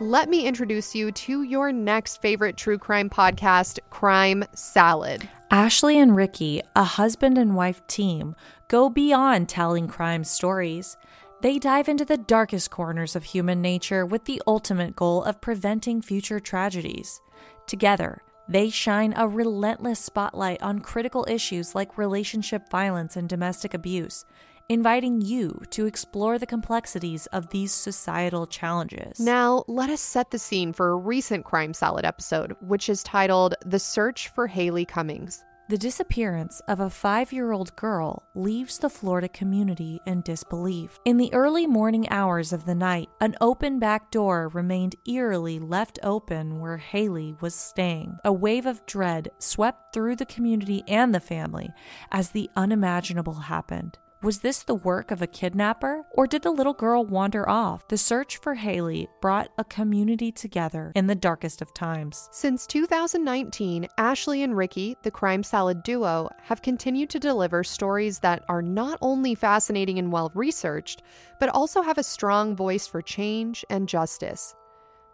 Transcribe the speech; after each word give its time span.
let 0.00 0.28
me 0.28 0.46
introduce 0.46 0.94
you 0.94 1.12
to 1.12 1.42
your 1.42 1.70
next 1.70 2.20
favorite 2.20 2.56
true 2.56 2.78
crime 2.78 3.08
podcast, 3.08 3.78
Crime 3.90 4.44
Salad. 4.52 5.28
Ashley 5.50 5.98
and 5.98 6.16
Ricky, 6.16 6.62
a 6.74 6.82
husband 6.82 7.38
and 7.38 7.54
wife 7.54 7.86
team, 7.86 8.34
go 8.66 8.90
beyond 8.90 9.48
telling 9.48 9.86
crime 9.86 10.24
stories. 10.24 10.96
They 11.42 11.58
dive 11.58 11.88
into 11.88 12.04
the 12.04 12.16
darkest 12.16 12.70
corners 12.70 13.14
of 13.14 13.22
human 13.22 13.62
nature 13.62 14.04
with 14.04 14.24
the 14.24 14.42
ultimate 14.46 14.96
goal 14.96 15.22
of 15.22 15.40
preventing 15.40 16.02
future 16.02 16.40
tragedies. 16.40 17.20
Together, 17.68 18.22
they 18.48 18.70
shine 18.70 19.14
a 19.16 19.28
relentless 19.28 20.00
spotlight 20.00 20.60
on 20.60 20.80
critical 20.80 21.24
issues 21.28 21.74
like 21.74 21.96
relationship 21.96 22.68
violence 22.68 23.16
and 23.16 23.28
domestic 23.28 23.74
abuse, 23.74 24.24
inviting 24.68 25.20
you 25.20 25.60
to 25.70 25.86
explore 25.86 26.38
the 26.38 26.46
complexities 26.46 27.26
of 27.26 27.50
these 27.50 27.72
societal 27.72 28.46
challenges. 28.46 29.20
Now, 29.20 29.64
let 29.68 29.90
us 29.90 30.00
set 30.00 30.30
the 30.30 30.38
scene 30.38 30.72
for 30.72 30.90
a 30.90 30.96
recent 30.96 31.44
Crime 31.44 31.74
Salad 31.74 32.04
episode, 32.04 32.56
which 32.60 32.88
is 32.88 33.02
titled 33.02 33.54
The 33.64 33.78
Search 33.78 34.28
for 34.28 34.46
Haley 34.46 34.84
Cummings. 34.84 35.44
The 35.66 35.78
disappearance 35.78 36.60
of 36.68 36.80
a 36.80 36.90
five 36.90 37.32
year 37.32 37.52
old 37.52 37.74
girl 37.74 38.24
leaves 38.34 38.76
the 38.76 38.90
Florida 38.90 39.30
community 39.30 39.98
in 40.06 40.20
disbelief. 40.20 41.00
In 41.06 41.16
the 41.16 41.32
early 41.32 41.66
morning 41.66 42.06
hours 42.10 42.52
of 42.52 42.66
the 42.66 42.74
night, 42.74 43.08
an 43.22 43.34
open 43.40 43.78
back 43.78 44.10
door 44.10 44.48
remained 44.48 44.96
eerily 45.08 45.58
left 45.58 45.98
open 46.02 46.60
where 46.60 46.76
Haley 46.76 47.34
was 47.40 47.54
staying. 47.54 48.18
A 48.26 48.32
wave 48.32 48.66
of 48.66 48.84
dread 48.84 49.30
swept 49.38 49.94
through 49.94 50.16
the 50.16 50.26
community 50.26 50.84
and 50.86 51.14
the 51.14 51.20
family 51.20 51.70
as 52.12 52.28
the 52.28 52.50
unimaginable 52.56 53.34
happened. 53.34 53.96
Was 54.24 54.38
this 54.38 54.62
the 54.62 54.74
work 54.74 55.10
of 55.10 55.20
a 55.20 55.26
kidnapper, 55.26 56.06
or 56.12 56.26
did 56.26 56.40
the 56.40 56.50
little 56.50 56.72
girl 56.72 57.04
wander 57.04 57.46
off? 57.46 57.86
The 57.88 57.98
search 57.98 58.38
for 58.38 58.54
Haley 58.54 59.06
brought 59.20 59.50
a 59.58 59.64
community 59.64 60.32
together 60.32 60.92
in 60.94 61.06
the 61.06 61.14
darkest 61.14 61.60
of 61.60 61.74
times. 61.74 62.30
Since 62.32 62.66
2019, 62.68 63.86
Ashley 63.98 64.42
and 64.42 64.56
Ricky, 64.56 64.96
the 65.02 65.10
Crime 65.10 65.42
Salad 65.42 65.82
duo, 65.82 66.30
have 66.40 66.62
continued 66.62 67.10
to 67.10 67.18
deliver 67.18 67.62
stories 67.62 68.18
that 68.20 68.42
are 68.48 68.62
not 68.62 68.96
only 69.02 69.34
fascinating 69.34 69.98
and 69.98 70.10
well 70.10 70.32
researched, 70.34 71.02
but 71.38 71.50
also 71.50 71.82
have 71.82 71.98
a 71.98 72.02
strong 72.02 72.56
voice 72.56 72.86
for 72.86 73.02
change 73.02 73.62
and 73.68 73.86
justice. 73.86 74.54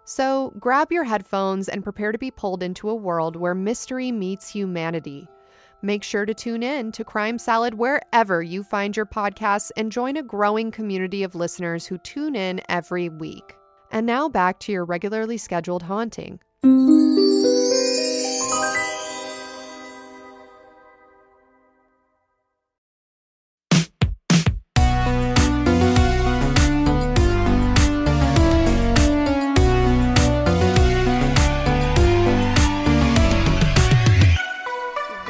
So 0.05 0.53
grab 0.61 0.93
your 0.93 1.03
headphones 1.03 1.69
and 1.69 1.83
prepare 1.83 2.13
to 2.13 2.19
be 2.19 2.31
pulled 2.31 2.63
into 2.63 2.89
a 2.89 2.95
world 2.95 3.35
where 3.35 3.57
mystery 3.57 4.13
meets 4.13 4.49
humanity. 4.49 5.27
Make 5.83 6.03
sure 6.03 6.27
to 6.27 6.35
tune 6.35 6.63
in 6.63 6.93
to 6.93 7.05
Crime 7.05 7.39
Salad 7.39 7.75
wherever 7.75 8.43
you 8.43 8.63
find 8.63 8.97
your 8.97 9.07
podcasts 9.07 9.71
and 9.77 9.91
join 9.91 10.17
a 10.17 10.23
growing 10.23 10.71
community 10.71 11.23
of 11.23 11.35
listeners 11.35 11.87
who 11.87 11.97
tune 11.99 12.37
in 12.37 12.61
every 12.69 13.09
week. 13.09 13.57
And 13.91 14.07
now 14.07 14.29
back 14.29 14.61
to 14.61 14.73
your 14.73 14.85
regularly 14.85 15.39
scheduled 15.39 15.83
haunting. 15.85 16.41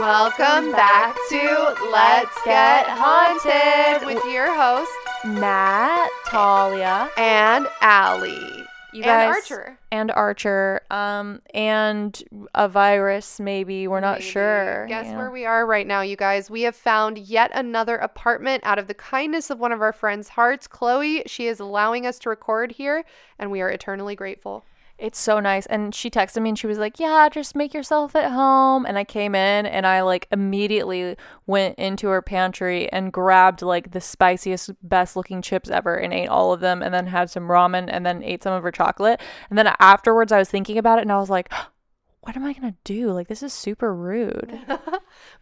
Welcome 0.00 0.72
back 0.72 1.14
to 1.28 1.76
Let's 1.92 2.34
Get 2.46 2.86
Haunted 2.88 4.06
with 4.06 4.24
your 4.32 4.46
host, 4.50 4.90
Nat, 5.26 6.08
Talia, 6.26 7.10
and 7.18 7.68
Allie. 7.82 8.64
you 8.94 9.02
guys, 9.02 9.26
and 9.26 9.34
Archer. 9.34 9.78
and 9.92 10.10
Archer, 10.12 10.80
um, 10.90 11.42
and 11.52 12.48
a 12.54 12.66
virus. 12.66 13.38
Maybe 13.40 13.86
we're 13.88 14.00
not 14.00 14.20
Maybe. 14.20 14.30
sure. 14.30 14.86
Guess 14.88 15.08
know. 15.08 15.18
where 15.18 15.30
we 15.30 15.44
are 15.44 15.66
right 15.66 15.86
now, 15.86 16.00
you 16.00 16.16
guys. 16.16 16.50
We 16.50 16.62
have 16.62 16.76
found 16.76 17.18
yet 17.18 17.50
another 17.52 17.96
apartment 17.96 18.64
out 18.64 18.78
of 18.78 18.86
the 18.86 18.94
kindness 18.94 19.50
of 19.50 19.60
one 19.60 19.70
of 19.70 19.82
our 19.82 19.92
friends' 19.92 20.30
hearts, 20.30 20.66
Chloe. 20.66 21.24
She 21.26 21.46
is 21.46 21.60
allowing 21.60 22.06
us 22.06 22.18
to 22.20 22.30
record 22.30 22.72
here, 22.72 23.04
and 23.38 23.50
we 23.50 23.60
are 23.60 23.68
eternally 23.68 24.16
grateful. 24.16 24.64
It's 25.00 25.18
so 25.18 25.40
nice. 25.40 25.64
And 25.66 25.94
she 25.94 26.10
texted 26.10 26.42
me 26.42 26.50
and 26.50 26.58
she 26.58 26.66
was 26.66 26.78
like, 26.78 27.00
Yeah, 27.00 27.28
just 27.32 27.56
make 27.56 27.72
yourself 27.72 28.14
at 28.14 28.30
home. 28.30 28.84
And 28.84 28.98
I 28.98 29.04
came 29.04 29.34
in 29.34 29.64
and 29.64 29.86
I 29.86 30.02
like 30.02 30.28
immediately 30.30 31.16
went 31.46 31.78
into 31.78 32.08
her 32.08 32.20
pantry 32.20 32.92
and 32.92 33.10
grabbed 33.10 33.62
like 33.62 33.92
the 33.92 34.00
spiciest, 34.00 34.70
best 34.82 35.16
looking 35.16 35.40
chips 35.40 35.70
ever 35.70 35.96
and 35.96 36.12
ate 36.12 36.28
all 36.28 36.52
of 36.52 36.60
them 36.60 36.82
and 36.82 36.92
then 36.92 37.06
had 37.06 37.30
some 37.30 37.48
ramen 37.48 37.88
and 37.90 38.04
then 38.04 38.22
ate 38.22 38.42
some 38.42 38.52
of 38.52 38.62
her 38.62 38.70
chocolate. 38.70 39.20
And 39.48 39.58
then 39.58 39.74
afterwards, 39.80 40.32
I 40.32 40.38
was 40.38 40.50
thinking 40.50 40.76
about 40.76 40.98
it 40.98 41.02
and 41.02 41.12
I 41.12 41.18
was 41.18 41.30
like, 41.30 41.50
What 42.22 42.36
am 42.36 42.44
I 42.44 42.52
going 42.52 42.70
to 42.70 42.78
do? 42.84 43.12
Like, 43.12 43.28
this 43.28 43.42
is 43.42 43.54
super 43.54 43.94
rude. 43.94 44.60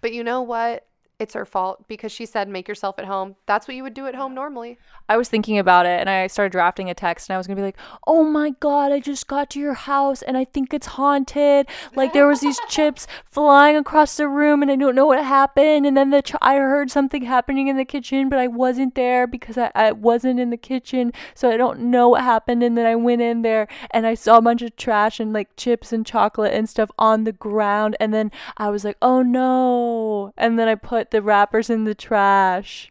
But 0.01 0.13
you 0.13 0.23
know 0.23 0.43
what? 0.43 0.87
It's 1.19 1.35
her 1.35 1.45
fault 1.45 1.89
because 1.89 2.13
she 2.13 2.27
said, 2.27 2.49
make 2.49 2.69
yourself 2.69 2.97
at 2.97 3.05
home. 3.05 3.35
That's 3.47 3.67
what 3.67 3.75
you 3.75 3.83
would 3.83 3.95
do 3.95 4.07
at 4.07 4.15
home 4.15 4.37
normally. 4.37 4.79
I 5.09 5.17
was 5.17 5.29
thinking 5.29 5.59
about 5.59 5.85
it 5.85 5.99
and 5.99 6.09
I 6.09 6.29
started 6.29 6.53
drafting 6.53 6.89
a 6.91 6.95
text 6.95 7.29
and 7.29 7.35
I 7.35 7.39
was 7.39 7.49
gonna 7.49 7.57
be 7.57 7.63
like, 7.63 7.77
"Oh 8.07 8.23
my 8.23 8.51
god, 8.61 8.93
I 8.93 9.01
just 9.01 9.27
got 9.27 9.51
to 9.51 9.59
your 9.59 9.75
house 9.75 10.23
and 10.23 10.37
I 10.37 10.45
think 10.45 10.73
it's 10.73 10.87
haunted. 10.87 11.67
Like 11.97 12.13
there 12.13 12.29
was 12.29 12.41
these 12.41 12.61
chips 12.69 13.09
flying 13.25 13.75
across 13.75 14.17
the 14.17 14.29
room 14.29 14.63
and 14.63 14.71
I 14.71 14.77
don't 14.77 14.95
know 14.95 15.07
what 15.07 15.25
happened. 15.25 15.87
And 15.87 15.97
then 15.97 16.11
the 16.11 16.23
ch- 16.23 16.37
I 16.41 16.55
heard 16.55 16.89
something 16.89 17.23
happening 17.23 17.67
in 17.67 17.77
the 17.77 17.85
kitchen, 17.85 18.29
but 18.29 18.39
I 18.39 18.47
wasn't 18.47 18.95
there 18.95 19.27
because 19.27 19.59
I, 19.59 19.73
I 19.75 19.91
wasn't 19.91 20.39
in 20.39 20.51
the 20.51 20.57
kitchen, 20.57 21.13
so 21.35 21.51
I 21.51 21.57
don't 21.57 21.81
know 21.81 22.11
what 22.11 22.23
happened. 22.23 22.63
And 22.63 22.79
then 22.79 22.87
I 22.87 22.95
went 22.95 23.23
in 23.23 23.43
there 23.43 23.67
and 23.91 24.07
I 24.07 24.15
saw 24.15 24.37
a 24.37 24.43
bunch 24.43 24.63
of 24.63 24.77
trash 24.77 25.19
and 25.19 25.33
like 25.33 25.57
chips 25.57 25.93
and 25.93 26.07
chocolate 26.07 26.55
and 26.55 26.69
stuff 26.69 26.93
on 26.97 27.25
the 27.25 27.33
ground. 27.33 27.97
And 27.99 28.15
then 28.15 28.31
I 28.57 28.71
was 28.71 28.85
like, 28.85 28.99
"Oh 29.03 29.23
no!" 29.23 30.33
And 30.37 30.61
then 30.61 30.69
I 30.69 30.77
put 30.77 31.08
the 31.11 31.23
wrappers 31.23 31.71
in 31.71 31.85
the 31.85 31.95
trash. 31.95 32.91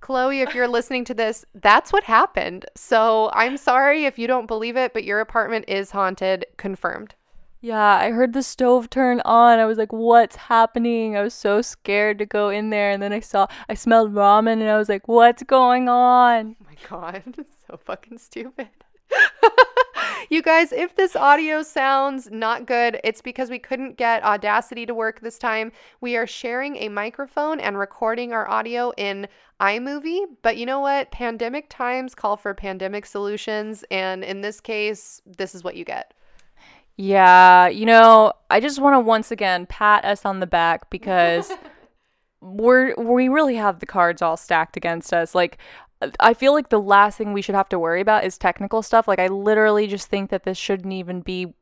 Chloe, 0.00 0.40
if 0.40 0.54
you're 0.54 0.68
listening 0.68 1.04
to 1.06 1.14
this, 1.14 1.44
that's 1.54 1.92
what 1.92 2.04
happened. 2.04 2.64
So 2.74 3.30
I'm 3.34 3.56
sorry 3.56 4.04
if 4.04 4.18
you 4.18 4.26
don't 4.26 4.46
believe 4.46 4.76
it, 4.76 4.94
but 4.94 5.04
your 5.04 5.20
apartment 5.20 5.66
is 5.68 5.90
haunted. 5.90 6.46
Confirmed. 6.56 7.14
Yeah, 7.60 7.96
I 7.96 8.10
heard 8.10 8.34
the 8.34 8.42
stove 8.42 8.88
turn 8.88 9.20
on. 9.24 9.58
I 9.58 9.66
was 9.66 9.78
like, 9.78 9.92
what's 9.92 10.36
happening? 10.36 11.16
I 11.16 11.22
was 11.22 11.34
so 11.34 11.60
scared 11.60 12.18
to 12.18 12.26
go 12.26 12.50
in 12.50 12.70
there. 12.70 12.90
And 12.90 13.02
then 13.02 13.12
I 13.12 13.20
saw, 13.20 13.48
I 13.68 13.74
smelled 13.74 14.14
ramen 14.14 14.60
and 14.60 14.70
I 14.70 14.78
was 14.78 14.88
like, 14.88 15.08
what's 15.08 15.42
going 15.42 15.88
on? 15.88 16.56
Oh 16.62 16.66
my 16.66 16.76
god, 16.88 17.34
so 17.66 17.76
fucking 17.76 18.18
stupid. 18.18 18.68
you 20.30 20.42
guys, 20.42 20.72
if 20.72 20.94
this 20.94 21.16
audio 21.16 21.62
sounds 21.62 22.30
not 22.30 22.66
good, 22.66 23.00
it's 23.04 23.22
because 23.22 23.50
we 23.50 23.58
couldn't 23.58 23.96
get 23.96 24.22
Audacity 24.22 24.86
to 24.86 24.94
work 24.94 25.20
this 25.20 25.38
time. 25.38 25.72
We 26.00 26.16
are 26.16 26.26
sharing 26.26 26.76
a 26.76 26.88
microphone 26.88 27.60
and 27.60 27.78
recording 27.78 28.32
our 28.32 28.48
audio 28.48 28.92
in 28.96 29.28
iMovie, 29.60 30.26
but 30.42 30.56
you 30.56 30.66
know 30.66 30.80
what? 30.80 31.10
Pandemic 31.10 31.66
times 31.68 32.14
call 32.14 32.36
for 32.36 32.54
pandemic 32.54 33.06
solutions, 33.06 33.84
and 33.90 34.22
in 34.22 34.40
this 34.40 34.60
case, 34.60 35.20
this 35.26 35.54
is 35.54 35.64
what 35.64 35.76
you 35.76 35.84
get. 35.84 36.14
Yeah, 36.96 37.68
you 37.68 37.86
know, 37.86 38.32
I 38.50 38.60
just 38.60 38.80
want 38.80 38.94
to 38.94 39.00
once 39.00 39.30
again 39.30 39.66
pat 39.66 40.04
us 40.04 40.24
on 40.24 40.40
the 40.40 40.46
back 40.46 40.90
because 40.90 41.50
we're 42.40 42.94
we 42.96 43.28
really 43.28 43.56
have 43.56 43.80
the 43.80 43.86
cards 43.86 44.22
all 44.22 44.36
stacked 44.36 44.76
against 44.76 45.12
us. 45.12 45.34
Like 45.34 45.58
I 46.20 46.34
feel 46.34 46.52
like 46.52 46.68
the 46.68 46.80
last 46.80 47.18
thing 47.18 47.32
we 47.32 47.42
should 47.42 47.54
have 47.54 47.68
to 47.70 47.78
worry 47.78 48.00
about 48.00 48.24
is 48.24 48.38
technical 48.38 48.82
stuff. 48.82 49.08
Like 49.08 49.18
I 49.18 49.26
literally 49.26 49.86
just 49.86 50.08
think 50.08 50.30
that 50.30 50.44
this 50.44 50.56
shouldn't 50.56 50.92
even 50.92 51.20
be 51.20 51.54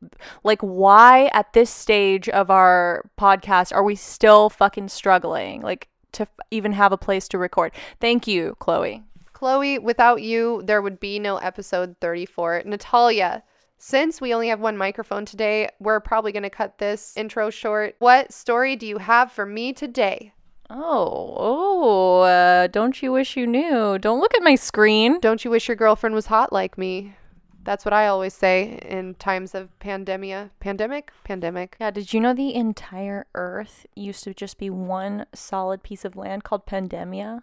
like 0.43 0.61
why 0.61 1.29
at 1.33 1.53
this 1.53 1.69
stage 1.69 2.29
of 2.29 2.51
our 2.51 3.09
podcast 3.17 3.73
are 3.73 3.83
we 3.83 3.95
still 3.95 4.49
fucking 4.49 4.89
struggling 4.89 5.61
like 5.61 5.87
to 6.13 6.23
f- 6.23 6.29
even 6.51 6.71
have 6.73 6.91
a 6.91 6.97
place 6.97 7.27
to 7.29 7.37
record. 7.37 7.71
Thank 7.99 8.27
you, 8.27 8.55
Chloe. 8.59 9.03
Chloe, 9.33 9.79
without 9.79 10.21
you, 10.21 10.63
there 10.65 10.81
would 10.81 10.99
be 10.99 11.19
no 11.19 11.37
episode 11.37 11.95
34. 12.01 12.63
Natalia, 12.65 13.43
since 13.77 14.19
we 14.19 14.33
only 14.33 14.47
have 14.47 14.59
one 14.59 14.77
microphone 14.77 15.25
today, 15.25 15.69
we're 15.79 15.99
probably 15.99 16.31
going 16.31 16.43
to 16.43 16.49
cut 16.49 16.79
this 16.79 17.15
intro 17.15 17.51
short. 17.51 17.95
What 17.99 18.33
story 18.33 18.75
do 18.75 18.87
you 18.87 18.97
have 18.97 19.31
for 19.31 19.45
me 19.45 19.73
today? 19.73 20.33
Oh, 20.69 21.33
oh, 21.37 22.19
uh, 22.21 22.67
don't 22.67 23.01
you 23.01 23.11
wish 23.11 23.37
you 23.37 23.47
knew? 23.47 23.97
Don't 23.99 24.19
look 24.19 24.35
at 24.35 24.43
my 24.43 24.55
screen. 24.55 25.19
Don't 25.19 25.45
you 25.45 25.51
wish 25.51 25.67
your 25.67 25.77
girlfriend 25.77 26.13
was 26.13 26.25
hot 26.25 26.51
like 26.51 26.77
me? 26.77 27.15
That's 27.63 27.85
what 27.85 27.93
I 27.93 28.07
always 28.07 28.33
say 28.33 28.79
in 28.83 29.15
times 29.15 29.53
of 29.53 29.69
pandemia. 29.79 30.51
Pandemic? 30.59 31.11
Pandemic. 31.23 31.75
Yeah, 31.79 31.91
did 31.91 32.13
you 32.13 32.19
know 32.19 32.33
the 32.33 32.53
entire 32.53 33.27
earth 33.35 33.85
used 33.95 34.23
to 34.23 34.33
just 34.33 34.57
be 34.57 34.69
one 34.69 35.25
solid 35.33 35.83
piece 35.83 36.05
of 36.05 36.15
land 36.15 36.43
called 36.43 36.65
Pandemia? 36.65 37.41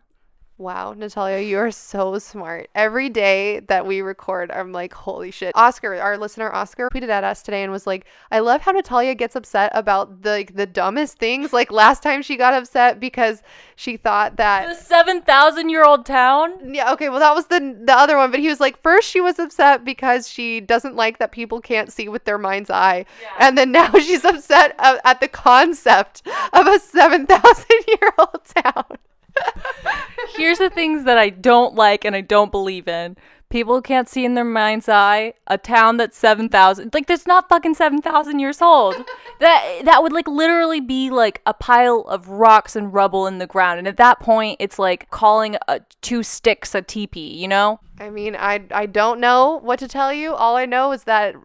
Wow, 0.57 0.93
Natalia, 0.97 1.41
you 1.41 1.59
are 1.59 1.73
so 1.73 2.17
smart. 2.21 2.69
Every 2.77 3.09
day 3.09 3.59
that 3.67 3.87
we 3.87 4.03
record, 4.03 4.53
I'm 4.53 4.71
like, 4.71 4.95
holy 4.95 5.33
shit. 5.33 5.51
Oscar, 5.57 5.97
our 5.97 6.17
listener 6.17 6.53
Oscar, 6.55 6.89
tweeted 6.91 7.09
at 7.09 7.25
us 7.25 7.43
today 7.43 7.65
and 7.65 7.73
was 7.73 7.89
like, 7.89 8.07
I 8.31 8.39
love 8.39 8.61
how 8.61 8.71
Natalia 8.71 9.17
gets 9.17 9.35
upset 9.35 9.73
about 9.75 10.23
the 10.23 10.31
like, 10.31 10.55
the 10.55 10.67
dumbest 10.67 11.19
things. 11.19 11.53
Like 11.53 11.73
last 11.73 12.05
time 12.05 12.23
she 12.23 12.37
got 12.37 12.55
upset 12.55 13.01
because 13.01 13.43
she 13.75 13.97
thought 13.97 14.37
that 14.37 14.69
The 14.69 14.75
7,000 14.77 15.71
year 15.71 15.85
old 15.85 16.07
town? 16.07 16.73
yeah, 16.73 16.93
okay, 16.93 17.09
well 17.09 17.19
that 17.19 17.35
was 17.35 17.47
the 17.49 17.77
the 17.85 17.93
other 17.93 18.17
one, 18.17 18.31
but 18.31 18.39
he 18.39 18.47
was 18.49 18.61
like 18.61 18.81
first 18.81 19.09
she 19.11 19.21
was 19.21 19.41
upset 19.41 19.85
because 19.85 20.29
she 20.29 20.61
doesn't 20.61 20.95
like 20.95 21.19
that 21.19 21.33
people 21.33 21.61
can't 21.61 21.93
see 21.93 22.09
with 22.09 22.27
their 22.27 22.39
mind's 22.39 22.71
eye. 22.71 23.07
And 23.41 23.59
then 23.59 23.73
now 23.73 23.91
she's 23.99 24.25
upset 24.25 24.77
uh, 24.79 24.99
at 25.05 25.19
the 25.21 25.27
concept 25.29 26.23
of 26.53 26.69
a 26.69 26.79
7,000-year-old 26.79 28.45
town. 28.63 28.99
Here's 30.37 30.59
the 30.59 30.71
things 30.71 31.05
that 31.05 31.19
I 31.19 31.31
don't 31.31 31.75
like 31.75 32.05
and 32.05 32.17
I 32.17 32.21
don't 32.21 32.51
believe 32.51 32.89
in. 32.89 33.17
People 33.51 33.81
can't 33.83 34.09
see 34.09 34.25
in 34.25 34.35
their 34.35 34.45
mind's 34.45 34.89
eye. 34.89 35.35
A 35.47 35.57
town 35.57 35.97
that's 35.97 36.17
seven 36.17 36.49
thousand, 36.49 36.93
like 36.93 37.07
that's 37.07 37.27
not 37.27 37.49
fucking 37.49 37.75
seven 37.75 38.03
thousand 38.03 38.41
years 38.41 38.61
old. 38.61 38.97
that 39.41 39.83
that 39.85 40.03
would 40.03 40.13
like 40.13 40.27
literally 40.27 40.81
be 40.81 41.09
like 41.11 41.41
a 41.47 41.55
pile 41.55 42.01
of 42.09 42.29
rocks 42.29 42.75
and 42.75 42.93
rubble 42.93 43.29
in 43.29 43.39
the 43.39 43.47
ground, 43.47 43.79
and 43.79 43.87
at 43.87 43.97
that 43.99 44.19
point, 44.19 44.57
it's 44.59 44.79
like 44.79 45.09
calling 45.11 45.57
a, 45.69 45.81
two 46.01 46.25
sticks 46.25 46.75
a 46.75 46.83
teepee. 46.83 47.21
You 47.21 47.47
know? 47.47 47.81
I 48.01 48.11
mean, 48.11 48.35
I 48.35 48.65
I 48.73 48.87
don't 48.87 49.21
know 49.21 49.61
what 49.63 49.79
to 49.79 49.89
tell 49.89 50.13
you. 50.13 50.35
All 50.35 50.57
I 50.57 50.67
know 50.67 50.93
is 50.93 51.05
that 51.05 51.37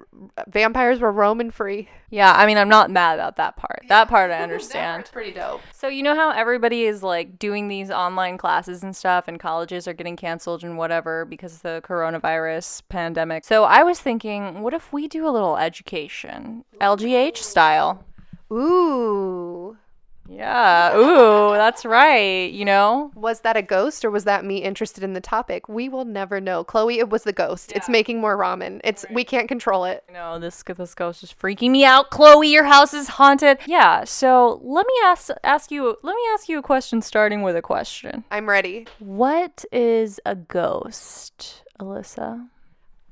vampires 0.48 1.00
were 1.00 1.12
roaming 1.12 1.52
free. 1.52 1.88
Yeah. 2.10 2.34
I 2.34 2.48
mean, 2.48 2.58
I'm 2.58 2.70
not 2.70 2.90
mad 2.90 3.20
about 3.20 3.36
that 3.36 3.56
part. 3.56 3.84
That 3.88 4.08
part 4.10 4.32
I 4.32 4.38
understand. 4.44 5.10
pretty 5.12 5.32
dope. 5.32 5.62
So 5.74 5.88
you 5.88 6.02
know 6.02 6.16
how 6.16 6.32
everybody 6.32 6.86
is 6.86 7.04
like 7.04 7.38
doing 7.38 7.68
these 7.68 7.92
online 7.92 8.38
classes 8.38 8.82
and 8.84 8.96
stuff 8.96 9.28
and 9.28 9.40
colleges 9.40 9.88
are 9.88 9.94
getting 9.94 10.16
canceled 10.16 10.64
and 10.64 10.78
whatever 10.78 11.24
because 11.26 11.54
of 11.56 11.62
the 11.62 11.82
coronavirus 11.84 12.82
pandemic. 12.90 13.46
So 13.46 13.64
I 13.66 13.84
was 13.84 14.00
thinking, 14.00 14.62
what 14.62 14.74
if 14.74 14.92
we 14.92 15.08
do 15.08 15.28
a 15.28 15.32
little 15.32 15.56
education? 15.58 16.66
LGH 16.82 17.38
style. 17.38 18.04
Ooh. 18.52 19.78
Yeah. 20.30 20.96
Ooh, 20.96 21.54
that's 21.54 21.86
right, 21.86 22.52
you 22.52 22.64
know? 22.64 23.12
Was 23.16 23.42
that 23.42 23.58
a 23.58 23.62
ghost 23.62 24.06
or 24.06 24.12
was 24.12 24.26
that 24.26 24.46
me 24.46 24.58
interested 24.58 25.04
in 25.04 25.14
the 25.14 25.22
topic? 25.22 25.68
We 25.68 25.90
will 25.90 26.06
never 26.06 26.40
know. 26.40 26.64
Chloe, 26.64 27.00
it 27.00 27.10
was 27.10 27.24
the 27.24 27.34
ghost. 27.34 27.72
It's 27.74 27.90
making 27.90 28.22
more 28.22 28.38
ramen. 28.38 28.80
It's 28.84 29.06
we 29.12 29.24
can't 29.24 29.48
control 29.48 29.86
it. 29.86 30.04
No, 30.12 30.38
this 30.40 30.64
this 30.64 30.94
ghost 30.94 31.24
is 31.24 31.34
freaking 31.34 31.72
me 31.72 31.84
out. 31.84 32.12
Chloe, 32.12 32.48
your 32.48 32.66
house 32.66 32.94
is 32.94 33.08
haunted. 33.08 33.58
Yeah, 33.66 34.04
so 34.04 34.62
let 34.64 34.86
me 34.86 34.94
ask 35.04 35.30
ask 35.44 35.72
you 35.72 35.98
let 36.04 36.16
me 36.16 36.22
ask 36.34 36.48
you 36.48 36.60
a 36.60 36.64
question 36.64 37.02
starting 37.02 37.42
with 37.42 37.56
a 37.56 37.62
question. 37.62 38.24
I'm 38.30 38.48
ready. 38.48 38.88
What 39.00 39.66
is 39.72 40.20
a 40.26 40.36
ghost, 40.36 41.64
Alyssa? 41.80 42.48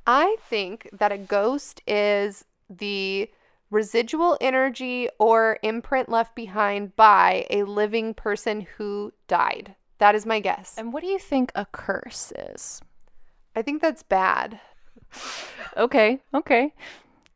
I 0.05 0.37
think 0.49 0.89
that 0.93 1.11
a 1.11 1.17
ghost 1.17 1.81
is 1.87 2.45
the 2.69 3.29
residual 3.69 4.37
energy 4.39 5.09
or 5.19 5.59
imprint 5.61 6.09
left 6.09 6.35
behind 6.35 6.95
by 6.95 7.45
a 7.49 7.63
living 7.63 8.13
person 8.13 8.67
who 8.77 9.13
died. 9.27 9.75
That 9.99 10.15
is 10.15 10.25
my 10.25 10.39
guess. 10.39 10.75
And 10.77 10.93
what 10.93 11.03
do 11.03 11.09
you 11.09 11.19
think 11.19 11.51
a 11.55 11.65
curse 11.65 12.31
is? 12.37 12.81
I 13.55 13.61
think 13.61 13.81
that's 13.81 14.03
bad. 14.03 14.59
Okay, 15.75 16.21
okay. 16.33 16.73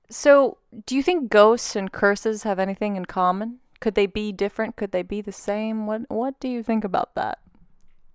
So, 0.10 0.58
do 0.86 0.96
you 0.96 1.04
think 1.04 1.30
ghosts 1.30 1.76
and 1.76 1.92
curses 1.92 2.44
have 2.44 2.60
anything 2.60 2.96
in 2.96 3.06
common? 3.06 3.60
Could 3.80 3.96
they 3.96 4.06
be 4.06 4.32
different? 4.32 4.76
Could 4.76 4.92
they 4.92 5.02
be 5.02 5.22
the 5.22 5.32
same? 5.32 5.88
What 5.88 6.02
what 6.10 6.40
do 6.40 6.48
you 6.48 6.64
think 6.64 6.84
about 6.84 7.16
that? 7.16 7.40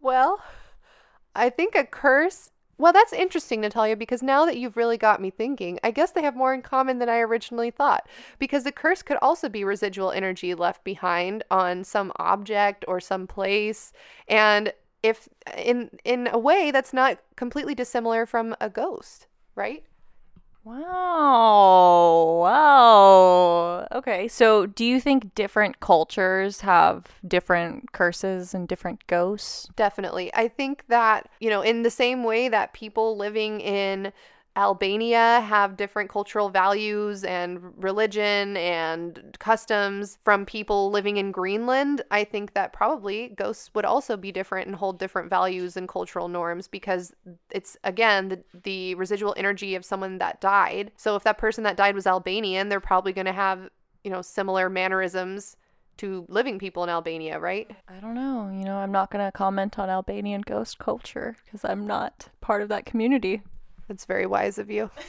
Well, 0.01 0.41
I 1.35 1.51
think 1.51 1.75
a 1.75 1.85
curse. 1.85 2.51
Well, 2.79 2.93
that's 2.93 3.13
interesting, 3.13 3.63
Natalia, 3.63 3.97
because 3.97 4.23
now 4.23 4.45
that 4.45 4.59
you've 4.59 4.77
really 4.77 4.99
got 4.99 5.21
me 5.21 5.31
thinking, 5.31 5.79
I 5.83 5.91
guess 5.91 6.11
they 6.11 6.23
have 6.23 6.37
more 6.37 6.53
in 6.53 6.61
common 6.61 6.99
than 6.99 7.09
I 7.09 7.21
originally 7.21 7.71
thought. 7.71 8.07
Because 8.39 8.65
the 8.65 8.73
curse 8.73 9.03
could 9.03 9.17
also 9.23 9.49
be 9.49 9.65
residual 9.65 10.13
energy 10.13 10.55
left 10.55 10.85
behind 10.85 11.43
on 11.51 11.85
some 11.85 12.13
object 12.17 12.85
or 12.87 13.01
some 13.01 13.27
place. 13.27 13.93
And 14.29 14.73
if 15.03 15.29
in 15.57 15.91
in 16.05 16.29
a 16.33 16.39
way 16.39 16.71
that's 16.71 16.93
not 16.93 17.19
completely 17.37 17.75
dissimilar 17.75 18.27
from 18.27 18.55
a 18.61 18.69
ghost, 18.69 19.27
right? 19.55 19.85
Wow. 20.67 22.41
Wow. 22.43 23.87
Okay. 23.93 24.27
So, 24.27 24.67
do 24.67 24.85
you 24.85 25.01
think 25.01 25.33
different 25.37 25.79
cultures 25.79 26.63
have 26.63 27.07
different 27.27 27.93
curses 27.93 28.53
and 28.53 28.67
different 28.67 29.07
ghosts? 29.07 29.69
Definitely. 29.77 30.35
I 30.35 30.49
think 30.49 30.83
that, 30.89 31.29
you 31.39 31.51
know, 31.51 31.63
in 31.63 31.85
the 31.85 31.91
same 31.91 32.25
way 32.25 32.49
that 32.49 32.73
people 32.73 33.17
living 33.17 33.61
in 33.61 34.13
Albania 34.57 35.41
have 35.41 35.77
different 35.77 36.09
cultural 36.09 36.49
values 36.49 37.25
and 37.25 37.61
religion 37.77 38.57
and 38.57 39.37
customs 39.39 40.19
from 40.25 40.47
people 40.47 40.91
living 40.91 41.19
in 41.19 41.31
Greenland, 41.31 42.01
I 42.11 42.25
think 42.25 42.55
that 42.55 42.73
probably 42.73 43.29
ghosts 43.37 43.71
would 43.75 43.85
also 43.85 44.17
be 44.17 44.33
different 44.33 44.67
and 44.67 44.75
hold 44.75 44.99
different 44.99 45.29
values 45.29 45.77
and 45.77 45.87
cultural 45.87 46.29
norms 46.29 46.69
because 46.69 47.13
it's, 47.51 47.77
again, 47.85 48.29
the, 48.31 48.43
the 48.65 48.95
residual 48.95 49.35
energy 49.37 49.75
of 49.75 49.85
someone 49.85 50.19
that 50.19 50.41
died. 50.41 50.91
So 50.97 51.17
if 51.17 51.25
that 51.25 51.37
person 51.37 51.65
that 51.65 51.77
died 51.77 51.95
was 51.95 52.07
Albanian, 52.07 52.71
they're 52.71 52.81
probably 52.81 53.13
going 53.13 53.27
to 53.27 53.33
have, 53.33 53.69
you 54.05 54.11
know, 54.11 54.23
similar 54.23 54.71
mannerisms 54.71 55.57
to 55.99 56.25
living 56.29 56.59
people 56.59 56.83
in 56.83 56.91
Albania, 56.91 57.39
right? 57.39 57.71
I 57.89 58.01
don't 58.01 58.15
know. 58.15 58.51
You 58.53 58.65
know, 58.65 58.77
I'm 58.77 58.93
not 58.93 59.11
going 59.11 59.25
to 59.25 59.33
comment 59.33 59.79
on 59.79 59.91
Albanian 59.91 60.43
ghost 60.43 60.79
culture 60.79 61.37
because 61.45 61.65
I'm 61.65 61.87
not 61.87 62.29
part 62.41 62.63
of 62.63 62.69
that 62.69 62.87
community. 62.87 63.43
That's 63.89 64.05
very 64.05 64.27
wise 64.27 64.59
of 64.59 64.71
you. 64.71 64.91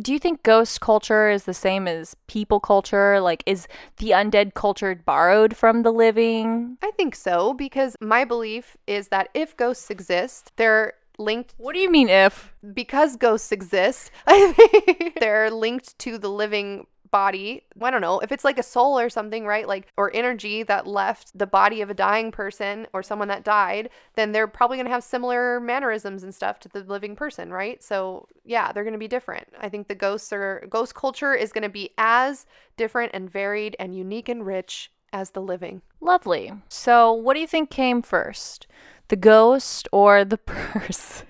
Do 0.00 0.12
you 0.12 0.18
think 0.20 0.42
ghost 0.44 0.80
culture 0.80 1.28
is 1.28 1.44
the 1.44 1.54
same 1.54 1.88
as 1.88 2.14
people 2.28 2.60
culture? 2.60 3.20
Like, 3.20 3.42
is 3.44 3.66
the 3.96 4.10
undead 4.10 4.54
culture 4.54 4.94
borrowed 4.94 5.56
from 5.56 5.82
the 5.82 5.90
living? 5.92 6.78
I 6.82 6.92
think 6.92 7.16
so 7.16 7.54
because 7.54 7.96
my 8.00 8.24
belief 8.24 8.76
is 8.86 9.08
that 9.08 9.30
if 9.34 9.56
ghosts 9.56 9.90
exist, 9.90 10.52
they're 10.56 10.92
linked 11.18 11.54
What 11.58 11.74
do 11.74 11.80
you 11.80 11.90
mean 11.90 12.08
if? 12.08 12.52
because 12.72 13.16
ghosts 13.16 13.50
exist. 13.52 14.10
I 14.26 14.52
think 14.52 15.18
they're 15.18 15.50
linked 15.50 15.98
to 16.00 16.18
the 16.18 16.30
living 16.30 16.86
body. 17.14 17.62
I 17.80 17.92
don't 17.92 18.00
know 18.00 18.18
if 18.18 18.32
it's 18.32 18.42
like 18.42 18.58
a 18.58 18.62
soul 18.64 18.98
or 18.98 19.08
something, 19.08 19.46
right? 19.46 19.68
Like 19.68 19.86
or 19.96 20.10
energy 20.12 20.64
that 20.64 20.84
left 20.84 21.30
the 21.38 21.46
body 21.46 21.80
of 21.80 21.88
a 21.88 21.94
dying 21.94 22.32
person 22.32 22.88
or 22.92 23.04
someone 23.04 23.28
that 23.28 23.44
died, 23.44 23.90
then 24.16 24.32
they're 24.32 24.48
probably 24.48 24.78
going 24.78 24.86
to 24.86 24.92
have 24.92 25.04
similar 25.04 25.60
mannerisms 25.60 26.24
and 26.24 26.34
stuff 26.34 26.58
to 26.58 26.68
the 26.68 26.80
living 26.80 27.14
person, 27.14 27.52
right? 27.52 27.80
So, 27.84 28.26
yeah, 28.44 28.72
they're 28.72 28.82
going 28.82 28.94
to 28.94 28.98
be 28.98 29.06
different. 29.06 29.46
I 29.60 29.68
think 29.68 29.86
the 29.86 29.94
ghosts 29.94 30.32
are 30.32 30.66
ghost 30.68 30.96
culture 30.96 31.32
is 31.34 31.52
going 31.52 31.62
to 31.62 31.68
be 31.68 31.90
as 31.98 32.46
different 32.76 33.12
and 33.14 33.30
varied 33.30 33.76
and 33.78 33.94
unique 33.94 34.28
and 34.28 34.44
rich 34.44 34.90
as 35.12 35.30
the 35.30 35.40
living. 35.40 35.82
Lovely. 36.00 36.50
So, 36.68 37.12
what 37.12 37.34
do 37.34 37.40
you 37.40 37.46
think 37.46 37.70
came 37.70 38.02
first? 38.02 38.66
The 39.06 39.14
ghost 39.14 39.86
or 39.92 40.24
the 40.24 40.38
person? 40.38 41.28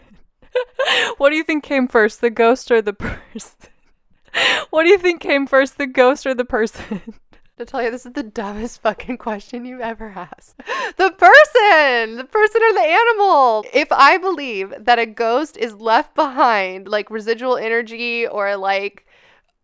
what 1.19 1.29
do 1.29 1.37
you 1.37 1.45
think 1.45 1.63
came 1.63 1.89
first? 1.89 2.23
The 2.23 2.31
ghost 2.31 2.71
or 2.71 2.81
the 2.81 2.93
person? 2.95 3.69
what 4.71 4.85
do 4.85 4.89
you 4.89 4.99
think 4.99 5.21
came 5.21 5.47
first? 5.47 5.79
The 5.79 5.87
ghost 5.87 6.27
or 6.27 6.35
the 6.35 6.45
person? 6.45 7.15
You, 7.57 7.91
this 7.91 8.05
is 8.05 8.15
the 8.15 8.25
dumbest 8.25 8.83
fucking 8.83 9.19
question 9.19 9.65
you've 9.65 9.81
ever 9.81 10.13
asked. 10.17 10.57
The 10.97 11.11
person, 11.11 12.17
the 12.17 12.25
person 12.25 12.63
or 12.63 12.73
the 12.73 12.87
animal. 12.87 13.65
If 13.73 13.93
I 13.93 14.19
believe 14.19 14.75
that 14.79 14.99
a 14.99 15.07
ghost 15.07 15.57
is 15.57 15.75
left 15.75 16.17
behind, 16.17 16.89
like 16.89 17.11
residual 17.11 17.57
energy 17.57 18.27
or 18.27 18.57
like 18.57 19.07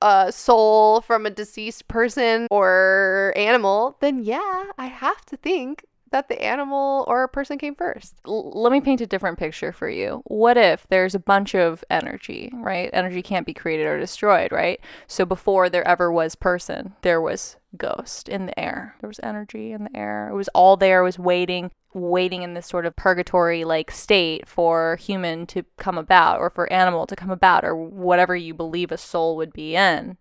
a 0.00 0.32
soul 0.32 1.00
from 1.00 1.26
a 1.26 1.30
deceased 1.30 1.88
person 1.88 2.46
or 2.50 3.32
animal, 3.36 3.96
then 4.00 4.22
yeah, 4.22 4.64
I 4.78 4.86
have 4.86 5.24
to 5.26 5.36
think 5.36 5.84
that 6.10 6.28
the 6.28 6.42
animal 6.42 7.04
or 7.06 7.22
a 7.22 7.28
person 7.28 7.58
came 7.58 7.74
first. 7.74 8.14
L- 8.26 8.50
let 8.52 8.72
me 8.72 8.80
paint 8.80 9.00
a 9.00 9.06
different 9.06 9.38
picture 9.38 9.72
for 9.72 9.88
you. 9.88 10.22
What 10.24 10.56
if 10.56 10.86
there's 10.88 11.14
a 11.14 11.20
bunch 11.20 11.54
of 11.54 11.84
energy, 11.90 12.50
right? 12.54 12.90
Energy 12.92 13.22
can't 13.22 13.46
be 13.46 13.54
created 13.54 13.86
or 13.86 13.98
destroyed, 13.98 14.52
right? 14.52 14.80
So 15.06 15.24
before 15.24 15.68
there 15.68 15.86
ever 15.86 16.10
was 16.10 16.34
person, 16.34 16.94
there 17.02 17.20
was 17.20 17.56
ghost 17.76 18.28
in 18.28 18.46
the 18.46 18.58
air. 18.58 18.96
There 19.00 19.08
was 19.08 19.20
energy 19.22 19.72
in 19.72 19.84
the 19.84 19.96
air. 19.96 20.28
It 20.30 20.34
was 20.34 20.48
all 20.48 20.76
there, 20.76 21.02
was 21.02 21.18
waiting, 21.18 21.70
waiting 21.94 22.42
in 22.42 22.54
this 22.54 22.66
sort 22.66 22.86
of 22.86 22.96
purgatory 22.96 23.64
like 23.64 23.90
state 23.90 24.48
for 24.48 24.96
human 24.96 25.46
to 25.46 25.64
come 25.76 25.98
about 25.98 26.40
or 26.40 26.50
for 26.50 26.72
animal 26.72 27.06
to 27.06 27.16
come 27.16 27.30
about 27.30 27.64
or 27.64 27.76
whatever 27.76 28.34
you 28.34 28.54
believe 28.54 28.90
a 28.90 28.98
soul 28.98 29.36
would 29.36 29.52
be 29.52 29.76
in. 29.76 30.16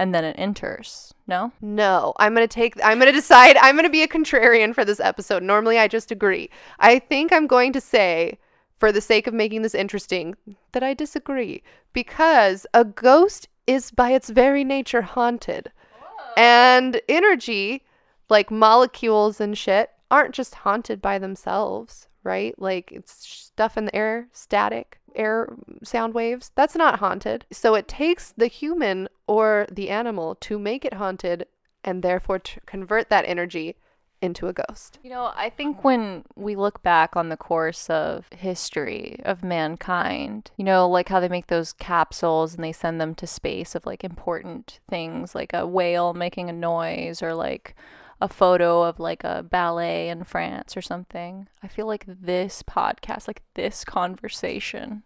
And 0.00 0.14
then 0.14 0.24
it 0.24 0.34
enters. 0.38 1.12
No? 1.26 1.52
No, 1.60 2.14
I'm 2.16 2.34
going 2.34 2.48
to 2.48 2.52
take, 2.52 2.74
I'm 2.82 2.98
going 2.98 3.12
to 3.12 3.18
decide, 3.18 3.58
I'm 3.58 3.74
going 3.74 3.84
to 3.84 3.90
be 3.90 4.02
a 4.02 4.08
contrarian 4.08 4.74
for 4.74 4.82
this 4.82 4.98
episode. 4.98 5.42
Normally, 5.42 5.78
I 5.78 5.88
just 5.88 6.10
agree. 6.10 6.48
I 6.78 6.98
think 6.98 7.34
I'm 7.34 7.46
going 7.46 7.74
to 7.74 7.82
say, 7.82 8.38
for 8.78 8.92
the 8.92 9.02
sake 9.02 9.26
of 9.26 9.34
making 9.34 9.60
this 9.60 9.74
interesting, 9.74 10.36
that 10.72 10.82
I 10.82 10.94
disagree 10.94 11.62
because 11.92 12.66
a 12.72 12.82
ghost 12.82 13.46
is 13.66 13.90
by 13.90 14.12
its 14.12 14.30
very 14.30 14.64
nature 14.64 15.02
haunted. 15.02 15.70
Oh. 16.02 16.32
And 16.34 17.02
energy, 17.06 17.84
like 18.30 18.50
molecules 18.50 19.38
and 19.38 19.56
shit, 19.56 19.90
aren't 20.10 20.34
just 20.34 20.54
haunted 20.54 21.02
by 21.02 21.18
themselves, 21.18 22.08
right? 22.22 22.54
Like 22.58 22.92
it's 22.92 23.26
stuff 23.26 23.76
in 23.76 23.86
the 23.86 23.96
air, 23.96 24.28
static 24.32 24.98
air 25.14 25.48
mm, 25.68 25.86
sound 25.86 26.14
waves. 26.14 26.52
That's 26.54 26.76
not 26.76 27.00
haunted. 27.00 27.46
So 27.52 27.74
it 27.74 27.88
takes 27.88 28.32
the 28.36 28.46
human 28.46 29.08
or 29.26 29.66
the 29.70 29.90
animal 29.90 30.34
to 30.36 30.58
make 30.58 30.84
it 30.84 30.94
haunted 30.94 31.46
and 31.84 32.02
therefore 32.02 32.38
to 32.38 32.60
convert 32.60 33.08
that 33.10 33.24
energy 33.26 33.76
into 34.22 34.48
a 34.48 34.52
ghost. 34.52 34.98
You 35.02 35.10
know, 35.10 35.32
I 35.34 35.48
think 35.48 35.82
when 35.82 36.24
we 36.36 36.54
look 36.54 36.82
back 36.82 37.16
on 37.16 37.28
the 37.28 37.36
course 37.36 37.88
of 37.88 38.28
history 38.30 39.18
of 39.24 39.42
mankind, 39.42 40.50
you 40.56 40.64
know, 40.64 40.88
like 40.88 41.08
how 41.08 41.20
they 41.20 41.28
make 41.28 41.46
those 41.46 41.72
capsules 41.72 42.54
and 42.54 42.62
they 42.62 42.72
send 42.72 43.00
them 43.00 43.14
to 43.14 43.26
space 43.26 43.74
of 43.74 43.86
like 43.86 44.04
important 44.04 44.80
things 44.88 45.34
like 45.34 45.52
a 45.54 45.66
whale 45.66 46.12
making 46.12 46.50
a 46.50 46.52
noise 46.52 47.22
or 47.22 47.34
like 47.34 47.74
a 48.20 48.28
photo 48.28 48.82
of 48.82 48.98
like 48.98 49.24
a 49.24 49.42
ballet 49.42 50.08
in 50.08 50.24
France 50.24 50.76
or 50.76 50.82
something. 50.82 51.48
I 51.62 51.68
feel 51.68 51.86
like 51.86 52.04
this 52.06 52.62
podcast, 52.62 53.26
like 53.26 53.42
this 53.54 53.84
conversation, 53.84 55.02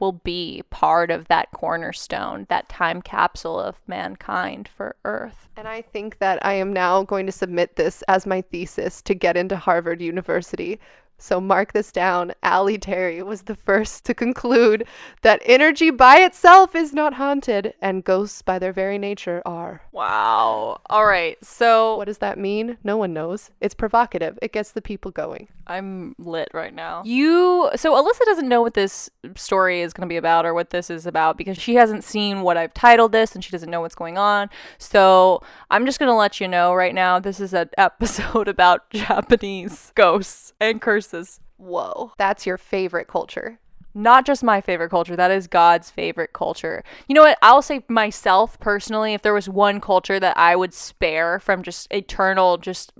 will 0.00 0.12
be 0.12 0.62
part 0.70 1.10
of 1.10 1.28
that 1.28 1.50
cornerstone, 1.52 2.46
that 2.48 2.68
time 2.68 3.02
capsule 3.02 3.58
of 3.58 3.80
mankind 3.86 4.68
for 4.68 4.96
Earth. 5.04 5.48
And 5.56 5.66
I 5.66 5.82
think 5.82 6.18
that 6.18 6.44
I 6.44 6.54
am 6.54 6.72
now 6.72 7.02
going 7.02 7.26
to 7.26 7.32
submit 7.32 7.76
this 7.76 8.02
as 8.02 8.26
my 8.26 8.42
thesis 8.42 9.02
to 9.02 9.14
get 9.14 9.36
into 9.36 9.56
Harvard 9.56 10.00
University. 10.00 10.78
So 11.18 11.40
mark 11.40 11.72
this 11.72 11.90
down. 11.90 12.32
Aly 12.44 12.78
Terry 12.78 13.22
was 13.22 13.42
the 13.42 13.56
first 13.56 14.04
to 14.06 14.14
conclude 14.14 14.86
that 15.22 15.42
energy 15.44 15.90
by 15.90 16.18
itself 16.18 16.76
is 16.76 16.92
not 16.92 17.14
haunted 17.14 17.74
and 17.82 18.04
ghosts 18.04 18.40
by 18.40 18.58
their 18.60 18.72
very 18.72 18.98
nature 18.98 19.42
are. 19.44 19.82
Wow. 19.90 20.80
All 20.88 21.06
right. 21.06 21.36
So 21.44 21.96
What 21.96 22.06
does 22.06 22.18
that 22.18 22.38
mean? 22.38 22.78
No 22.84 22.96
one 22.96 23.12
knows. 23.12 23.50
It's 23.60 23.74
provocative. 23.74 24.38
It 24.40 24.52
gets 24.52 24.70
the 24.70 24.80
people 24.82 25.10
going. 25.10 25.48
I'm 25.66 26.14
lit 26.18 26.48
right 26.54 26.72
now. 26.72 27.02
You 27.04 27.70
so 27.76 27.92
Alyssa 27.94 28.24
doesn't 28.24 28.48
know 28.48 28.62
what 28.62 28.74
this 28.74 29.10
story 29.34 29.82
is 29.82 29.92
going 29.92 30.08
to 30.08 30.12
be 30.12 30.16
about 30.16 30.46
or 30.46 30.54
what 30.54 30.70
this 30.70 30.88
is 30.88 31.04
about 31.04 31.36
because 31.36 31.58
she 31.58 31.74
hasn't 31.74 32.04
seen 32.04 32.42
what 32.42 32.56
I've 32.56 32.72
titled 32.72 33.12
this 33.12 33.34
and 33.34 33.44
she 33.44 33.50
doesn't 33.50 33.68
know 33.68 33.80
what's 33.80 33.94
going 33.94 34.16
on. 34.16 34.48
So, 34.78 35.42
I'm 35.70 35.84
just 35.84 35.98
going 35.98 36.08
to 36.10 36.14
let 36.14 36.40
you 36.40 36.48
know 36.48 36.72
right 36.72 36.94
now 36.94 37.18
this 37.18 37.40
is 37.40 37.52
an 37.52 37.68
episode 37.78 38.48
about 38.48 38.88
Japanese 38.90 39.92
ghosts 39.94 40.54
and 40.60 40.80
curses. 40.80 41.07
Whoa. 41.56 42.12
That's 42.18 42.46
your 42.46 42.58
favorite 42.58 43.08
culture. 43.08 43.58
Not 43.94 44.26
just 44.26 44.44
my 44.44 44.60
favorite 44.60 44.90
culture, 44.90 45.16
that 45.16 45.32
is 45.32 45.48
God's 45.48 45.90
favorite 45.90 46.32
culture. 46.32 46.84
You 47.08 47.14
know 47.14 47.22
what? 47.22 47.38
I'll 47.42 47.62
say 47.62 47.82
myself 47.88 48.60
personally, 48.60 49.12
if 49.14 49.22
there 49.22 49.34
was 49.34 49.48
one 49.48 49.80
culture 49.80 50.20
that 50.20 50.36
I 50.36 50.54
would 50.54 50.72
spare 50.72 51.40
from 51.40 51.62
just 51.62 51.92
eternal, 51.92 52.58
just 52.58 52.92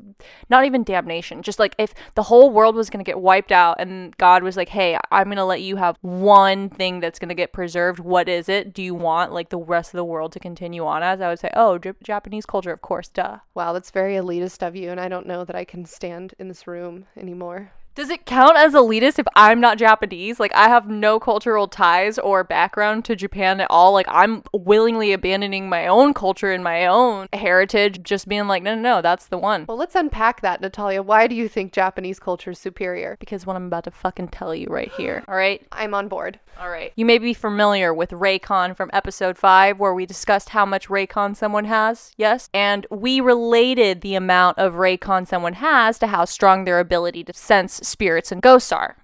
not 0.49 0.65
even 0.65 0.83
damnation, 0.83 1.43
just 1.43 1.59
like 1.61 1.77
if 1.79 1.95
the 2.15 2.25
whole 2.25 2.51
world 2.51 2.75
was 2.75 2.91
going 2.91 3.05
to 3.05 3.09
get 3.09 3.21
wiped 3.21 3.53
out 3.53 3.77
and 3.79 4.17
God 4.17 4.43
was 4.43 4.57
like, 4.57 4.71
hey, 4.71 4.99
I'm 5.13 5.27
going 5.27 5.37
to 5.37 5.45
let 5.45 5.63
you 5.63 5.77
have 5.77 5.97
one 6.01 6.69
thing 6.69 6.99
that's 6.99 7.19
going 7.21 7.29
to 7.29 7.35
get 7.35 7.53
preserved. 7.53 8.01
What 8.01 8.29
is 8.29 8.49
it? 8.49 8.73
Do 8.73 8.83
you 8.83 8.95
want 8.95 9.33
like 9.33 9.51
the 9.51 9.59
rest 9.59 9.93
of 9.93 9.99
the 9.99 10.05
world 10.05 10.33
to 10.33 10.41
continue 10.41 10.85
on 10.85 11.05
as? 11.05 11.21
I 11.21 11.29
would 11.29 11.39
say, 11.39 11.51
oh, 11.55 11.79
J- 11.79 11.93
Japanese 12.03 12.47
culture, 12.47 12.73
of 12.73 12.81
course, 12.81 13.09
duh. 13.09 13.39
Wow, 13.55 13.73
that's 13.73 13.93
very 13.93 14.15
elitist 14.15 14.67
of 14.67 14.75
you, 14.75 14.91
and 14.91 14.99
I 14.99 15.09
don't 15.09 15.27
know 15.27 15.45
that 15.45 15.55
I 15.55 15.65
can 15.65 15.85
stand 15.85 16.35
in 16.41 16.49
this 16.49 16.67
room 16.67 17.07
anymore. 17.17 17.71
Does 17.99 18.11
it 18.11 18.27
count 18.27 18.57
as 18.57 18.75
elitist 18.75 19.19
if 19.19 19.27
I'm 19.35 19.59
not 19.59 19.77
Japanese? 19.77 20.39
Like, 20.39 20.55
I 20.55 20.69
have 20.69 20.89
no 20.89 21.19
cultural 21.19 21.67
ties 21.67 22.17
or 22.17 22.45
background 22.45 23.05
to 23.07 23.17
Japan 23.17 23.61
at 23.61 23.67
all. 23.71 23.93
Like, 23.93 24.07
I'm 24.09 24.45
willingly 24.53 25.13
abandoning 25.13 25.69
my 25.69 25.89
own 25.89 26.15
culture 26.15 26.53
and 26.53 26.63
my 26.63 26.87
own 26.87 27.27
heritage, 27.33 28.05
just 28.05 28.29
being 28.29 28.47
like, 28.47 28.63
no, 28.63 28.77
no, 28.77 28.81
no, 28.81 29.03
that's 29.03 29.27
the 29.27 29.37
one. 29.37 29.65
Well, 29.67 29.77
let's 29.77 29.97
unpack 29.97 30.43
that, 30.43 30.61
Natalia. 30.61 31.03
Why 31.03 31.27
do 31.27 31.35
you 31.35 31.49
think 31.49 31.73
Japanese 31.73 32.21
culture 32.21 32.53
is 32.53 32.61
superior? 32.61 33.17
Because 33.19 33.45
what 33.45 33.57
I'm 33.57 33.67
about 33.67 33.83
to 33.83 33.91
fucking 33.91 34.29
tell 34.29 34.55
you 34.55 34.69
right 34.71 34.93
here. 34.93 35.25
All 35.27 35.35
right? 35.35 35.67
I'm 35.73 35.93
on 35.93 36.07
board. 36.07 36.39
All 36.61 36.71
right. 36.71 36.93
You 36.95 37.05
may 37.05 37.19
be 37.19 37.35
familiar 37.35 37.93
with 37.93 38.11
Reikon 38.11 38.77
from 38.77 38.91
episode 38.93 39.37
5, 39.37 39.81
where 39.81 39.95
we 39.95 40.07
discussed 40.07 40.51
how 40.51 40.65
much 40.65 40.87
Reikon 40.87 41.35
someone 41.35 41.65
has. 41.65 42.13
Yes? 42.17 42.49
And 42.55 42.87
we 42.93 43.21
related 43.21 44.03
the 44.03 44.15
amount 44.15 44.59
of 44.59 44.75
Reikon 44.75 45.27
someone 45.27 45.55
has 45.55 45.99
to 45.99 46.07
how 46.07 46.27
strong 46.27 46.63
their 46.63 46.79
ability 46.79 47.25
to 47.25 47.33
sense 47.33 47.88
spirits 47.89 48.31
and 48.33 48.43
ghosts 48.43 48.73
are. 48.73 48.97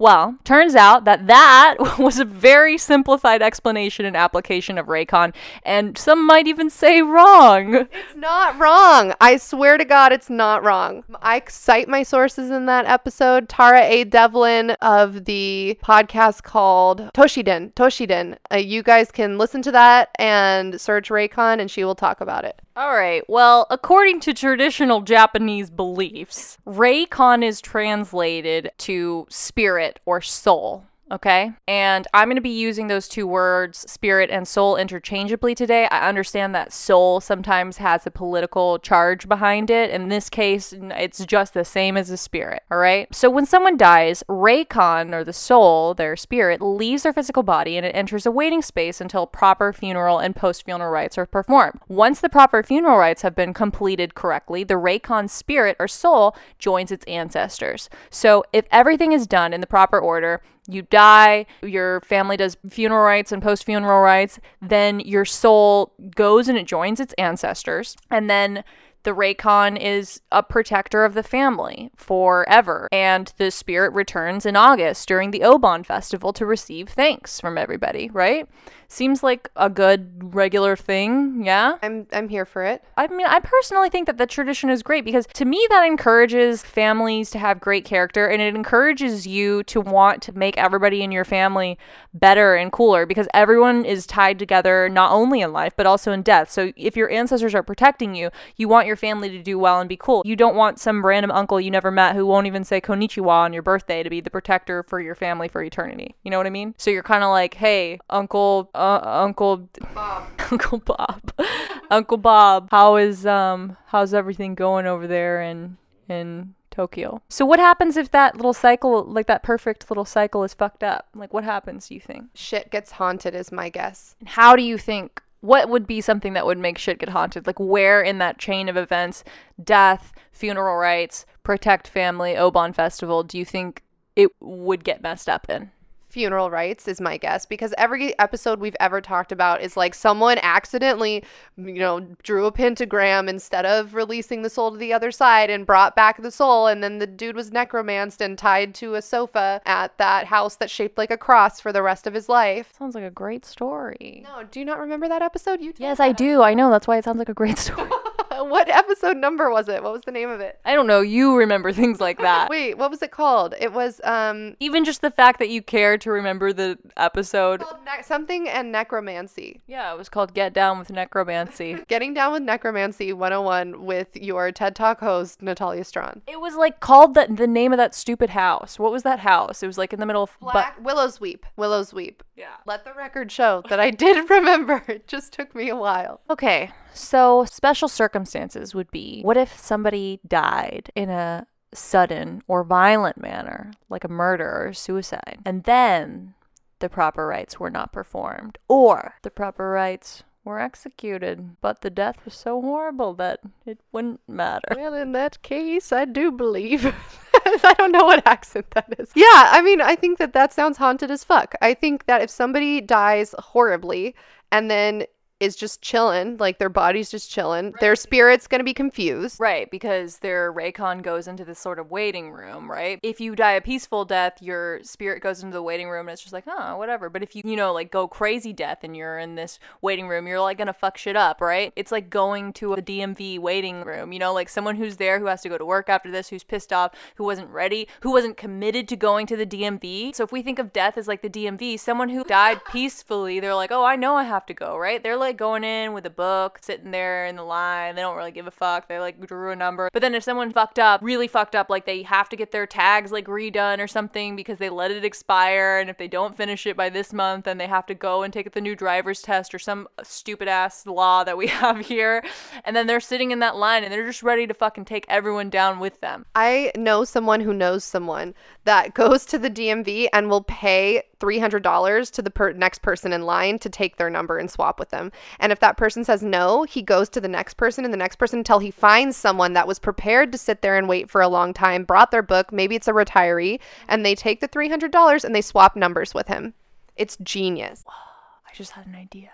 Well, 0.00 0.38
turns 0.44 0.76
out 0.76 1.04
that 1.06 1.26
that 1.26 1.76
was 1.98 2.20
a 2.20 2.24
very 2.24 2.78
simplified 2.78 3.42
explanation 3.42 4.06
and 4.06 4.16
application 4.16 4.78
of 4.78 4.86
Reikon, 4.86 5.34
and 5.64 5.98
some 5.98 6.24
might 6.24 6.46
even 6.46 6.70
say 6.70 7.02
wrong. 7.02 7.74
It's 7.74 8.16
not 8.16 8.58
wrong. 8.58 9.12
I 9.20 9.36
swear 9.38 9.76
to 9.76 9.84
God, 9.84 10.12
it's 10.12 10.30
not 10.30 10.62
wrong. 10.62 11.02
I 11.20 11.42
cite 11.48 11.88
my 11.88 12.04
sources 12.04 12.50
in 12.50 12.66
that 12.66 12.86
episode. 12.86 13.48
Tara 13.48 13.82
A. 13.82 14.04
Devlin 14.04 14.70
of 14.80 15.24
the 15.24 15.76
podcast 15.82 16.44
called 16.44 17.10
Toshiden. 17.12 17.74
Toshiden. 17.74 18.36
Uh, 18.52 18.56
you 18.56 18.84
guys 18.84 19.10
can 19.10 19.36
listen 19.36 19.62
to 19.62 19.72
that 19.72 20.10
and 20.16 20.80
search 20.80 21.08
Reikon, 21.08 21.60
and 21.60 21.68
she 21.68 21.82
will 21.82 21.96
talk 21.96 22.20
about 22.20 22.44
it. 22.44 22.60
All 22.78 22.94
right. 22.94 23.24
Well, 23.28 23.66
according 23.70 24.20
to 24.20 24.32
traditional 24.32 25.00
Japanese 25.00 25.68
beliefs, 25.68 26.58
Reikon 26.64 27.42
is 27.42 27.60
translated 27.60 28.70
to 28.78 29.26
spirit 29.28 29.98
or 30.06 30.20
soul. 30.20 30.84
Okay. 31.10 31.52
And 31.66 32.06
I'm 32.12 32.28
going 32.28 32.36
to 32.36 32.42
be 32.42 32.50
using 32.50 32.88
those 32.88 33.08
two 33.08 33.26
words, 33.26 33.78
spirit 33.90 34.30
and 34.30 34.46
soul, 34.46 34.76
interchangeably 34.76 35.54
today. 35.54 35.86
I 35.90 36.08
understand 36.08 36.54
that 36.54 36.72
soul 36.72 37.20
sometimes 37.20 37.78
has 37.78 38.06
a 38.06 38.10
political 38.10 38.78
charge 38.78 39.28
behind 39.28 39.70
it. 39.70 39.90
In 39.90 40.08
this 40.08 40.28
case, 40.28 40.74
it's 40.76 41.24
just 41.24 41.54
the 41.54 41.64
same 41.64 41.96
as 41.96 42.10
a 42.10 42.16
spirit. 42.16 42.62
All 42.70 42.78
right. 42.78 43.12
So 43.14 43.30
when 43.30 43.46
someone 43.46 43.76
dies, 43.76 44.22
Reikon, 44.28 45.14
or 45.14 45.24
the 45.24 45.32
soul, 45.32 45.94
their 45.94 46.14
spirit, 46.14 46.60
leaves 46.60 47.04
their 47.04 47.12
physical 47.12 47.42
body 47.42 47.76
and 47.76 47.86
it 47.86 47.94
enters 47.94 48.26
a 48.26 48.30
waiting 48.30 48.60
space 48.60 49.00
until 49.00 49.26
proper 49.26 49.72
funeral 49.72 50.18
and 50.18 50.36
post 50.36 50.64
funeral 50.64 50.90
rites 50.90 51.16
are 51.16 51.26
performed. 51.26 51.80
Once 51.88 52.20
the 52.20 52.28
proper 52.28 52.62
funeral 52.62 52.98
rites 52.98 53.22
have 53.22 53.34
been 53.34 53.54
completed 53.54 54.14
correctly, 54.14 54.62
the 54.62 54.74
Reikon 54.74 55.30
spirit 55.30 55.76
or 55.78 55.88
soul 55.88 56.36
joins 56.58 56.92
its 56.92 57.06
ancestors. 57.06 57.88
So 58.10 58.44
if 58.52 58.66
everything 58.70 59.12
is 59.12 59.26
done 59.26 59.54
in 59.54 59.60
the 59.60 59.66
proper 59.66 59.98
order, 59.98 60.42
you 60.68 60.82
die, 60.82 61.46
your 61.62 62.00
family 62.02 62.36
does 62.36 62.56
funeral 62.68 63.02
rites 63.02 63.32
and 63.32 63.42
post 63.42 63.64
funeral 63.64 64.00
rites, 64.00 64.38
then 64.60 65.00
your 65.00 65.24
soul 65.24 65.92
goes 66.14 66.48
and 66.48 66.58
it 66.58 66.66
joins 66.66 67.00
its 67.00 67.14
ancestors. 67.14 67.96
And 68.10 68.28
then 68.28 68.62
the 69.08 69.14
Reikon 69.14 69.80
is 69.80 70.20
a 70.30 70.42
protector 70.42 71.02
of 71.02 71.14
the 71.14 71.22
family 71.22 71.90
forever. 71.96 72.90
And 72.92 73.32
the 73.38 73.50
spirit 73.50 73.94
returns 73.94 74.44
in 74.44 74.54
August 74.54 75.08
during 75.08 75.30
the 75.30 75.40
Obon 75.40 75.86
festival 75.86 76.34
to 76.34 76.44
receive 76.44 76.90
thanks 76.90 77.40
from 77.40 77.56
everybody, 77.56 78.10
right? 78.10 78.46
Seems 78.90 79.22
like 79.22 79.50
a 79.56 79.68
good 79.68 80.34
regular 80.34 80.74
thing, 80.74 81.44
yeah? 81.44 81.76
I'm 81.82 82.06
I'm 82.10 82.28
here 82.28 82.46
for 82.46 82.64
it. 82.64 82.82
I 82.96 83.06
mean, 83.06 83.26
I 83.26 83.38
personally 83.40 83.90
think 83.90 84.06
that 84.06 84.16
the 84.16 84.26
tradition 84.26 84.70
is 84.70 84.82
great 84.82 85.04
because 85.04 85.26
to 85.34 85.44
me 85.44 85.66
that 85.70 85.86
encourages 85.86 86.62
families 86.62 87.30
to 87.30 87.38
have 87.38 87.60
great 87.60 87.84
character 87.84 88.26
and 88.26 88.40
it 88.40 88.54
encourages 88.54 89.26
you 89.26 89.62
to 89.64 89.82
want 89.82 90.22
to 90.22 90.32
make 90.32 90.56
everybody 90.56 91.02
in 91.02 91.12
your 91.12 91.26
family 91.26 91.78
better 92.14 92.54
and 92.54 92.72
cooler 92.72 93.04
because 93.04 93.28
everyone 93.34 93.84
is 93.84 94.06
tied 94.06 94.38
together 94.38 94.88
not 94.88 95.12
only 95.12 95.42
in 95.42 95.52
life 95.52 95.74
but 95.76 95.86
also 95.86 96.12
in 96.12 96.22
death. 96.22 96.50
So 96.50 96.72
if 96.74 96.96
your 96.96 97.10
ancestors 97.10 97.54
are 97.54 97.62
protecting 97.62 98.14
you, 98.14 98.30
you 98.56 98.68
want 98.68 98.86
your 98.86 98.96
family 98.98 99.30
to 99.30 99.42
do 99.42 99.58
well 99.58 99.80
and 99.80 99.88
be 99.88 99.96
cool. 99.96 100.22
You 100.24 100.36
don't 100.36 100.56
want 100.56 100.78
some 100.78 101.04
random 101.04 101.30
uncle 101.30 101.60
you 101.60 101.70
never 101.70 101.90
met 101.90 102.14
who 102.14 102.26
won't 102.26 102.46
even 102.46 102.64
say 102.64 102.80
konnichiwa 102.80 103.28
on 103.28 103.52
your 103.52 103.62
birthday 103.62 104.02
to 104.02 104.10
be 104.10 104.20
the 104.20 104.30
protector 104.30 104.82
for 104.82 105.00
your 105.00 105.14
family 105.14 105.48
for 105.48 105.62
eternity. 105.62 106.14
You 106.22 106.30
know 106.30 106.38
what 106.38 106.46
I 106.46 106.50
mean? 106.50 106.74
So 106.78 106.90
you're 106.90 107.02
kind 107.02 107.24
of 107.24 107.30
like, 107.30 107.54
"Hey, 107.54 107.98
uncle 108.10 108.70
uh, 108.74 109.00
Uncle 109.02 109.68
Bob. 109.94 110.28
Uncle 110.50 110.78
Bob. 110.78 111.32
Uncle 111.90 112.18
Bob, 112.18 112.68
how 112.70 112.96
is 112.96 113.26
um 113.26 113.76
how's 113.86 114.14
everything 114.14 114.54
going 114.54 114.86
over 114.86 115.06
there 115.06 115.40
in 115.40 115.76
in 116.08 116.54
Tokyo? 116.70 117.22
So 117.28 117.44
what 117.44 117.58
happens 117.58 117.96
if 117.96 118.10
that 118.10 118.36
little 118.36 118.52
cycle 118.52 119.04
like 119.04 119.26
that 119.26 119.42
perfect 119.42 119.90
little 119.90 120.04
cycle 120.04 120.44
is 120.44 120.54
fucked 120.54 120.82
up? 120.82 121.08
Like 121.14 121.32
what 121.32 121.44
happens, 121.44 121.88
do 121.88 121.94
you 121.94 122.00
think? 122.00 122.26
Shit 122.34 122.70
gets 122.70 122.92
haunted 122.92 123.34
is 123.34 123.50
my 123.50 123.68
guess. 123.68 124.16
And 124.20 124.28
how 124.28 124.56
do 124.56 124.62
you 124.62 124.78
think 124.78 125.22
what 125.40 125.68
would 125.68 125.86
be 125.86 126.00
something 126.00 126.32
that 126.32 126.46
would 126.46 126.58
make 126.58 126.78
shit 126.78 126.98
get 126.98 127.10
haunted? 127.10 127.46
Like 127.46 127.60
where 127.60 128.02
in 128.02 128.18
that 128.18 128.38
chain 128.38 128.68
of 128.68 128.76
events, 128.76 129.24
death, 129.62 130.12
funeral 130.32 130.76
rites, 130.76 131.26
protect 131.42 131.88
family, 131.88 132.34
Obon 132.34 132.74
festival, 132.74 133.22
do 133.22 133.38
you 133.38 133.44
think 133.44 133.82
it 134.16 134.30
would 134.40 134.84
get 134.84 135.02
messed 135.02 135.28
up 135.28 135.48
in? 135.48 135.70
Funeral 136.18 136.50
rites 136.50 136.88
is 136.88 137.00
my 137.00 137.16
guess 137.16 137.46
because 137.46 137.72
every 137.78 138.18
episode 138.18 138.58
we've 138.58 138.74
ever 138.80 139.00
talked 139.00 139.30
about 139.30 139.60
is 139.62 139.76
like 139.76 139.94
someone 139.94 140.36
accidentally 140.42 141.22
you 141.56 141.74
know 141.74 142.00
drew 142.24 142.46
a 142.46 142.50
pentagram 142.50 143.28
instead 143.28 143.64
of 143.64 143.94
releasing 143.94 144.42
the 144.42 144.50
soul 144.50 144.72
to 144.72 144.76
the 144.76 144.92
other 144.92 145.12
side 145.12 145.48
and 145.48 145.64
brought 145.64 145.94
back 145.94 146.20
the 146.20 146.32
soul 146.32 146.66
and 146.66 146.82
then 146.82 146.98
the 146.98 147.06
dude 147.06 147.36
was 147.36 147.52
necromanced 147.52 148.20
and 148.20 148.36
tied 148.36 148.74
to 148.74 148.96
a 148.96 149.00
sofa 149.00 149.60
at 149.64 149.96
that 149.98 150.26
house 150.26 150.56
that 150.56 150.68
shaped 150.68 150.98
like 150.98 151.12
a 151.12 151.16
cross 151.16 151.60
for 151.60 151.72
the 151.72 151.82
rest 151.84 152.04
of 152.04 152.14
his 152.14 152.28
life 152.28 152.72
Sounds 152.76 152.96
like 152.96 153.04
a 153.04 153.10
great 153.10 153.44
story. 153.46 154.24
no 154.24 154.42
do 154.42 154.58
you 154.58 154.66
not 154.66 154.80
remember 154.80 155.06
that 155.08 155.22
episode 155.22 155.60
you 155.60 155.72
Yes, 155.78 156.00
I 156.00 156.10
do. 156.10 156.42
I 156.42 156.54
know. 156.54 156.70
That's 156.70 156.88
why 156.88 156.96
it 156.96 157.04
sounds 157.04 157.18
like 157.18 157.28
a 157.28 157.34
great 157.34 157.58
story. 157.66 157.88
what 158.44 158.68
episode 158.68 159.16
number 159.16 159.50
was 159.50 159.68
it? 159.68 159.82
What 159.82 159.92
was 159.92 160.02
the 160.02 160.12
name 160.12 160.28
of 160.30 160.40
it? 160.40 160.58
I 160.64 160.74
don't 160.74 160.86
know. 160.86 161.00
You 161.00 161.36
remember 161.36 161.72
things 161.72 162.00
like 162.00 162.18
that. 162.22 162.48
Wait, 162.50 162.76
what 162.78 162.90
was 162.90 163.02
it 163.02 163.10
called? 163.10 163.54
It 163.60 163.72
was 163.72 164.00
um 164.04 164.54
Even 164.60 164.84
just 164.84 165.00
the 165.00 165.10
fact 165.10 165.38
that 165.38 165.48
you 165.48 165.62
care 165.62 165.98
to 165.98 166.10
remember 166.10 166.52
the 166.52 166.78
episode. 166.96 167.60
ne- 167.84 168.02
something 168.02 168.48
and 168.48 168.70
necromancy. 168.72 169.60
Yeah, 169.66 169.92
it 169.92 169.98
was 169.98 170.08
called 170.08 170.34
Get 170.34 170.52
Down 170.52 170.78
with 170.78 170.90
Necromancy. 170.90 171.78
Getting 171.88 172.14
down 172.14 172.32
with 172.32 172.42
necromancy 172.42 173.12
101 173.12 173.84
with 173.84 174.16
your 174.16 174.50
TED 174.52 174.74
Talk 174.76 175.00
host 175.00 175.42
Natalia 175.42 175.84
Strawn. 175.84 176.22
It 176.26 176.40
was 176.40 176.54
like 176.56 176.80
called 176.80 177.14
the, 177.14 177.26
the 177.30 177.46
name 177.46 177.72
of 177.72 177.76
that 177.78 177.94
stupid 177.94 178.30
house. 178.30 178.78
What 178.78 178.92
was 178.92 179.02
that 179.04 179.20
house? 179.20 179.62
It 179.62 179.66
was 179.66 179.78
like 179.78 179.92
in 179.92 180.00
the 180.00 180.06
middle 180.06 180.22
of. 180.24 180.36
But, 180.40 180.52
Black 180.52 180.84
Willow's 180.84 181.20
Weep. 181.20 181.44
Willow's 181.56 181.92
Weep. 181.92 182.22
yeah. 182.36 182.46
Let 182.66 182.84
the 182.84 182.92
record 182.94 183.30
show 183.32 183.62
that 183.68 183.80
I 183.80 183.90
did 183.90 184.28
remember. 184.30 184.82
It 184.88 185.06
just 185.06 185.32
took 185.32 185.54
me 185.54 185.68
a 185.68 185.76
while. 185.76 186.20
Okay, 186.30 186.70
so 186.92 187.44
special 187.44 187.88
circumstances 187.88 188.74
would 188.74 188.90
be 188.90 189.22
what 189.22 189.36
if 189.36 189.58
somebody 189.58 190.20
died 190.26 190.90
in 190.94 191.10
a 191.10 191.46
sudden 191.72 192.42
or 192.48 192.64
violent 192.64 193.18
manner, 193.18 193.72
like 193.88 194.04
a 194.04 194.08
murder 194.08 194.68
or 194.68 194.72
suicide, 194.72 195.38
and 195.44 195.64
then 195.64 196.34
the 196.80 196.88
proper 196.88 197.26
rites 197.26 197.58
were 197.58 197.70
not 197.70 197.92
performed, 197.92 198.58
or 198.68 199.14
the 199.22 199.30
proper 199.30 199.70
rites 199.70 200.22
were 200.44 200.58
executed, 200.58 201.56
but 201.60 201.82
the 201.82 201.90
death 201.90 202.24
was 202.24 202.34
so 202.34 202.60
horrible 202.60 203.14
that 203.14 203.40
it 203.66 203.78
wouldn't 203.92 204.20
matter. 204.26 204.74
Well, 204.74 204.94
in 204.94 205.12
that 205.12 205.42
case, 205.42 205.92
I 205.92 206.06
do 206.06 206.32
believe. 206.32 206.86
I 207.34 207.74
don't 207.74 207.92
know 207.92 208.04
what 208.04 208.26
accent 208.26 208.70
that 208.72 208.94
is. 208.98 209.10
Yeah, 209.14 209.24
I 209.52 209.62
mean, 209.62 209.80
I 209.80 209.94
think 209.94 210.18
that 210.18 210.32
that 210.32 210.52
sounds 210.52 210.78
haunted 210.78 211.10
as 211.10 211.24
fuck. 211.24 211.54
I 211.60 211.74
think 211.74 212.06
that 212.06 212.22
if 212.22 212.30
somebody 212.30 212.80
dies 212.80 213.34
horribly 213.38 214.14
and 214.50 214.70
then 214.70 215.04
is 215.40 215.56
just 215.56 215.82
chilling, 215.82 216.36
like 216.38 216.58
their 216.58 216.68
body's 216.68 217.10
just 217.10 217.30
chilling, 217.30 217.74
their 217.80 217.94
spirit's 217.96 218.46
gonna 218.46 218.64
be 218.64 218.74
confused. 218.74 219.38
Right, 219.38 219.70
because 219.70 220.18
their 220.18 220.52
Reikon 220.52 221.02
goes 221.02 221.28
into 221.28 221.44
this 221.44 221.58
sort 221.58 221.78
of 221.78 221.90
waiting 221.90 222.32
room, 222.32 222.70
right? 222.70 222.98
If 223.02 223.20
you 223.20 223.36
die 223.36 223.52
a 223.52 223.60
peaceful 223.60 224.04
death, 224.04 224.42
your 224.42 224.82
spirit 224.82 225.22
goes 225.22 225.42
into 225.42 225.54
the 225.54 225.62
waiting 225.62 225.88
room 225.88 226.08
and 226.08 226.12
it's 226.12 226.22
just 226.22 226.32
like, 226.32 226.44
oh, 226.46 226.76
whatever. 226.76 227.08
But 227.08 227.22
if 227.22 227.36
you, 227.36 227.42
you 227.44 227.56
know, 227.56 227.72
like 227.72 227.90
go 227.90 228.08
crazy 228.08 228.52
death 228.52 228.78
and 228.82 228.96
you're 228.96 229.18
in 229.18 229.36
this 229.36 229.58
waiting 229.80 230.08
room, 230.08 230.26
you're 230.26 230.40
like 230.40 230.58
gonna 230.58 230.72
fuck 230.72 230.96
shit 230.96 231.16
up, 231.16 231.40
right? 231.40 231.72
It's 231.76 231.92
like 231.92 232.10
going 232.10 232.52
to 232.54 232.74
a 232.74 232.82
DMV 232.82 233.38
waiting 233.38 233.82
room, 233.84 234.12
you 234.12 234.18
know, 234.18 234.32
like 234.32 234.48
someone 234.48 234.76
who's 234.76 234.96
there 234.96 235.20
who 235.20 235.26
has 235.26 235.42
to 235.42 235.48
go 235.48 235.58
to 235.58 235.64
work 235.64 235.88
after 235.88 236.10
this, 236.10 236.28
who's 236.28 236.44
pissed 236.44 236.72
off, 236.72 236.92
who 237.16 237.24
wasn't 237.24 237.50
ready, 237.50 237.86
who 238.00 238.10
wasn't 238.10 238.36
committed 238.36 238.88
to 238.88 238.96
going 238.96 239.26
to 239.26 239.36
the 239.36 239.46
DMV. 239.46 240.14
So 240.14 240.24
if 240.24 240.32
we 240.32 240.42
think 240.42 240.58
of 240.58 240.72
death 240.72 240.98
as 240.98 241.06
like 241.06 241.22
the 241.22 241.30
DMV, 241.30 241.78
someone 241.78 242.08
who 242.08 242.24
died 242.24 242.64
peacefully, 242.64 243.40
they're 243.40 243.54
like, 243.54 243.70
oh, 243.70 243.84
I 243.84 243.96
know 243.96 244.16
I 244.16 244.24
have 244.24 244.46
to 244.46 244.54
go, 244.54 244.76
right? 244.76 245.02
They're 245.02 245.16
like 245.16 245.27
going 245.36 245.64
in 245.64 245.92
with 245.92 246.06
a 246.06 246.10
book, 246.10 246.58
sitting 246.62 246.90
there 246.90 247.26
in 247.26 247.36
the 247.36 247.42
line. 247.42 247.94
They 247.94 248.02
don't 248.02 248.16
really 248.16 248.32
give 248.32 248.46
a 248.46 248.50
fuck. 248.50 248.88
They 248.88 248.98
like 248.98 249.20
drew 249.26 249.50
a 249.50 249.56
number. 249.56 249.90
But 249.92 250.02
then 250.02 250.14
if 250.14 250.22
someone 250.24 250.52
fucked 250.52 250.78
up, 250.78 251.00
really 251.02 251.28
fucked 251.28 251.54
up, 251.54 251.70
like 251.70 251.86
they 251.86 252.02
have 252.02 252.28
to 252.30 252.36
get 252.36 252.52
their 252.52 252.66
tags 252.66 253.12
like 253.12 253.26
redone 253.26 253.78
or 253.78 253.86
something 253.86 254.36
because 254.36 254.58
they 254.58 254.70
let 254.70 254.90
it 254.90 255.04
expire. 255.04 255.78
And 255.78 255.90
if 255.90 255.98
they 255.98 256.08
don't 256.08 256.36
finish 256.36 256.66
it 256.66 256.76
by 256.76 256.88
this 256.88 257.12
month, 257.12 257.44
then 257.44 257.58
they 257.58 257.66
have 257.66 257.86
to 257.86 257.94
go 257.94 258.22
and 258.22 258.32
take 258.32 258.52
the 258.52 258.60
new 258.60 258.74
driver's 258.74 259.22
test 259.22 259.54
or 259.54 259.58
some 259.58 259.88
stupid 260.02 260.48
ass 260.48 260.86
law 260.86 261.24
that 261.24 261.36
we 261.36 261.46
have 261.48 261.78
here. 261.86 262.24
And 262.64 262.74
then 262.74 262.86
they're 262.86 263.00
sitting 263.00 263.30
in 263.30 263.40
that 263.40 263.56
line 263.56 263.84
and 263.84 263.92
they're 263.92 264.06
just 264.06 264.22
ready 264.22 264.46
to 264.46 264.54
fucking 264.54 264.84
take 264.84 265.04
everyone 265.08 265.50
down 265.50 265.78
with 265.78 266.00
them. 266.00 266.26
I 266.34 266.72
know 266.76 267.04
someone 267.04 267.40
who 267.40 267.52
knows 267.52 267.84
someone 267.84 268.34
that 268.68 268.92
goes 268.92 269.24
to 269.24 269.38
the 269.38 269.48
DMV 269.48 270.08
and 270.12 270.28
will 270.28 270.42
pay 270.42 271.02
$300 271.20 272.10
to 272.10 272.20
the 272.20 272.30
per- 272.30 272.52
next 272.52 272.82
person 272.82 273.14
in 273.14 273.22
line 273.22 273.58
to 273.60 273.70
take 273.70 273.96
their 273.96 274.10
number 274.10 274.36
and 274.36 274.50
swap 274.50 274.78
with 274.78 274.90
them. 274.90 275.10
And 275.40 275.52
if 275.52 275.60
that 275.60 275.78
person 275.78 276.04
says 276.04 276.22
no, 276.22 276.64
he 276.64 276.82
goes 276.82 277.08
to 277.10 277.20
the 277.22 277.28
next 277.28 277.54
person 277.54 277.86
and 277.86 277.94
the 277.94 277.98
next 277.98 278.16
person 278.16 278.40
until 278.40 278.58
he 278.58 278.70
finds 278.70 279.16
someone 279.16 279.54
that 279.54 279.66
was 279.66 279.78
prepared 279.78 280.32
to 280.32 280.38
sit 280.38 280.60
there 280.60 280.76
and 280.76 280.86
wait 280.86 281.08
for 281.08 281.22
a 281.22 281.28
long 281.28 281.54
time, 281.54 281.84
brought 281.84 282.10
their 282.10 282.20
book, 282.20 282.52
maybe 282.52 282.76
it's 282.76 282.88
a 282.88 282.92
retiree, 282.92 283.58
and 283.88 284.04
they 284.04 284.14
take 284.14 284.40
the 284.40 284.48
$300 284.48 285.24
and 285.24 285.34
they 285.34 285.40
swap 285.40 285.74
numbers 285.74 286.12
with 286.12 286.28
him. 286.28 286.52
It's 286.94 287.16
genius. 287.22 287.84
I 287.88 288.52
just 288.52 288.72
had 288.72 288.86
an 288.86 288.96
idea. 288.96 289.30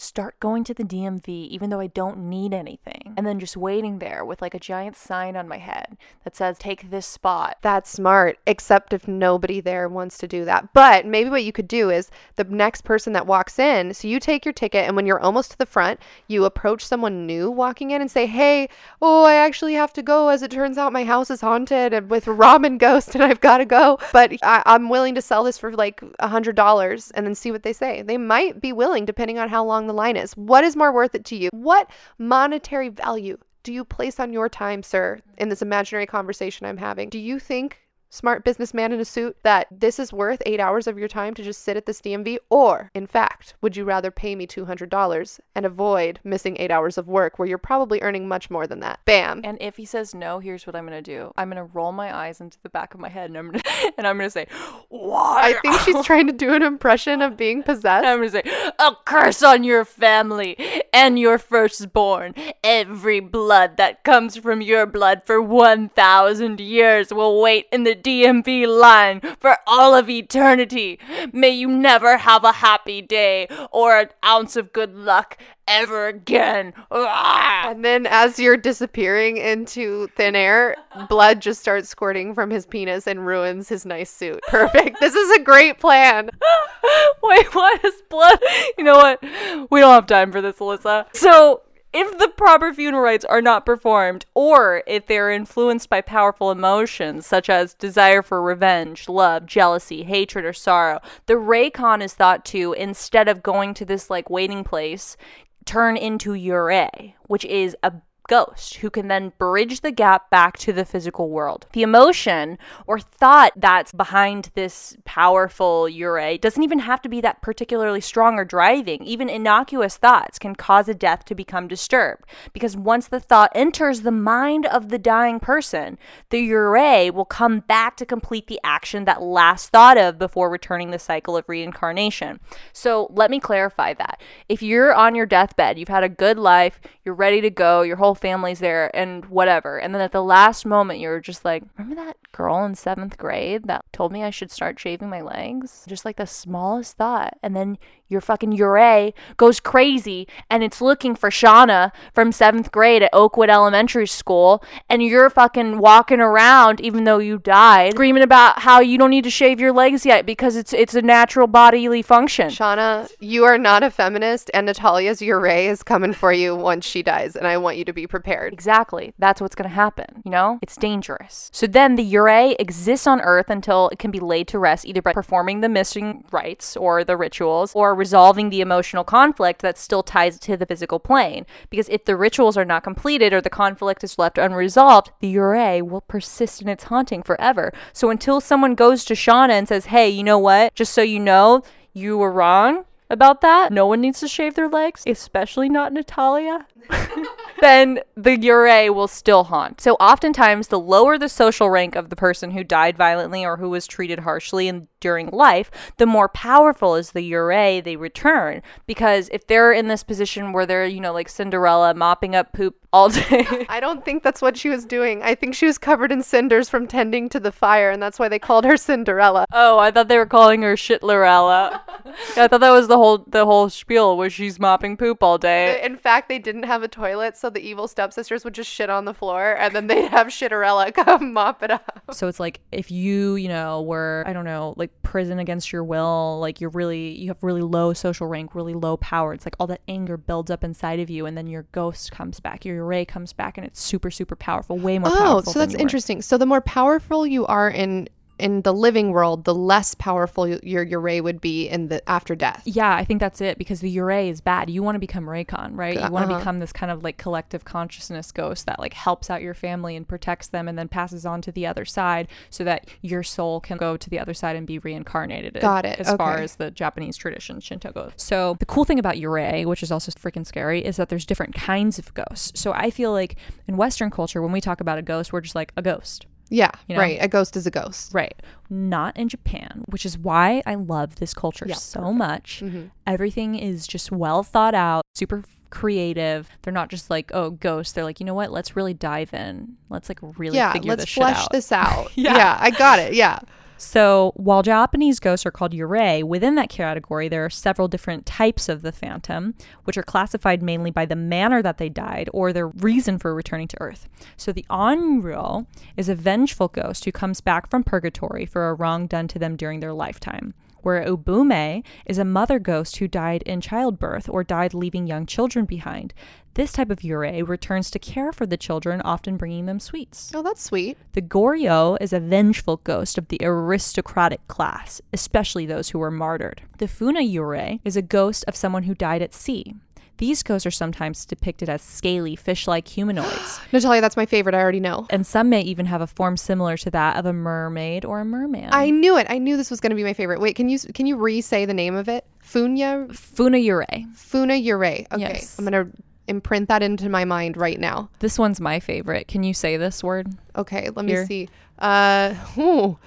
Start 0.00 0.40
going 0.40 0.64
to 0.64 0.72
the 0.72 0.82
DMV 0.82 1.28
even 1.28 1.68
though 1.68 1.78
I 1.80 1.88
don't 1.88 2.30
need 2.30 2.54
anything. 2.54 3.12
And 3.18 3.26
then 3.26 3.38
just 3.38 3.54
waiting 3.54 3.98
there 3.98 4.24
with 4.24 4.40
like 4.40 4.54
a 4.54 4.58
giant 4.58 4.96
sign 4.96 5.36
on 5.36 5.46
my 5.46 5.58
head 5.58 5.98
that 6.24 6.34
says, 6.34 6.58
take 6.58 6.90
this 6.90 7.06
spot. 7.06 7.58
That's 7.60 7.90
smart, 7.90 8.38
except 8.46 8.94
if 8.94 9.06
nobody 9.06 9.60
there 9.60 9.90
wants 9.90 10.16
to 10.18 10.26
do 10.26 10.46
that. 10.46 10.72
But 10.72 11.04
maybe 11.04 11.28
what 11.28 11.44
you 11.44 11.52
could 11.52 11.68
do 11.68 11.90
is 11.90 12.10
the 12.36 12.44
next 12.44 12.82
person 12.82 13.12
that 13.12 13.26
walks 13.26 13.58
in, 13.58 13.92
so 13.92 14.08
you 14.08 14.20
take 14.20 14.46
your 14.46 14.54
ticket, 14.54 14.86
and 14.86 14.96
when 14.96 15.04
you're 15.04 15.20
almost 15.20 15.50
to 15.50 15.58
the 15.58 15.66
front, 15.66 16.00
you 16.28 16.46
approach 16.46 16.82
someone 16.82 17.26
new 17.26 17.50
walking 17.50 17.90
in 17.90 18.00
and 18.00 18.10
say, 18.10 18.24
Hey, 18.24 18.70
oh, 19.02 19.24
I 19.24 19.34
actually 19.34 19.74
have 19.74 19.92
to 19.92 20.02
go. 20.02 20.28
As 20.28 20.42
it 20.42 20.50
turns 20.50 20.78
out, 20.78 20.94
my 20.94 21.04
house 21.04 21.30
is 21.30 21.42
haunted 21.42 21.92
and 21.92 22.08
with 22.08 22.24
ramen 22.24 22.78
ghost, 22.78 23.14
and 23.14 23.22
I've 23.22 23.40
got 23.40 23.58
to 23.58 23.66
go. 23.66 23.98
But 24.14 24.32
I- 24.42 24.62
I'm 24.64 24.88
willing 24.88 25.14
to 25.16 25.22
sell 25.22 25.44
this 25.44 25.58
for 25.58 25.72
like 25.72 26.00
a 26.18 26.28
$100 26.28 27.12
and 27.14 27.26
then 27.26 27.34
see 27.34 27.50
what 27.50 27.64
they 27.64 27.74
say. 27.74 28.00
They 28.00 28.16
might 28.16 28.62
be 28.62 28.72
willing, 28.72 29.04
depending 29.04 29.38
on 29.38 29.50
how 29.50 29.62
long 29.64 29.89
the 29.90 29.96
line 29.96 30.16
is. 30.16 30.32
What 30.32 30.64
is 30.64 30.76
more 30.76 30.92
worth 30.92 31.14
it 31.14 31.24
to 31.26 31.36
you? 31.36 31.48
What 31.52 31.90
monetary 32.18 32.88
value 32.88 33.36
do 33.62 33.72
you 33.72 33.84
place 33.84 34.20
on 34.20 34.32
your 34.32 34.48
time, 34.48 34.82
sir, 34.82 35.20
in 35.36 35.48
this 35.48 35.62
imaginary 35.62 36.06
conversation 36.06 36.66
I'm 36.66 36.76
having? 36.76 37.08
Do 37.08 37.18
you 37.18 37.38
think, 37.38 37.78
smart 38.10 38.44
businessman 38.44 38.92
in 38.92 39.00
a 39.00 39.04
suit, 39.04 39.36
that 39.42 39.68
this 39.70 39.98
is 39.98 40.12
worth 40.12 40.42
eight 40.44 40.60
hours 40.60 40.86
of 40.86 40.98
your 40.98 41.08
time 41.08 41.34
to 41.34 41.42
just 41.42 41.62
sit 41.62 41.76
at 41.76 41.86
this 41.86 42.00
DMV? 42.00 42.38
Or, 42.50 42.90
in 42.94 43.06
fact, 43.06 43.54
would 43.62 43.76
you 43.76 43.84
rather 43.84 44.10
pay 44.10 44.34
me 44.34 44.46
$200 44.46 45.40
and 45.54 45.64
avoid 45.66 46.20
missing 46.24 46.56
eight 46.58 46.70
hours 46.70 46.98
of 46.98 47.08
work 47.08 47.38
where 47.38 47.48
you're 47.48 47.58
probably 47.58 48.02
earning 48.02 48.28
much 48.28 48.50
more 48.50 48.66
than 48.66 48.80
that? 48.80 49.00
Bam. 49.04 49.40
And 49.44 49.56
if 49.60 49.76
he 49.76 49.84
says 49.84 50.14
no, 50.14 50.38
here's 50.40 50.66
what 50.66 50.76
I'm 50.76 50.84
gonna 50.84 51.00
do. 51.00 51.32
I'm 51.36 51.48
gonna 51.48 51.64
roll 51.64 51.92
my 51.92 52.14
eyes 52.14 52.40
into 52.40 52.58
the 52.62 52.68
back 52.68 52.94
of 52.94 53.00
my 53.00 53.08
head 53.08 53.30
and 53.30 53.38
I'm 53.38 53.50
gonna 53.50 53.62
and 53.96 54.06
I'm 54.06 54.16
gonna 54.16 54.30
say, 54.30 54.46
Why? 54.88 55.54
I 55.56 55.60
think 55.60 55.80
she's 55.80 56.04
trying 56.04 56.26
to 56.26 56.32
do 56.32 56.52
an 56.52 56.62
impression 56.62 57.22
of 57.22 57.36
being 57.36 57.62
possessed. 57.62 58.06
I'm 58.06 58.18
gonna 58.18 58.30
say, 58.30 58.42
A 58.78 58.92
curse 59.04 59.42
on 59.42 59.64
your 59.64 59.84
family 59.84 60.56
and 60.92 61.18
your 61.18 61.38
firstborn. 61.38 62.34
Every 62.64 63.20
blood 63.20 63.76
that 63.76 64.04
comes 64.04 64.36
from 64.36 64.60
your 64.60 64.86
blood 64.86 65.22
for 65.24 65.40
1,000 65.40 66.60
years 66.60 67.12
will 67.12 67.40
wait 67.40 67.66
in 67.72 67.84
the 67.84 67.94
DMV 68.02 68.66
line 68.66 69.20
for 69.38 69.56
all 69.66 69.94
of 69.94 70.08
eternity. 70.08 70.98
May 71.32 71.50
you 71.50 71.68
never 71.68 72.18
have 72.18 72.44
a 72.44 72.52
happy 72.52 73.02
day 73.02 73.48
or 73.70 73.98
an 73.98 74.08
ounce 74.24 74.56
of 74.56 74.72
good 74.72 74.94
luck 74.94 75.38
ever 75.70 76.08
again. 76.08 76.74
And 76.90 77.84
then, 77.84 78.06
as 78.06 78.38
you're 78.38 78.56
disappearing 78.56 79.36
into 79.36 80.08
thin 80.16 80.34
air, 80.34 80.76
blood 81.08 81.40
just 81.40 81.60
starts 81.60 81.88
squirting 81.88 82.34
from 82.34 82.50
his 82.50 82.66
penis 82.66 83.06
and 83.06 83.24
ruins 83.26 83.68
his 83.68 83.86
nice 83.86 84.10
suit. 84.10 84.40
Perfect. 84.48 84.98
this 85.00 85.14
is 85.14 85.38
a 85.38 85.42
great 85.42 85.78
plan. 85.78 86.30
Wait, 87.22 87.54
what 87.54 87.84
is 87.84 88.02
blood? 88.08 88.38
You 88.76 88.84
know 88.84 88.96
what? 88.96 89.22
We 89.70 89.80
don't 89.80 89.94
have 89.94 90.06
time 90.06 90.32
for 90.32 90.40
this, 90.40 90.56
Alyssa. 90.56 91.06
So, 91.14 91.62
if 91.92 92.18
the 92.18 92.28
proper 92.28 92.72
funeral 92.72 93.02
rites 93.02 93.24
are 93.24 93.42
not 93.42 93.66
performed, 93.66 94.26
or 94.34 94.82
if 94.86 95.06
they 95.06 95.18
are 95.18 95.30
influenced 95.30 95.88
by 95.88 96.00
powerful 96.00 96.50
emotions 96.50 97.26
such 97.26 97.50
as 97.50 97.74
desire 97.74 98.22
for 98.22 98.40
revenge, 98.40 99.08
love, 99.08 99.46
jealousy, 99.46 100.04
hatred, 100.04 100.44
or 100.44 100.52
sorrow, 100.52 101.00
the 101.26 101.34
Reikon 101.34 102.02
is 102.02 102.14
thought 102.14 102.44
to, 102.46 102.72
instead 102.74 103.28
of 103.28 103.42
going 103.42 103.74
to 103.74 103.84
this 103.84 104.08
like 104.08 104.30
waiting 104.30 104.62
place, 104.62 105.16
turn 105.64 105.96
into 105.96 106.32
Yurei, 106.32 107.14
which 107.26 107.44
is 107.44 107.76
a 107.82 107.92
ghost 108.30 108.76
who 108.76 108.88
can 108.88 109.08
then 109.08 109.32
bridge 109.38 109.80
the 109.80 109.90
gap 109.90 110.30
back 110.30 110.56
to 110.58 110.72
the 110.72 110.84
physical 110.84 111.28
world. 111.28 111.66
The 111.72 111.82
emotion 111.82 112.58
or 112.86 113.00
thought 113.00 113.52
that's 113.56 113.92
behind 113.92 114.50
this 114.54 114.96
powerful 115.04 115.88
Yurei 115.90 116.40
doesn't 116.40 116.62
even 116.62 116.78
have 116.78 117.02
to 117.02 117.08
be 117.08 117.20
that 117.20 117.42
particularly 117.42 118.00
strong 118.00 118.38
or 118.38 118.44
driving. 118.44 119.02
Even 119.02 119.28
innocuous 119.28 119.96
thoughts 119.96 120.38
can 120.38 120.54
cause 120.54 120.88
a 120.88 120.94
death 120.94 121.24
to 121.24 121.34
become 121.34 121.66
disturbed 121.66 122.24
because 122.52 122.76
once 122.76 123.08
the 123.08 123.18
thought 123.18 123.50
enters 123.52 124.02
the 124.02 124.12
mind 124.12 124.64
of 124.66 124.90
the 124.90 124.98
dying 124.98 125.40
person, 125.40 125.98
the 126.30 126.48
Yurei 126.48 127.12
will 127.12 127.24
come 127.24 127.58
back 127.58 127.96
to 127.96 128.06
complete 128.06 128.46
the 128.46 128.60
action 128.62 129.06
that 129.06 129.20
last 129.20 129.70
thought 129.70 129.98
of 129.98 130.18
before 130.18 130.48
returning 130.48 130.92
the 130.92 130.98
cycle 131.00 131.36
of 131.36 131.48
reincarnation. 131.48 132.38
So 132.72 133.08
let 133.10 133.28
me 133.28 133.40
clarify 133.40 133.94
that. 133.94 134.20
If 134.48 134.62
you're 134.62 134.94
on 134.94 135.16
your 135.16 135.26
deathbed, 135.26 135.78
you've 135.80 135.88
had 135.88 136.04
a 136.04 136.08
good 136.08 136.38
life, 136.38 136.80
you're 137.04 137.14
ready 137.14 137.40
to 137.40 137.50
go, 137.50 137.82
your 137.82 137.96
whole 137.96 138.14
family's 138.20 138.60
there, 138.60 138.94
and 138.94 139.24
whatever. 139.26 139.78
And 139.78 139.94
then 139.94 140.02
at 140.02 140.12
the 140.12 140.22
last 140.22 140.66
moment, 140.66 141.00
you're 141.00 141.20
just 141.20 141.44
like, 141.44 141.62
remember 141.76 142.02
that 142.04 142.16
girl 142.32 142.64
in 142.64 142.74
seventh 142.74 143.16
grade 143.18 143.64
that 143.64 143.84
told 143.92 144.12
me 144.12 144.22
I 144.22 144.30
should 144.30 144.50
start 144.50 144.78
shaving 144.78 145.08
my 145.08 145.20
legs? 145.20 145.84
Just 145.88 146.04
like 146.04 146.16
the 146.16 146.26
smallest 146.26 146.96
thought. 146.96 147.38
And 147.42 147.56
then 147.56 147.78
your 148.10 148.20
fucking 148.20 148.56
Yurei 148.56 149.14
goes 149.36 149.60
crazy 149.60 150.26
and 150.50 150.64
it's 150.64 150.80
looking 150.80 151.14
for 151.14 151.30
Shauna 151.30 151.92
from 152.12 152.32
seventh 152.32 152.72
grade 152.72 153.02
at 153.02 153.10
Oakwood 153.12 153.48
Elementary 153.48 154.06
School. 154.06 154.62
And 154.88 155.02
you're 155.02 155.30
fucking 155.30 155.78
walking 155.78 156.20
around, 156.20 156.80
even 156.80 157.04
though 157.04 157.18
you 157.18 157.38
died, 157.38 157.92
screaming 157.92 158.24
about 158.24 158.60
how 158.60 158.80
you 158.80 158.98
don't 158.98 159.10
need 159.10 159.24
to 159.24 159.30
shave 159.30 159.60
your 159.60 159.72
legs 159.72 160.04
yet 160.04 160.26
because 160.26 160.56
it's 160.56 160.72
it's 160.72 160.94
a 160.94 161.02
natural 161.02 161.46
bodily 161.46 162.02
function. 162.02 162.48
Shauna, 162.48 163.10
you 163.20 163.44
are 163.44 163.58
not 163.58 163.82
a 163.82 163.90
feminist, 163.90 164.50
and 164.52 164.66
Natalia's 164.66 165.20
Yurei 165.20 165.66
is 165.66 165.82
coming 165.82 166.12
for 166.12 166.32
you 166.32 166.56
once 166.56 166.84
she 166.84 167.02
dies, 167.02 167.36
and 167.36 167.46
I 167.46 167.58
want 167.58 167.76
you 167.76 167.84
to 167.84 167.92
be 167.92 168.06
prepared. 168.10 168.52
Exactly. 168.52 169.14
That's 169.18 169.40
what's 169.40 169.54
going 169.54 169.68
to 169.68 169.74
happen. 169.74 170.22
You 170.24 170.30
know, 170.30 170.58
it's 170.60 170.76
dangerous. 170.76 171.50
So 171.52 171.66
then 171.66 171.96
the 171.96 172.12
Yurei 172.12 172.54
exists 172.58 173.06
on 173.06 173.20
Earth 173.20 173.48
until 173.48 173.88
it 173.88 173.98
can 173.98 174.10
be 174.10 174.20
laid 174.20 174.48
to 174.48 174.58
rest 174.58 174.84
either 174.84 175.00
by 175.00 175.12
performing 175.12 175.60
the 175.60 175.68
missing 175.68 176.24
rites 176.30 176.76
or 176.76 177.04
the 177.04 177.16
rituals 177.16 177.72
or 177.74 177.94
resolving 177.94 178.50
the 178.50 178.60
emotional 178.60 179.04
conflict 179.04 179.62
that 179.62 179.78
still 179.78 180.02
ties 180.02 180.38
to 180.40 180.56
the 180.56 180.66
physical 180.66 180.98
plane. 180.98 181.46
Because 181.70 181.88
if 181.88 182.04
the 182.04 182.16
rituals 182.16 182.56
are 182.56 182.64
not 182.64 182.84
completed 182.84 183.32
or 183.32 183.40
the 183.40 183.50
conflict 183.50 184.04
is 184.04 184.18
left 184.18 184.38
unresolved, 184.38 185.10
the 185.20 185.34
Yurei 185.34 185.80
will 185.80 186.02
persist 186.02 186.60
in 186.60 186.68
its 186.68 186.84
haunting 186.84 187.22
forever. 187.22 187.72
So 187.92 188.10
until 188.10 188.40
someone 188.40 188.74
goes 188.74 189.04
to 189.06 189.14
Shauna 189.14 189.50
and 189.50 189.68
says, 189.68 189.86
hey, 189.86 190.08
you 190.08 190.24
know 190.24 190.38
what? 190.38 190.74
Just 190.74 190.92
so 190.92 191.02
you 191.02 191.20
know, 191.20 191.62
you 191.92 192.18
were 192.18 192.32
wrong 192.32 192.84
about 193.10 193.40
that. 193.40 193.72
No 193.72 193.86
one 193.86 194.00
needs 194.00 194.20
to 194.20 194.28
shave 194.28 194.54
their 194.54 194.68
legs, 194.68 195.02
especially 195.06 195.68
not 195.68 195.92
Natalia. 195.92 196.66
then 197.60 198.00
the 198.14 198.36
Yurei 198.36 198.92
will 198.92 199.08
still 199.08 199.44
haunt. 199.44 199.80
So 199.80 199.94
oftentimes, 199.94 200.68
the 200.68 200.78
lower 200.78 201.18
the 201.18 201.28
social 201.28 201.70
rank 201.70 201.96
of 201.96 202.08
the 202.08 202.16
person 202.16 202.52
who 202.52 202.64
died 202.64 202.96
violently 202.96 203.44
or 203.44 203.56
who 203.58 203.70
was 203.70 203.86
treated 203.86 204.20
harshly 204.20 204.68
and 204.68 204.86
during 205.00 205.28
life, 205.28 205.70
the 205.96 206.06
more 206.06 206.28
powerful 206.28 206.94
is 206.94 207.12
the 207.12 207.28
Yurei 207.30 207.82
they 207.82 207.96
return. 207.96 208.62
Because 208.86 209.28
if 209.32 209.46
they're 209.46 209.72
in 209.72 209.88
this 209.88 210.02
position 210.02 210.52
where 210.52 210.66
they're, 210.66 210.86
you 210.86 211.00
know, 211.00 211.12
like 211.12 211.28
Cinderella 211.28 211.94
mopping 211.94 212.34
up 212.34 212.52
poop 212.52 212.76
all 212.92 213.08
day. 213.08 213.46
I 213.68 213.80
don't 213.80 214.04
think 214.04 214.22
that's 214.22 214.42
what 214.42 214.56
she 214.56 214.68
was 214.68 214.84
doing. 214.84 215.22
I 215.22 215.34
think 215.34 215.54
she 215.54 215.66
was 215.66 215.78
covered 215.78 216.12
in 216.12 216.22
cinders 216.22 216.68
from 216.68 216.86
tending 216.86 217.28
to 217.30 217.40
the 217.40 217.52
fire, 217.52 217.90
and 217.90 218.02
that's 218.02 218.18
why 218.18 218.28
they 218.28 218.38
called 218.38 218.64
her 218.64 218.76
Cinderella. 218.76 219.46
oh, 219.52 219.78
I 219.78 219.90
thought 219.90 220.08
they 220.08 220.18
were 220.18 220.26
calling 220.26 220.62
her 220.62 220.74
Shitlerella. 220.74 221.80
I 222.36 222.48
thought 222.48 222.60
that 222.60 222.70
was 222.70 222.88
the 222.88 222.98
whole 223.00 223.24
the 223.26 223.44
whole 223.44 223.68
spiel 223.68 224.16
where 224.16 224.30
she's 224.30 224.60
mopping 224.60 224.96
poop 224.96 225.22
all 225.22 225.38
day. 225.38 225.82
In 225.82 225.96
fact, 225.96 226.28
they 226.28 226.38
didn't 226.38 226.62
have 226.64 226.82
a 226.82 226.88
toilet, 226.88 227.36
so 227.36 227.50
the 227.50 227.60
evil 227.60 227.88
stepsisters 227.88 228.44
would 228.44 228.54
just 228.54 228.70
shit 228.70 228.88
on 228.90 229.04
the 229.06 229.14
floor, 229.14 229.56
and 229.58 229.74
then 229.74 229.86
they'd 229.88 230.08
have 230.08 230.28
Shitterella 230.28 230.94
come 231.04 231.32
mop 231.32 231.62
it 231.62 231.70
up. 231.70 232.02
So 232.12 232.28
it's 232.28 232.38
like 232.38 232.60
if 232.70 232.90
you, 232.90 233.34
you 233.36 233.48
know, 233.48 233.82
were 233.82 234.22
I 234.26 234.32
don't 234.32 234.44
know, 234.44 234.74
like 234.76 234.90
prison 235.02 235.38
against 235.38 235.72
your 235.72 235.82
will, 235.82 236.38
like 236.40 236.60
you're 236.60 236.70
really 236.70 237.10
you 237.18 237.28
have 237.28 237.42
really 237.42 237.62
low 237.62 237.92
social 237.92 238.26
rank, 238.26 238.54
really 238.54 238.74
low 238.74 238.96
power. 238.98 239.32
It's 239.34 239.44
like 239.46 239.56
all 239.58 239.66
that 239.68 239.80
anger 239.88 240.16
builds 240.16 240.50
up 240.50 240.62
inside 240.62 241.00
of 241.00 241.10
you 241.10 241.26
and 241.26 241.36
then 241.36 241.46
your 241.46 241.64
ghost 241.72 242.12
comes 242.12 242.38
back, 242.40 242.64
your 242.64 242.84
ray 242.84 243.04
comes 243.04 243.32
back 243.32 243.58
and 243.58 243.66
it's 243.66 243.80
super 243.80 244.10
super 244.10 244.36
powerful, 244.36 244.76
way 244.78 244.98
more 244.98 245.10
Oh, 245.10 245.16
powerful. 245.16 245.52
so 245.52 245.58
than 245.58 245.68
that's 245.68 245.72
you 245.72 245.78
were. 245.78 245.82
interesting. 245.82 246.22
So 246.22 246.38
the 246.38 246.46
more 246.46 246.60
powerful 246.60 247.26
you 247.26 247.46
are 247.46 247.68
in 247.70 248.08
in 248.40 248.62
the 248.62 248.72
living 248.72 249.12
world, 249.12 249.44
the 249.44 249.54
less 249.54 249.94
powerful 249.94 250.48
your 250.48 250.82
your 250.82 251.00
ray 251.00 251.20
would 251.20 251.40
be 251.40 251.68
in 251.68 251.88
the 251.88 252.06
after 252.08 252.34
death. 252.34 252.62
Yeah, 252.64 252.94
I 252.94 253.04
think 253.04 253.20
that's 253.20 253.40
it 253.40 253.58
because 253.58 253.80
the 253.80 253.94
Yurei 253.96 254.30
is 254.30 254.40
bad. 254.40 254.68
You 254.70 254.82
want 254.82 254.96
to 254.96 254.98
become 254.98 255.26
Reikon, 255.26 255.76
right? 255.76 255.94
You 255.94 256.10
want 256.10 256.28
to 256.28 256.30
Uh-huh. 256.34 256.38
become 256.38 256.58
this 256.58 256.72
kind 256.72 256.90
of 256.90 257.04
like 257.04 257.16
collective 257.18 257.64
consciousness 257.64 258.32
ghost 258.32 258.66
that 258.66 258.78
like 258.78 258.94
helps 258.94 259.30
out 259.30 259.42
your 259.42 259.54
family 259.54 259.94
and 259.96 260.08
protects 260.08 260.48
them 260.48 260.66
and 260.68 260.78
then 260.78 260.88
passes 260.88 261.24
on 261.24 261.42
to 261.42 261.52
the 261.52 261.66
other 261.66 261.84
side 261.84 262.28
so 262.50 262.64
that 262.64 262.88
your 263.02 263.22
soul 263.22 263.60
can 263.60 263.76
go 263.76 263.96
to 263.96 264.10
the 264.10 264.18
other 264.18 264.34
side 264.34 264.56
and 264.56 264.66
be 264.66 264.78
reincarnated. 264.78 265.60
Got 265.60 265.84
it. 265.84 266.00
As 266.00 266.14
far 266.14 266.38
as 266.38 266.56
the 266.56 266.70
Japanese 266.70 267.16
tradition, 267.16 267.60
Shinto 267.60 267.92
goes. 267.92 268.12
So 268.16 268.56
the 268.58 268.66
cool 268.66 268.84
thing 268.84 268.98
about 268.98 269.16
Yurei, 269.16 269.66
which 269.66 269.82
is 269.82 269.92
also 269.92 270.10
freaking 270.12 270.46
scary, 270.46 270.84
is 270.84 270.96
that 270.96 271.08
there's 271.10 271.26
different 271.26 271.54
kinds 271.54 271.98
of 271.98 272.12
ghosts. 272.14 272.58
So 272.60 272.72
I 272.72 272.90
feel 272.90 273.12
like 273.12 273.36
in 273.68 273.76
Western 273.76 274.10
culture, 274.10 274.40
when 274.42 274.52
we 274.52 274.60
talk 274.60 274.80
about 274.80 274.98
a 274.98 275.02
ghost, 275.02 275.32
we're 275.32 275.40
just 275.42 275.54
like 275.54 275.72
a 275.76 275.82
ghost. 275.82 276.26
Yeah, 276.50 276.70
You 276.88 276.96
know? 276.96 277.00
right. 277.00 277.18
A 277.20 277.28
ghost 277.28 277.56
is 277.56 277.66
a 277.66 277.70
ghost. 277.70 278.12
Right. 278.12 278.34
Not 278.68 279.16
in 279.16 279.28
Japan, 279.28 279.84
which 279.88 280.04
is 280.04 280.18
why 280.18 280.62
I 280.66 280.74
love 280.74 281.16
this 281.16 281.32
culture 281.32 281.64
Yeah, 281.68 281.76
so 281.76 282.12
much. 282.12 282.60
Mhm. 282.62 282.90
Everything 283.06 283.54
is 283.54 283.86
just 283.86 284.10
well 284.12 284.42
thought 284.42 284.74
out, 284.74 285.02
super 285.14 285.44
creative. 285.70 286.48
They're 286.62 286.72
not 286.72 286.88
just 286.90 287.08
like, 287.10 287.30
oh, 287.32 287.50
ghosts. 287.50 287.92
They're 287.92 288.04
like, 288.04 288.20
you 288.20 288.26
know 288.26 288.34
what? 288.34 288.50
Let's 288.52 288.74
really 288.76 288.94
dive 288.94 289.32
in. 289.32 289.76
Let's 289.88 290.08
like 290.08 290.18
really 290.36 290.56
yeah, 290.56 290.72
figure 290.72 290.88
let's 290.90 291.04
this 291.04 291.14
flesh 291.14 291.38
out. 291.38 291.52
this 291.52 291.72
out. 291.72 292.10
Yeah. 292.16 292.36
yeah, 292.36 292.56
I 292.60 292.70
got 292.70 292.98
it. 292.98 293.14
Yeah. 293.14 293.38
So, 293.82 294.32
while 294.36 294.60
Japanese 294.60 295.20
ghosts 295.20 295.46
are 295.46 295.50
called 295.50 295.72
yurei, 295.72 296.22
within 296.22 296.54
that 296.56 296.68
category, 296.68 297.30
there 297.30 297.46
are 297.46 297.50
several 297.50 297.88
different 297.88 298.26
types 298.26 298.68
of 298.68 298.82
the 298.82 298.92
phantom, 298.92 299.54
which 299.84 299.96
are 299.96 300.02
classified 300.02 300.62
mainly 300.62 300.90
by 300.90 301.06
the 301.06 301.16
manner 301.16 301.62
that 301.62 301.78
they 301.78 301.88
died 301.88 302.28
or 302.34 302.52
their 302.52 302.68
reason 302.68 303.18
for 303.18 303.34
returning 303.34 303.68
to 303.68 303.80
Earth. 303.80 304.06
So, 304.36 304.52
the 304.52 304.66
onryo 304.68 305.64
is 305.96 306.10
a 306.10 306.14
vengeful 306.14 306.68
ghost 306.68 307.06
who 307.06 307.10
comes 307.10 307.40
back 307.40 307.70
from 307.70 307.82
purgatory 307.82 308.44
for 308.44 308.68
a 308.68 308.74
wrong 308.74 309.06
done 309.06 309.28
to 309.28 309.38
them 309.38 309.56
during 309.56 309.80
their 309.80 309.94
lifetime. 309.94 310.52
Where 310.82 311.04
ubume 311.04 311.84
is 312.06 312.18
a 312.18 312.24
mother 312.24 312.58
ghost 312.58 312.96
who 312.96 313.08
died 313.08 313.42
in 313.42 313.60
childbirth 313.60 314.28
or 314.28 314.42
died 314.44 314.74
leaving 314.74 315.06
young 315.06 315.26
children 315.26 315.64
behind. 315.64 316.14
This 316.54 316.72
type 316.72 316.90
of 316.90 317.00
yurei 317.00 317.46
returns 317.46 317.90
to 317.92 317.98
care 317.98 318.32
for 318.32 318.44
the 318.44 318.56
children, 318.56 319.00
often 319.02 319.36
bringing 319.36 319.66
them 319.66 319.78
sweets. 319.78 320.32
Oh, 320.34 320.42
that's 320.42 320.62
sweet. 320.62 320.98
The 321.12 321.22
Goryo 321.22 321.96
is 322.00 322.12
a 322.12 322.18
vengeful 322.18 322.78
ghost 322.78 323.18
of 323.18 323.28
the 323.28 323.38
aristocratic 323.40 324.46
class, 324.48 325.00
especially 325.12 325.64
those 325.64 325.90
who 325.90 325.98
were 326.00 326.10
martyred. 326.10 326.62
The 326.78 326.88
Funa 326.88 327.20
Yurei 327.20 327.80
is 327.84 327.96
a 327.96 328.02
ghost 328.02 328.44
of 328.48 328.56
someone 328.56 328.82
who 328.82 328.94
died 328.94 329.22
at 329.22 329.32
sea. 329.32 329.76
These 330.20 330.42
ghosts 330.42 330.66
are 330.66 330.70
sometimes 330.70 331.24
depicted 331.24 331.68
as 331.70 331.80
scaly, 331.82 332.36
fish 332.36 332.68
like 332.68 332.86
humanoids, 332.86 333.58
Natalia, 333.72 334.00
that's 334.02 334.16
my 334.16 334.26
favorite. 334.26 334.54
I 334.54 334.60
already 334.60 334.78
know. 334.78 335.06
and 335.10 335.26
some 335.26 335.48
may 335.48 335.62
even 335.62 335.86
have 335.86 336.02
a 336.02 336.06
form 336.06 336.36
similar 336.36 336.76
to 336.76 336.90
that 336.90 337.16
of 337.16 337.24
a 337.24 337.32
mermaid 337.32 338.04
or 338.04 338.20
a 338.20 338.24
merman. 338.24 338.68
I 338.70 338.90
knew 338.90 339.16
it. 339.16 339.26
I 339.30 339.38
knew 339.38 339.56
this 339.56 339.70
was 339.70 339.80
going 339.80 339.90
to 339.90 339.96
be 339.96 340.04
my 340.04 340.12
favorite. 340.12 340.38
Wait, 340.40 340.56
can 340.56 340.68
you 340.68 340.78
can 340.78 341.06
you 341.06 341.16
re-say 341.16 341.64
the 341.64 341.74
name 341.74 341.94
of 341.96 342.08
it? 342.08 342.26
Funya 342.44 343.10
Funa 343.16 343.56
Yurei. 343.58 344.14
Funa 344.14 344.54
Yurei. 344.54 345.06
Okay, 345.10 345.20
Yes. 345.20 345.58
I'm 345.58 345.64
gonna 345.64 345.86
imprint 346.28 346.68
that 346.68 346.82
into 346.82 347.08
my 347.08 347.24
mind 347.24 347.56
right 347.56 347.80
now. 347.80 348.08
This 348.20 348.38
one's 348.38 348.60
my 348.60 348.78
favorite. 348.78 349.26
Can 349.26 349.42
you 349.42 349.54
say 349.54 349.76
this 349.78 350.04
word? 350.04 350.28
Okay, 350.54 350.90
let 350.94 351.04
me 351.04 351.12
Here. 351.12 351.26
see. 351.26 351.48
Uh, 351.80 352.34
ooh, 352.58 352.98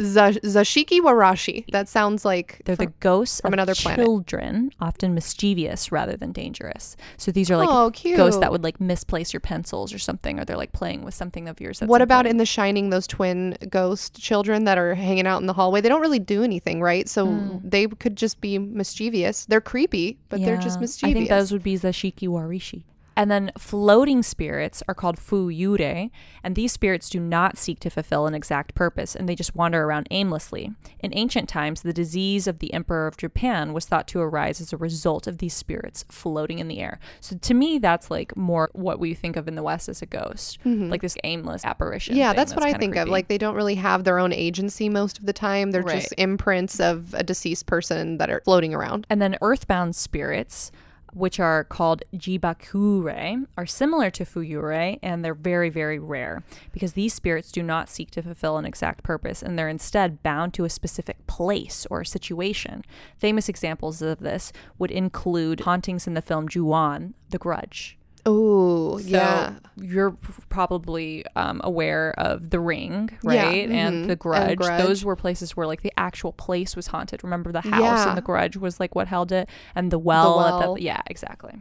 Za- 0.00 0.40
Zashiki 0.42 1.00
Warashi. 1.00 1.64
That 1.70 1.88
sounds 1.88 2.24
like 2.24 2.62
They're 2.64 2.76
from- 2.76 2.86
the 2.86 2.92
ghosts 3.00 3.40
from 3.40 3.48
of 3.48 3.52
another 3.54 3.74
planet. 3.74 4.04
children, 4.04 4.70
often 4.80 5.14
mischievous 5.14 5.92
rather 5.92 6.16
than 6.16 6.32
dangerous. 6.32 6.96
So 7.16 7.30
these 7.30 7.50
are 7.50 7.56
like 7.56 7.68
oh, 7.70 7.90
ghosts 8.16 8.40
that 8.40 8.50
would 8.50 8.64
like 8.64 8.80
misplace 8.80 9.32
your 9.32 9.40
pencils 9.40 9.92
or 9.92 9.98
something, 9.98 10.40
or 10.40 10.44
they're 10.44 10.56
like 10.56 10.72
playing 10.72 11.02
with 11.04 11.14
something 11.14 11.48
of 11.48 11.60
yours. 11.60 11.80
What 11.80 12.02
about 12.02 12.26
in. 12.26 12.36
The 12.38 12.46
Shining? 12.46 12.90
Those 12.90 13.06
twin 13.06 13.56
ghost 13.68 14.20
children 14.20 14.64
that 14.64 14.78
are 14.78 14.94
hanging 14.94 15.26
out 15.26 15.40
in 15.40 15.46
the 15.46 15.52
hallway. 15.52 15.80
They 15.80 15.88
don't 15.88 16.00
really 16.00 16.18
do 16.18 16.42
anything, 16.42 16.80
right? 16.80 17.08
So 17.08 17.60
they 17.62 17.86
could 17.86 18.16
just 18.16 18.40
be 18.40 18.58
mischievous. 18.58 19.46
They're 19.46 19.60
creepy, 19.60 20.18
but 20.28 20.40
they're 20.40 20.56
just 20.56 20.80
mischievous. 20.80 21.10
I 21.10 21.14
think 21.14 21.28
those 21.28 21.52
would 21.52 21.62
be 21.62 21.76
Zashiki 21.78 22.28
Warashi. 22.28 22.84
And 23.16 23.30
then 23.30 23.52
floating 23.58 24.22
spirits 24.22 24.82
are 24.88 24.94
called 24.94 25.16
Fuyurei, 25.18 26.10
and 26.42 26.54
these 26.54 26.72
spirits 26.72 27.10
do 27.10 27.20
not 27.20 27.58
seek 27.58 27.78
to 27.80 27.90
fulfill 27.90 28.26
an 28.26 28.34
exact 28.34 28.74
purpose 28.74 29.14
and 29.14 29.28
they 29.28 29.34
just 29.34 29.54
wander 29.54 29.84
around 29.84 30.08
aimlessly. 30.10 30.72
In 31.00 31.12
ancient 31.14 31.48
times, 31.48 31.82
the 31.82 31.92
disease 31.92 32.46
of 32.46 32.58
the 32.58 32.72
Emperor 32.72 33.06
of 33.06 33.16
Japan 33.16 33.72
was 33.72 33.84
thought 33.86 34.08
to 34.08 34.20
arise 34.20 34.60
as 34.60 34.72
a 34.72 34.76
result 34.76 35.26
of 35.26 35.38
these 35.38 35.54
spirits 35.54 36.04
floating 36.10 36.58
in 36.58 36.68
the 36.68 36.80
air. 36.80 36.98
So 37.20 37.36
to 37.36 37.54
me, 37.54 37.78
that's 37.78 38.10
like 38.10 38.36
more 38.36 38.70
what 38.72 38.98
we 38.98 39.14
think 39.14 39.36
of 39.36 39.46
in 39.46 39.56
the 39.56 39.62
West 39.62 39.88
as 39.88 40.00
a 40.02 40.06
ghost, 40.06 40.58
like 40.64 41.02
this 41.02 41.16
aimless 41.24 41.64
apparition. 41.64 42.14
Mm-hmm. 42.14 42.20
yeah, 42.20 42.30
thing 42.30 42.36
that's 42.36 42.54
what 42.54 42.64
I 42.64 42.72
think 42.74 42.96
of. 42.96 43.08
Like 43.08 43.28
they 43.28 43.38
don't 43.38 43.54
really 43.54 43.74
have 43.76 44.04
their 44.04 44.18
own 44.18 44.32
agency 44.32 44.88
most 44.88 45.18
of 45.18 45.26
the 45.26 45.32
time. 45.32 45.70
They're 45.70 45.82
Right. 45.82 46.00
just 46.00 46.14
imprints 46.18 46.80
of 46.80 47.12
a 47.14 47.22
deceased 47.22 47.66
person 47.66 48.18
that 48.18 48.30
are 48.30 48.40
floating 48.44 48.72
around. 48.72 49.06
And 49.10 49.20
then 49.20 49.36
earthbound 49.42 49.96
spirits, 49.96 50.70
which 51.14 51.38
are 51.38 51.64
called 51.64 52.02
jibakurei, 52.14 53.46
are 53.56 53.66
similar 53.66 54.10
to 54.10 54.24
fuyurei 54.24 54.98
and 55.02 55.24
they're 55.24 55.34
very, 55.34 55.68
very 55.68 55.98
rare 55.98 56.42
because 56.72 56.94
these 56.94 57.12
spirits 57.12 57.52
do 57.52 57.62
not 57.62 57.88
seek 57.88 58.10
to 58.10 58.22
fulfill 58.22 58.56
an 58.56 58.64
exact 58.64 59.02
purpose 59.02 59.42
and 59.42 59.58
they're 59.58 59.68
instead 59.68 60.22
bound 60.22 60.54
to 60.54 60.64
a 60.64 60.70
specific 60.70 61.26
place 61.26 61.86
or 61.90 62.04
situation. 62.04 62.84
Famous 63.18 63.48
examples 63.48 64.02
of 64.02 64.20
this 64.20 64.52
would 64.78 64.90
include 64.90 65.60
hauntings 65.60 66.06
in 66.06 66.14
the 66.14 66.22
film 66.22 66.48
Ju-On, 66.48 67.14
The 67.30 67.38
Grudge. 67.38 67.98
Oh, 68.24 68.98
So 68.98 69.08
yeah. 69.08 69.54
you're 69.76 70.12
probably 70.48 71.24
um, 71.34 71.60
aware 71.64 72.14
of 72.18 72.50
The 72.50 72.60
Ring, 72.60 73.10
Yeah, 73.24 73.46
right? 73.46 73.68
mhm, 73.68 73.72
And 73.74 74.04
The 74.04 74.10
and 74.12 74.18
Grudge. 74.18 74.58
Grudge. 74.58 74.80
Those 74.86 75.04
were 75.04 75.16
places 75.16 75.56
where 75.56 75.66
like 75.66 75.82
the 75.82 75.92
actual 75.96 76.32
place 76.32 76.76
was 76.76 76.86
haunted. 76.86 77.24
Remember 77.24 77.50
the 77.50 77.62
house 77.62 77.80
Yeah. 77.80 78.08
and 78.08 78.16
The 78.16 78.22
Grudge 78.22 78.56
was 78.56 78.78
like 78.78 78.94
what 78.94 79.08
held 79.08 79.32
it, 79.32 79.48
and 79.74 79.90
the 79.90 79.98
well. 79.98 80.40
At 80.40 80.58
well. 80.60 80.74
the, 80.74 80.82
yeah, 80.82 81.02
exactly. 81.06 81.54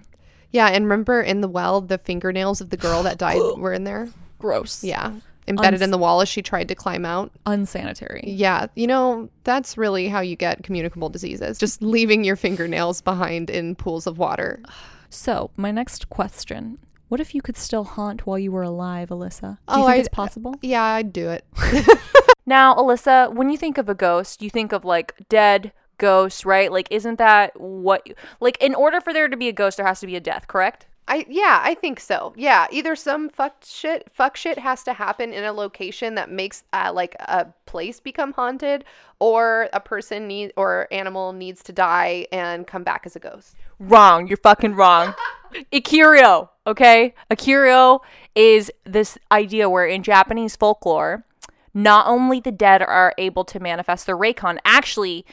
Yeah, 0.51 0.67
and 0.67 0.85
remember 0.85 1.21
in 1.21 1.41
the 1.41 1.47
well, 1.47 1.81
the 1.81 1.97
fingernails 1.97 2.61
of 2.61 2.69
the 2.69 2.77
girl 2.77 3.03
that 3.03 3.17
died 3.17 3.39
were 3.57 3.73
in 3.73 3.83
there? 3.83 4.09
Gross. 4.37 4.83
Yeah. 4.83 5.13
Embedded 5.47 5.75
Uns- 5.75 5.81
in 5.81 5.91
the 5.91 5.97
wall 5.97 6.21
as 6.21 6.29
she 6.29 6.43
tried 6.43 6.67
to 6.67 6.75
climb 6.75 7.05
out. 7.05 7.31
Unsanitary. 7.47 8.23
Yeah, 8.27 8.67
you 8.75 8.85
know, 8.85 9.29
that's 9.43 9.77
really 9.77 10.07
how 10.07 10.19
you 10.19 10.35
get 10.35 10.61
communicable 10.63 11.09
diseases. 11.09 11.57
Just 11.57 11.81
leaving 11.81 12.23
your 12.23 12.35
fingernails 12.35 13.01
behind 13.01 13.49
in 13.49 13.73
pools 13.75 14.05
of 14.05 14.19
water. 14.19 14.61
So 15.13 15.51
my 15.57 15.69
next 15.71 16.09
question: 16.09 16.79
What 17.09 17.19
if 17.19 17.35
you 17.35 17.41
could 17.41 17.57
still 17.57 17.83
haunt 17.83 18.25
while 18.25 18.39
you 18.39 18.51
were 18.51 18.63
alive, 18.63 19.09
Alyssa? 19.09 19.57
Do 19.57 19.57
Oh, 19.67 19.77
you 19.79 19.83
think 19.85 19.89
I- 19.89 19.99
it's 19.99 20.07
uh, 20.07 20.15
possible? 20.15 20.55
Yeah, 20.61 20.83
I'd 20.83 21.13
do 21.13 21.29
it. 21.29 21.45
Now, 22.45 22.73
Alyssa, 22.75 23.31
when 23.33 23.49
you 23.51 23.57
think 23.57 23.77
of 23.77 23.87
a 23.87 23.93
ghost, 23.93 24.41
you 24.41 24.49
think 24.49 24.71
of 24.73 24.83
like 24.83 25.13
dead 25.29 25.71
ghosts, 25.99 26.43
right? 26.43 26.71
Like, 26.71 26.87
isn't 26.89 27.17
that 27.19 27.51
what? 27.59 28.05
Like, 28.39 28.57
in 28.61 28.73
order 28.73 28.99
for 28.99 29.13
there 29.13 29.27
to 29.29 29.37
be 29.37 29.47
a 29.47 29.53
ghost, 29.53 29.77
there 29.77 29.85
has 29.85 29.99
to 29.99 30.07
be 30.07 30.15
a 30.15 30.19
death, 30.19 30.47
correct? 30.47 30.87
I 31.11 31.25
yeah, 31.27 31.59
I 31.61 31.73
think 31.75 31.99
so. 31.99 32.33
Yeah, 32.37 32.67
either 32.71 32.95
some 32.95 33.27
fuck 33.27 33.65
shit 33.65 34.09
fuck 34.09 34.37
shit 34.37 34.57
has 34.57 34.81
to 34.83 34.93
happen 34.93 35.33
in 35.33 35.43
a 35.43 35.51
location 35.51 36.15
that 36.15 36.31
makes 36.31 36.63
uh, 36.71 36.89
like 36.93 37.17
a 37.19 37.47
place 37.65 37.99
become 37.99 38.31
haunted, 38.31 38.85
or 39.19 39.67
a 39.73 39.81
person 39.81 40.25
need 40.25 40.53
or 40.55 40.87
animal 40.89 41.33
needs 41.33 41.63
to 41.63 41.73
die 41.73 42.27
and 42.31 42.65
come 42.65 42.83
back 42.83 43.03
as 43.05 43.17
a 43.17 43.19
ghost. 43.19 43.57
Wrong. 43.77 44.25
You're 44.25 44.37
fucking 44.37 44.75
wrong. 44.75 45.13
Ikiryo, 45.73 46.47
okay? 46.65 47.13
Ikiryo 47.29 47.99
is 48.33 48.71
this 48.85 49.17
idea 49.33 49.69
where 49.69 49.85
in 49.85 50.03
Japanese 50.03 50.55
folklore, 50.55 51.25
not 51.73 52.07
only 52.07 52.39
the 52.39 52.53
dead 52.53 52.81
are 52.81 53.13
able 53.17 53.43
to 53.45 53.59
manifest 53.59 54.05
their 54.05 54.17
Reikon, 54.17 54.59
actually, 54.63 55.25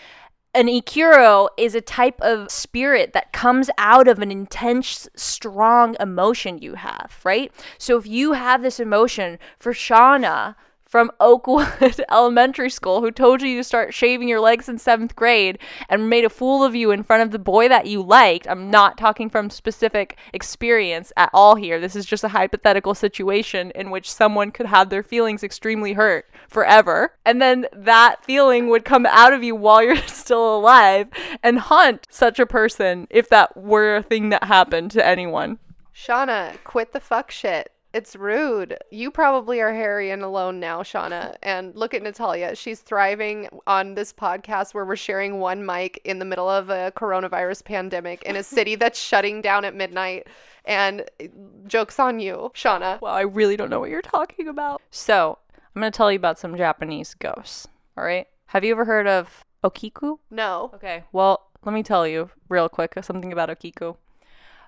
an 0.58 0.66
Ikiryo 0.66 1.48
is 1.56 1.76
a 1.76 1.80
type 1.80 2.20
of 2.20 2.50
spirit 2.50 3.12
that 3.12 3.32
comes 3.32 3.70
out 3.78 4.08
of 4.08 4.18
an 4.18 4.32
intense, 4.32 5.08
strong 5.14 5.94
emotion 6.00 6.58
you 6.58 6.74
have, 6.74 7.20
right? 7.22 7.52
So 7.78 7.96
if 7.96 8.08
you 8.08 8.32
have 8.32 8.62
this 8.62 8.80
emotion 8.80 9.38
for 9.56 9.72
Shauna, 9.72 10.56
from 10.88 11.10
Oakwood 11.20 12.02
Elementary 12.10 12.70
School 12.70 13.02
who 13.02 13.10
told 13.10 13.42
you 13.42 13.58
to 13.58 13.64
start 13.64 13.92
shaving 13.92 14.26
your 14.26 14.40
legs 14.40 14.68
in 14.68 14.78
seventh 14.78 15.14
grade 15.14 15.58
and 15.88 16.08
made 16.08 16.24
a 16.24 16.30
fool 16.30 16.64
of 16.64 16.74
you 16.74 16.90
in 16.90 17.02
front 17.02 17.22
of 17.22 17.30
the 17.30 17.38
boy 17.38 17.68
that 17.68 17.86
you 17.86 18.02
liked. 18.02 18.48
I'm 18.48 18.70
not 18.70 18.96
talking 18.96 19.28
from 19.28 19.50
specific 19.50 20.16
experience 20.32 21.12
at 21.16 21.28
all 21.34 21.56
here. 21.56 21.78
This 21.78 21.94
is 21.94 22.06
just 22.06 22.24
a 22.24 22.28
hypothetical 22.28 22.94
situation 22.94 23.70
in 23.74 23.90
which 23.90 24.10
someone 24.10 24.50
could 24.50 24.66
have 24.66 24.88
their 24.88 25.02
feelings 25.02 25.44
extremely 25.44 25.92
hurt 25.92 26.26
forever. 26.48 27.12
And 27.26 27.42
then 27.42 27.66
that 27.74 28.24
feeling 28.24 28.68
would 28.68 28.86
come 28.86 29.04
out 29.04 29.34
of 29.34 29.44
you 29.44 29.54
while 29.54 29.82
you're 29.84 29.96
still 30.06 30.56
alive 30.56 31.08
and 31.42 31.58
haunt 31.58 32.06
such 32.10 32.38
a 32.38 32.46
person 32.46 33.06
if 33.10 33.28
that 33.28 33.54
were 33.56 33.96
a 33.96 34.02
thing 34.02 34.30
that 34.30 34.44
happened 34.44 34.90
to 34.92 35.06
anyone. 35.06 35.58
Shauna, 35.94 36.56
quit 36.64 36.92
the 36.92 37.00
fuck 37.00 37.30
shit. 37.30 37.72
It's 37.94 38.14
rude. 38.14 38.76
You 38.90 39.10
probably 39.10 39.60
are 39.60 39.72
hairy 39.72 40.10
and 40.10 40.22
alone 40.22 40.60
now, 40.60 40.82
Shauna. 40.82 41.36
And 41.42 41.74
look 41.74 41.94
at 41.94 42.02
Natalia. 42.02 42.54
She's 42.54 42.80
thriving 42.80 43.48
on 43.66 43.94
this 43.94 44.12
podcast 44.12 44.74
where 44.74 44.84
we're 44.84 44.96
sharing 44.96 45.40
one 45.40 45.64
mic 45.64 45.98
in 46.04 46.18
the 46.18 46.26
middle 46.26 46.48
of 46.48 46.68
a 46.68 46.92
coronavirus 46.94 47.64
pandemic 47.64 48.22
in 48.24 48.36
a 48.36 48.42
city 48.56 48.74
that's 48.74 49.00
shutting 49.00 49.40
down 49.40 49.64
at 49.64 49.74
midnight. 49.74 50.26
And 50.66 51.06
eh, 51.18 51.28
joke's 51.66 51.98
on 51.98 52.20
you, 52.20 52.52
Shauna. 52.54 53.00
Well, 53.00 53.14
I 53.14 53.22
really 53.22 53.56
don't 53.56 53.70
know 53.70 53.80
what 53.80 53.90
you're 53.90 54.02
talking 54.02 54.48
about. 54.48 54.82
So, 54.90 55.38
I'm 55.74 55.80
going 55.80 55.90
to 55.90 55.96
tell 55.96 56.12
you 56.12 56.16
about 56.16 56.38
some 56.38 56.56
Japanese 56.56 57.14
ghosts. 57.14 57.68
All 57.96 58.04
right. 58.04 58.26
Have 58.46 58.64
you 58.64 58.72
ever 58.72 58.84
heard 58.84 59.06
of 59.06 59.44
Okiku? 59.64 60.18
No. 60.30 60.70
Okay. 60.74 61.04
Well, 61.12 61.48
let 61.64 61.72
me 61.72 61.82
tell 61.82 62.06
you 62.06 62.30
real 62.50 62.68
quick 62.68 62.94
something 63.02 63.32
about 63.32 63.48
Okiku. 63.48 63.96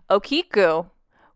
Okiku 0.08 0.86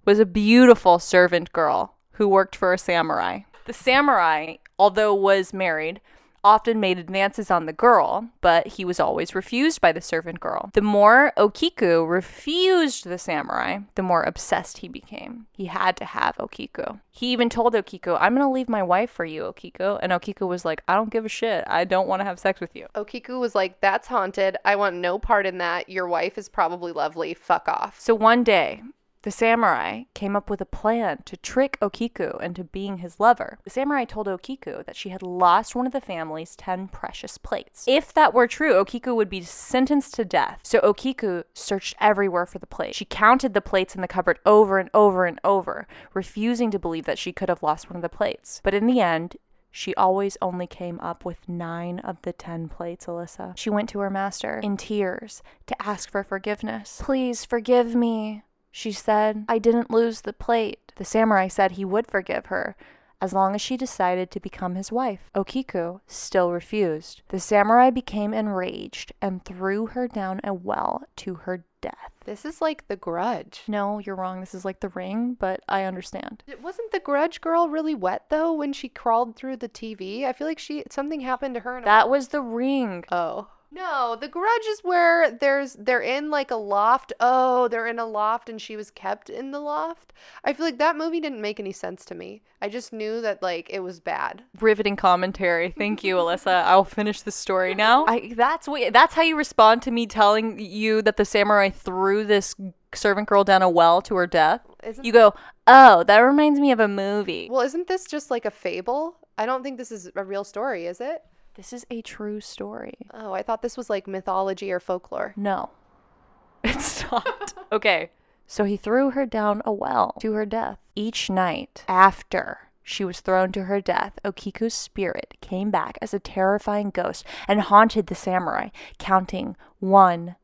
was 0.04 0.18
a 0.18 0.26
beautiful 0.26 0.98
servant 0.98 1.52
girl 1.52 1.94
who 2.12 2.28
worked 2.28 2.56
for 2.56 2.72
a 2.72 2.78
samurai. 2.78 3.40
The 3.66 3.72
samurai, 3.72 4.56
although 4.78 5.14
was 5.14 5.52
married, 5.52 6.00
often 6.44 6.78
made 6.78 6.98
advances 6.98 7.50
on 7.50 7.64
the 7.64 7.72
girl, 7.72 8.28
but 8.42 8.66
he 8.66 8.84
was 8.84 9.00
always 9.00 9.34
refused 9.34 9.80
by 9.80 9.90
the 9.90 10.00
servant 10.00 10.38
girl. 10.38 10.70
The 10.74 10.82
more 10.82 11.32
Okiku 11.38 12.08
refused 12.08 13.06
the 13.06 13.18
samurai, 13.18 13.78
the 13.94 14.02
more 14.02 14.22
obsessed 14.22 14.78
he 14.78 14.88
became. 14.88 15.46
He 15.52 15.64
had 15.66 15.96
to 15.96 16.04
have 16.04 16.36
Okiku. 16.36 17.00
He 17.10 17.32
even 17.32 17.48
told 17.48 17.72
Okiku, 17.72 18.18
I'm 18.20 18.34
going 18.34 18.46
to 18.46 18.52
leave 18.52 18.68
my 18.68 18.82
wife 18.82 19.10
for 19.10 19.24
you, 19.24 19.42
Okiku. 19.44 19.98
And 20.02 20.12
Okiku 20.12 20.46
was 20.46 20.64
like, 20.64 20.82
I 20.86 20.94
don't 20.94 21.10
give 21.10 21.24
a 21.24 21.30
shit. 21.30 21.64
I 21.66 21.84
don't 21.84 22.08
want 22.08 22.20
to 22.20 22.24
have 22.24 22.38
sex 22.38 22.60
with 22.60 22.76
you. 22.76 22.88
Okiku 22.94 23.40
was 23.40 23.54
like, 23.54 23.80
That's 23.80 24.08
haunted. 24.08 24.56
I 24.64 24.76
want 24.76 24.96
no 24.96 25.18
part 25.18 25.46
in 25.46 25.58
that. 25.58 25.88
Your 25.88 26.06
wife 26.06 26.36
is 26.36 26.48
probably 26.48 26.92
lovely. 26.92 27.32
Fuck 27.32 27.68
off. 27.68 27.98
So 27.98 28.14
one 28.14 28.44
day, 28.44 28.82
the 29.24 29.30
samurai 29.30 30.02
came 30.12 30.37
up 30.37 30.50
with 30.50 30.60
a 30.60 30.66
plan 30.66 31.22
to 31.24 31.34
trick 31.38 31.78
Okiku 31.80 32.38
into 32.42 32.62
being 32.62 32.98
his 32.98 33.18
lover. 33.18 33.58
The 33.64 33.70
samurai 33.70 34.04
told 34.04 34.26
Okiku 34.26 34.84
that 34.84 34.96
she 34.96 35.08
had 35.08 35.22
lost 35.22 35.74
one 35.74 35.87
of 35.87 35.92
the 35.92 36.00
family's 36.00 36.54
10 36.56 36.88
precious 36.88 37.38
plates. 37.38 37.87
If 37.88 38.12
that 38.12 38.34
were 38.34 38.46
true, 38.46 38.74
Okiku 38.74 39.16
would 39.16 39.30
be 39.30 39.40
sentenced 39.40 40.12
to 40.14 40.26
death. 40.26 40.60
So 40.62 40.78
Okiku 40.80 41.44
searched 41.54 41.96
everywhere 42.00 42.44
for 42.44 42.58
the 42.58 42.66
plate. 42.66 42.94
She 42.94 43.06
counted 43.06 43.54
the 43.54 43.62
plates 43.62 43.94
in 43.94 44.02
the 44.02 44.08
cupboard 44.08 44.40
over 44.44 44.78
and 44.78 44.90
over 44.92 45.24
and 45.24 45.40
over, 45.42 45.87
refusing 46.12 46.70
to 46.70 46.78
believe 46.78 47.06
that 47.06 47.18
she 47.18 47.32
could 47.32 47.48
have 47.48 47.62
lost 47.62 47.88
one 47.88 47.96
of 47.96 48.02
the 48.02 48.10
plates. 48.10 48.60
But 48.62 48.74
in 48.74 48.87
the 48.87 49.00
end, 49.00 49.38
she 49.70 49.94
always 49.94 50.37
only 50.42 50.66
came 50.66 51.00
up 51.00 51.24
with 51.24 51.48
nine 51.48 51.98
of 52.00 52.20
the 52.22 52.34
ten 52.34 52.68
plates, 52.68 53.06
Alyssa. 53.06 53.56
She 53.56 53.70
went 53.70 53.88
to 53.88 54.00
her 54.00 54.10
master 54.10 54.60
in 54.62 54.76
tears 54.76 55.42
to 55.66 55.82
ask 55.82 56.10
for 56.10 56.22
forgiveness. 56.22 57.00
Please 57.02 57.46
forgive 57.46 57.94
me. 57.94 58.42
She 58.76 58.90
said, 58.90 59.44
I 59.48 59.58
didn't 59.58 59.92
lose 59.92 60.22
the 60.22 60.32
plate. 60.32 60.92
The 60.96 61.04
samurai 61.04 61.46
said 61.46 61.72
he 61.72 61.84
would 61.84 62.08
forgive 62.08 62.46
her 62.46 62.74
as 63.20 63.32
long 63.32 63.54
as 63.54 63.60
she 63.60 63.76
decided 63.76 64.32
to 64.32 64.40
become 64.40 64.74
his 64.74 64.90
wife. 64.90 65.30
Okiku 65.32 66.00
still 66.08 66.50
refused. 66.50 67.22
The 67.28 67.38
samurai 67.38 67.90
became 67.90 68.34
enraged 68.34 69.12
and 69.22 69.44
threw 69.44 69.87
her 69.87 70.08
down 70.08 70.40
a 70.42 70.52
well 70.52 71.04
to 71.18 71.34
her 71.34 71.64
death. 71.80 72.10
This 72.24 72.44
is 72.44 72.60
like 72.60 72.88
the 72.88 72.96
grudge. 72.96 73.62
No, 73.68 74.00
you're 74.00 74.16
wrong. 74.16 74.40
This 74.40 74.56
is 74.56 74.64
like 74.64 74.80
the 74.80 74.88
ring, 74.88 75.37
but 75.38 75.60
I 75.68 75.84
understand. 75.84 76.42
It 76.48 76.60
wasn't 76.60 76.90
the 76.90 76.98
grudge 76.98 77.40
girl 77.40 77.68
really 77.68 77.94
wet 77.94 78.24
though 78.28 78.52
when 78.52 78.72
she 78.72 78.88
crawled 78.88 79.37
through 79.37 79.58
the 79.58 79.68
TV? 79.68 80.24
I 80.24 80.32
feel 80.32 80.48
like 80.48 80.58
she 80.58 80.82
something 80.90 81.20
happened 81.20 81.54
to 81.54 81.60
her. 81.60 81.80
That 81.84 82.10
was 82.10 82.28
the 82.28 82.42
ring. 82.42 83.04
Oh. 83.12 83.46
No, 83.74 84.16
the 84.18 84.28
grudge 84.28 84.66
is 84.68 84.80
where 84.80 85.32
there's 85.32 85.74
they're 85.74 86.00
in 86.00 86.30
like 86.30 86.52
a 86.52 86.56
loft. 86.56 87.12
Oh, 87.18 87.66
they're 87.66 87.88
in 87.88 87.98
a 87.98 88.06
loft 88.06 88.48
and 88.48 88.60
she 88.60 88.76
was 88.76 88.90
kept 88.90 89.28
in 89.28 89.50
the 89.50 89.58
loft. 89.58 90.12
I 90.44 90.52
feel 90.52 90.64
like 90.64 90.78
that 90.78 90.96
movie 90.96 91.20
didn't 91.20 91.40
make 91.40 91.58
any 91.58 91.72
sense 91.72 92.04
to 92.06 92.14
me. 92.14 92.42
I 92.62 92.68
just 92.68 92.92
knew 92.92 93.20
that 93.22 93.42
like 93.42 93.68
it 93.70 93.80
was 93.80 93.98
bad. 93.98 94.42
Riveting 94.60 94.94
commentary. 94.94 95.74
Thank 95.76 96.04
you, 96.04 96.14
Alyssa. 96.16 96.62
I'll 96.64 96.84
finish 96.84 97.22
the 97.22 97.32
story 97.32 97.74
now. 97.74 98.04
I 98.06 98.32
that's 98.37 98.68
what 98.68 98.92
that's 98.92 99.14
how 99.14 99.22
you 99.22 99.37
respond 99.37 99.82
to 99.82 99.90
me 99.90 100.06
telling 100.06 100.58
you 100.60 101.02
that 101.02 101.16
the 101.16 101.24
samurai 101.24 101.70
threw 101.70 102.24
this 102.24 102.54
servant 102.94 103.28
girl 103.28 103.42
down 103.42 103.62
a 103.62 103.68
well 103.68 104.00
to 104.02 104.14
her 104.14 104.26
death. 104.28 104.60
Isn't 104.84 105.04
You 105.04 105.12
go, 105.12 105.34
"Oh, 105.66 106.04
that 106.04 106.18
reminds 106.20 106.60
me 106.60 106.70
of 106.70 106.78
a 106.78 106.87
movie." 106.87 107.48
Well, 107.50 107.62
isn't 107.62 107.88
this 107.88 108.06
just 108.06 108.30
like 108.30 108.44
a 108.44 108.52
fable? 108.52 109.16
I 109.37 109.46
don't 109.46 109.64
think 109.64 109.78
this 109.78 109.90
is 109.90 110.08
a 110.14 110.24
real 110.24 110.44
story, 110.44 110.87
is 110.87 111.00
it? 111.00 111.22
This 111.54 111.72
is 111.72 111.86
a 111.90 112.02
true 112.02 112.40
story. 112.40 112.94
Oh, 113.12 113.32
I 113.32 113.42
thought 113.42 113.62
this 113.62 113.76
was 113.76 113.88
like 113.88 114.06
mythology 114.06 114.72
or 114.72 114.80
folklore. 114.80 115.32
No. 115.36 115.70
It's 116.64 117.04
not. 117.10 117.52
okay. 117.70 118.10
So 118.46 118.64
he 118.64 118.76
threw 118.76 119.10
her 119.10 119.26
down 119.26 119.60
a 119.64 119.72
well 119.72 120.16
to 120.20 120.32
her 120.32 120.46
death. 120.46 120.78
Each 120.96 121.28
night 121.28 121.84
after 121.86 122.70
she 122.82 123.04
was 123.04 123.20
thrown 123.20 123.52
to 123.52 123.64
her 123.64 123.80
death, 123.80 124.18
Okiku's 124.24 124.74
spirit 124.74 125.34
came 125.40 125.70
back 125.70 125.98
as 126.00 126.12
a 126.14 126.18
terrifying 126.18 126.90
ghost 126.90 127.24
and 127.46 127.60
haunted 127.60 128.06
the 128.06 128.14
samurai, 128.14 128.68
counting 128.98 129.56
one, 129.78 130.36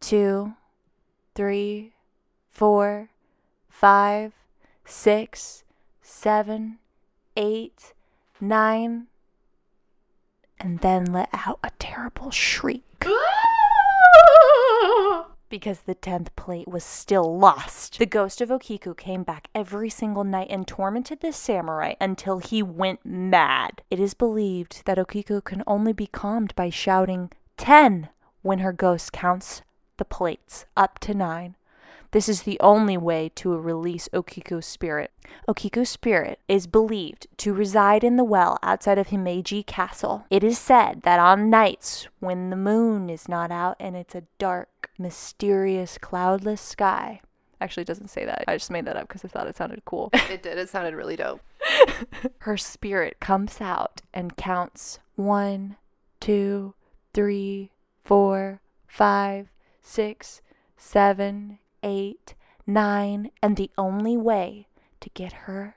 two, 0.00 0.54
three, 1.34 1.92
four, 2.50 3.10
five, 3.68 4.32
six, 4.84 5.64
seven, 6.02 6.78
eight, 7.36 7.92
nine, 8.40 9.06
and 10.60 10.80
then 10.80 11.04
let 11.06 11.28
out 11.32 11.58
a 11.62 11.70
terrible 11.78 12.30
shriek 12.30 12.82
because 15.48 15.80
the 15.80 15.94
10th 15.94 16.28
plate 16.36 16.68
was 16.68 16.84
still 16.84 17.38
lost. 17.38 17.98
The 17.98 18.06
ghost 18.06 18.40
of 18.40 18.50
Okiku 18.50 18.96
came 18.96 19.22
back 19.22 19.48
every 19.54 19.90
single 19.90 20.24
night 20.24 20.48
and 20.50 20.66
tormented 20.66 21.20
the 21.20 21.32
samurai 21.32 21.94
until 22.00 22.38
he 22.38 22.62
went 22.62 23.04
mad. 23.04 23.82
It 23.90 24.00
is 24.00 24.14
believed 24.14 24.82
that 24.84 24.98
Okiku 24.98 25.42
can 25.42 25.62
only 25.66 25.92
be 25.92 26.06
calmed 26.06 26.54
by 26.54 26.70
shouting 26.70 27.30
10 27.56 28.08
when 28.42 28.60
her 28.60 28.72
ghost 28.72 29.12
counts 29.12 29.62
the 29.96 30.04
plates 30.04 30.66
up 30.76 30.98
to 31.00 31.14
9. 31.14 31.56
This 32.10 32.28
is 32.28 32.42
the 32.42 32.58
only 32.60 32.96
way 32.96 33.30
to 33.34 33.56
release 33.56 34.08
Okiku's 34.14 34.64
spirit. 34.64 35.10
Okiku's 35.46 35.90
spirit 35.90 36.40
is 36.48 36.66
believed 36.66 37.26
to 37.38 37.52
reside 37.52 38.02
in 38.02 38.16
the 38.16 38.24
well 38.24 38.58
outside 38.62 38.96
of 38.96 39.08
Himeji 39.08 39.66
Castle. 39.66 40.24
It 40.30 40.42
is 40.42 40.58
said 40.58 41.02
that 41.02 41.20
on 41.20 41.50
nights 41.50 42.08
when 42.20 42.48
the 42.48 42.56
moon 42.56 43.10
is 43.10 43.28
not 43.28 43.50
out 43.50 43.76
and 43.78 43.94
it's 43.94 44.14
a 44.14 44.24
dark, 44.38 44.90
mysterious, 44.98 45.98
cloudless 45.98 46.62
sky. 46.62 47.20
Actually, 47.60 47.82
it 47.82 47.88
doesn't 47.88 48.08
say 48.08 48.24
that. 48.24 48.44
I 48.48 48.56
just 48.56 48.70
made 48.70 48.86
that 48.86 48.96
up 48.96 49.08
because 49.08 49.24
I 49.24 49.28
thought 49.28 49.48
it 49.48 49.56
sounded 49.56 49.84
cool. 49.84 50.10
It 50.30 50.42
did. 50.42 50.58
It 50.58 50.68
sounded 50.68 50.94
really 50.94 51.16
dope. 51.16 51.40
her 52.38 52.56
spirit 52.56 53.18
comes 53.20 53.60
out 53.60 54.02
and 54.14 54.36
counts 54.36 54.98
one, 55.16 55.76
two, 56.20 56.74
three, 57.12 57.72
four, 58.04 58.60
five, 58.86 59.48
six, 59.82 60.40
seven, 60.76 61.58
eight, 61.88 62.34
nine, 62.66 63.30
and 63.42 63.56
the 63.56 63.70
only 63.78 64.16
way 64.16 64.68
to 65.00 65.10
get 65.10 65.32
her 65.32 65.76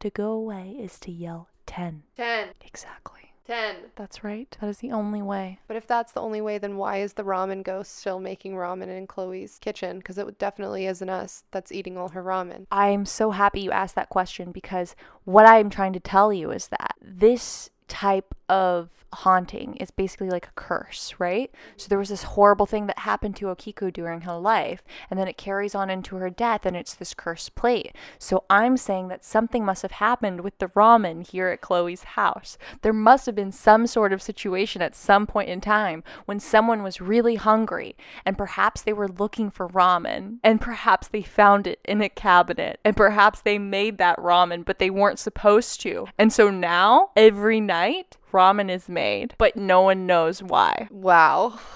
to 0.00 0.10
go 0.10 0.32
away 0.32 0.76
is 0.80 0.98
to 1.00 1.12
yell 1.12 1.48
10. 1.66 2.02
10. 2.16 2.48
Exactly. 2.62 3.20
10. 3.46 3.76
That's 3.96 4.22
right. 4.22 4.56
That 4.60 4.68
is 4.68 4.78
the 4.78 4.92
only 4.92 5.20
way. 5.20 5.58
But 5.66 5.76
if 5.76 5.86
that's 5.86 6.12
the 6.12 6.20
only 6.20 6.40
way, 6.40 6.58
then 6.58 6.76
why 6.76 6.98
is 6.98 7.14
the 7.14 7.24
ramen 7.24 7.62
ghost 7.62 7.98
still 7.98 8.20
making 8.20 8.54
ramen 8.54 8.88
in 8.88 9.06
Chloe's 9.06 9.58
kitchen? 9.58 9.98
Because 9.98 10.16
it 10.16 10.38
definitely 10.38 10.86
isn't 10.86 11.08
us 11.08 11.44
that's 11.50 11.72
eating 11.72 11.98
all 11.98 12.08
her 12.10 12.22
ramen. 12.22 12.66
I'm 12.70 13.04
so 13.04 13.32
happy 13.32 13.60
you 13.60 13.70
asked 13.70 13.96
that 13.96 14.10
question 14.10 14.52
because 14.52 14.94
what 15.24 15.46
I'm 15.46 15.70
trying 15.70 15.92
to 15.94 16.00
tell 16.00 16.32
you 16.32 16.50
is 16.50 16.68
that 16.68 16.94
this 17.00 17.70
type 17.88 18.34
of 18.52 18.90
haunting 19.14 19.76
is 19.76 19.90
basically 19.90 20.28
like 20.28 20.46
a 20.46 20.52
curse, 20.54 21.14
right? 21.18 21.50
So 21.78 21.88
there 21.88 21.98
was 21.98 22.10
this 22.10 22.22
horrible 22.22 22.66
thing 22.66 22.86
that 22.86 23.00
happened 23.00 23.34
to 23.36 23.46
Okiku 23.46 23.92
during 23.92 24.22
her 24.22 24.36
life, 24.36 24.82
and 25.10 25.18
then 25.18 25.26
it 25.26 25.38
carries 25.38 25.74
on 25.74 25.88
into 25.88 26.16
her 26.16 26.28
death, 26.28 26.66
and 26.66 26.76
it's 26.76 26.94
this 26.94 27.14
cursed 27.14 27.54
plate. 27.54 27.94
So 28.18 28.44
I'm 28.50 28.76
saying 28.76 29.08
that 29.08 29.24
something 29.24 29.64
must 29.64 29.82
have 29.82 29.92
happened 29.92 30.40
with 30.42 30.58
the 30.58 30.68
ramen 30.68 31.26
here 31.26 31.48
at 31.48 31.62
Chloe's 31.62 32.02
house. 32.02 32.58
There 32.82 32.92
must 32.92 33.24
have 33.26 33.34
been 33.34 33.52
some 33.52 33.86
sort 33.86 34.12
of 34.12 34.20
situation 34.20 34.82
at 34.82 34.94
some 34.94 35.26
point 35.26 35.48
in 35.48 35.60
time 35.60 36.04
when 36.26 36.40
someone 36.40 36.82
was 36.82 37.00
really 37.00 37.36
hungry, 37.36 37.96
and 38.26 38.36
perhaps 38.36 38.82
they 38.82 38.92
were 38.92 39.08
looking 39.08 39.50
for 39.50 39.68
ramen, 39.68 40.38
and 40.42 40.60
perhaps 40.60 41.08
they 41.08 41.22
found 41.22 41.66
it 41.66 41.80
in 41.84 42.02
a 42.02 42.08
cabinet, 42.10 42.80
and 42.84 42.96
perhaps 42.96 43.40
they 43.40 43.58
made 43.58 43.96
that 43.98 44.18
ramen, 44.18 44.64
but 44.64 44.78
they 44.78 44.90
weren't 44.90 45.18
supposed 45.18 45.80
to. 45.80 46.06
And 46.18 46.32
so 46.32 46.50
now, 46.50 47.10
every 47.16 47.60
night, 47.60 48.16
ramen 48.32 48.70
is 48.70 48.88
made, 48.88 49.34
but 49.38 49.56
no 49.56 49.82
one 49.82 50.06
knows 50.06 50.42
why. 50.42 50.88
Wow. 50.90 51.58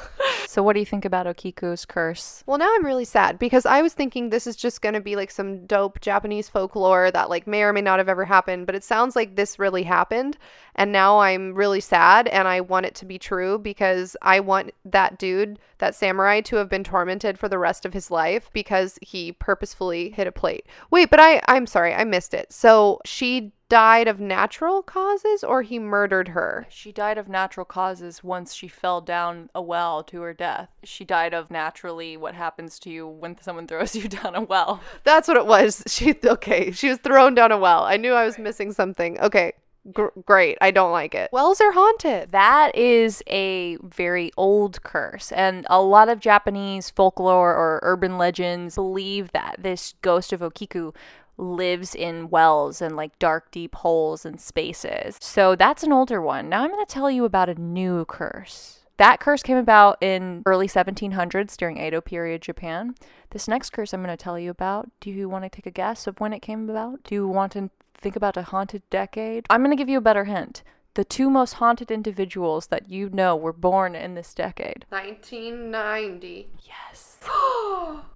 So, 0.48 0.62
what 0.62 0.72
do 0.72 0.80
you 0.80 0.86
think 0.86 1.04
about 1.04 1.26
Okiku's 1.26 1.84
curse? 1.84 2.42
Well, 2.46 2.56
now 2.56 2.72
I'm 2.72 2.84
really 2.84 3.04
sad 3.04 3.38
because 3.38 3.66
I 3.66 3.82
was 3.82 3.92
thinking 3.92 4.30
this 4.30 4.46
is 4.46 4.56
just 4.56 4.80
going 4.80 4.94
to 4.94 5.00
be 5.00 5.14
like 5.14 5.30
some 5.30 5.66
dope 5.66 6.00
Japanese 6.00 6.48
folklore 6.48 7.10
that 7.10 7.28
like 7.28 7.46
may 7.46 7.62
or 7.62 7.72
may 7.72 7.82
not 7.82 7.98
have 7.98 8.08
ever 8.08 8.24
happened, 8.24 8.64
but 8.64 8.74
it 8.74 8.84
sounds 8.84 9.16
like 9.16 9.36
this 9.36 9.58
really 9.58 9.82
happened. 9.82 10.38
And 10.74 10.92
now 10.92 11.18
I'm 11.18 11.52
really 11.54 11.80
sad 11.80 12.28
and 12.28 12.46
I 12.46 12.60
want 12.60 12.86
it 12.86 12.94
to 12.96 13.04
be 13.04 13.18
true 13.18 13.58
because 13.58 14.16
I 14.22 14.40
want 14.40 14.72
that 14.84 15.18
dude, 15.18 15.58
that 15.78 15.94
samurai, 15.94 16.40
to 16.42 16.56
have 16.56 16.68
been 16.68 16.84
tormented 16.84 17.38
for 17.38 17.48
the 17.48 17.58
rest 17.58 17.84
of 17.84 17.92
his 17.92 18.10
life 18.10 18.48
because 18.52 18.98
he 19.02 19.32
purposefully 19.32 20.10
hit 20.10 20.26
a 20.26 20.32
plate. 20.32 20.66
Wait, 20.90 21.10
but 21.10 21.20
I 21.20 21.42
I'm 21.48 21.66
sorry, 21.66 21.92
I 21.92 22.04
missed 22.04 22.32
it. 22.32 22.52
So 22.52 23.00
she 23.04 23.52
died 23.68 24.08
of 24.08 24.20
natural 24.20 24.82
causes 24.82 25.42
or 25.42 25.62
he 25.62 25.78
murdered 25.78 26.28
her? 26.28 26.66
She 26.68 26.92
died 26.92 27.18
of 27.18 27.28
natural 27.28 27.64
causes 27.64 28.22
once 28.22 28.54
she 28.54 28.68
fell 28.68 29.00
down 29.00 29.50
a 29.54 29.62
well 29.62 30.02
to 30.04 30.20
her 30.22 30.34
death. 30.34 30.70
She 30.84 31.04
died 31.04 31.34
of 31.34 31.50
naturally 31.50 32.16
what 32.16 32.34
happens 32.34 32.78
to 32.80 32.90
you 32.90 33.06
when 33.06 33.40
someone 33.40 33.66
throws 33.66 33.96
you 33.96 34.08
down 34.08 34.34
a 34.34 34.42
well. 34.42 34.80
That's 35.04 35.28
what 35.28 35.36
it 35.36 35.46
was. 35.46 35.82
She 35.96 36.14
okay, 36.24 36.72
she 36.72 36.90
was 36.90 36.98
thrown 36.98 37.34
down 37.34 37.52
a 37.52 37.58
well. 37.58 37.84
I 37.84 37.96
knew 37.96 38.12
I 38.12 38.26
was 38.26 38.38
missing 38.38 38.72
something. 38.72 39.18
Okay. 39.18 39.54
Gr- 39.92 40.08
great. 40.26 40.58
I 40.60 40.72
don't 40.72 40.92
like 40.92 41.14
it. 41.14 41.30
Wells 41.32 41.60
are 41.60 41.72
haunted. 41.72 42.32
That 42.32 42.74
is 42.74 43.22
a 43.28 43.78
very 43.82 44.30
old 44.36 44.82
curse, 44.82 45.32
and 45.32 45.66
a 45.70 45.80
lot 45.80 46.08
of 46.08 46.20
Japanese 46.20 46.90
folklore 46.90 47.54
or 47.54 47.80
urban 47.82 48.18
legends 48.18 48.74
believe 48.74 49.32
that 49.32 49.56
this 49.60 49.94
ghost 50.02 50.32
of 50.32 50.40
Okiku 50.40 50.94
lives 51.38 51.94
in 51.94 52.30
wells 52.30 52.80
and 52.80 52.96
like 52.96 53.18
dark, 53.18 53.50
deep 53.50 53.74
holes 53.76 54.24
and 54.24 54.40
spaces. 54.40 55.18
So 55.20 55.56
that's 55.56 55.82
an 55.82 55.92
older 55.92 56.20
one. 56.20 56.48
Now 56.48 56.62
I'm 56.62 56.70
going 56.70 56.84
to 56.84 56.92
tell 56.92 57.10
you 57.10 57.24
about 57.24 57.48
a 57.48 57.54
new 57.54 58.04
curse. 58.04 58.80
That 58.98 59.20
curse 59.20 59.42
came 59.42 59.58
about 59.58 60.02
in 60.02 60.42
early 60.46 60.68
1700s 60.68 61.56
during 61.56 61.78
Edo 61.78 62.00
period 62.00 62.40
Japan. 62.40 62.94
This 63.30 63.46
next 63.46 63.70
curse 63.70 63.92
I'm 63.92 64.02
going 64.02 64.16
to 64.16 64.22
tell 64.22 64.38
you 64.38 64.50
about, 64.50 64.88
do 65.00 65.10
you 65.10 65.28
want 65.28 65.44
to 65.44 65.50
take 65.50 65.66
a 65.66 65.70
guess 65.70 66.06
of 66.06 66.18
when 66.18 66.32
it 66.32 66.40
came 66.40 66.70
about? 66.70 67.04
Do 67.04 67.14
you 67.14 67.28
want 67.28 67.52
to 67.52 67.70
think 67.94 68.16
about 68.16 68.38
a 68.38 68.42
haunted 68.42 68.82
decade? 68.88 69.46
I'm 69.50 69.60
going 69.62 69.76
to 69.76 69.80
give 69.80 69.90
you 69.90 69.98
a 69.98 70.02
better 70.02 70.24
hint. 70.24 70.62
The 70.94 71.04
two 71.04 71.28
most 71.28 71.54
haunted 71.54 71.90
individuals 71.90 72.68
that 72.68 72.88
you 72.88 73.10
know 73.10 73.36
were 73.36 73.52
born 73.52 73.94
in 73.94 74.14
this 74.14 74.32
decade. 74.32 74.86
1990. 74.88 76.48
Yes. 76.64 77.18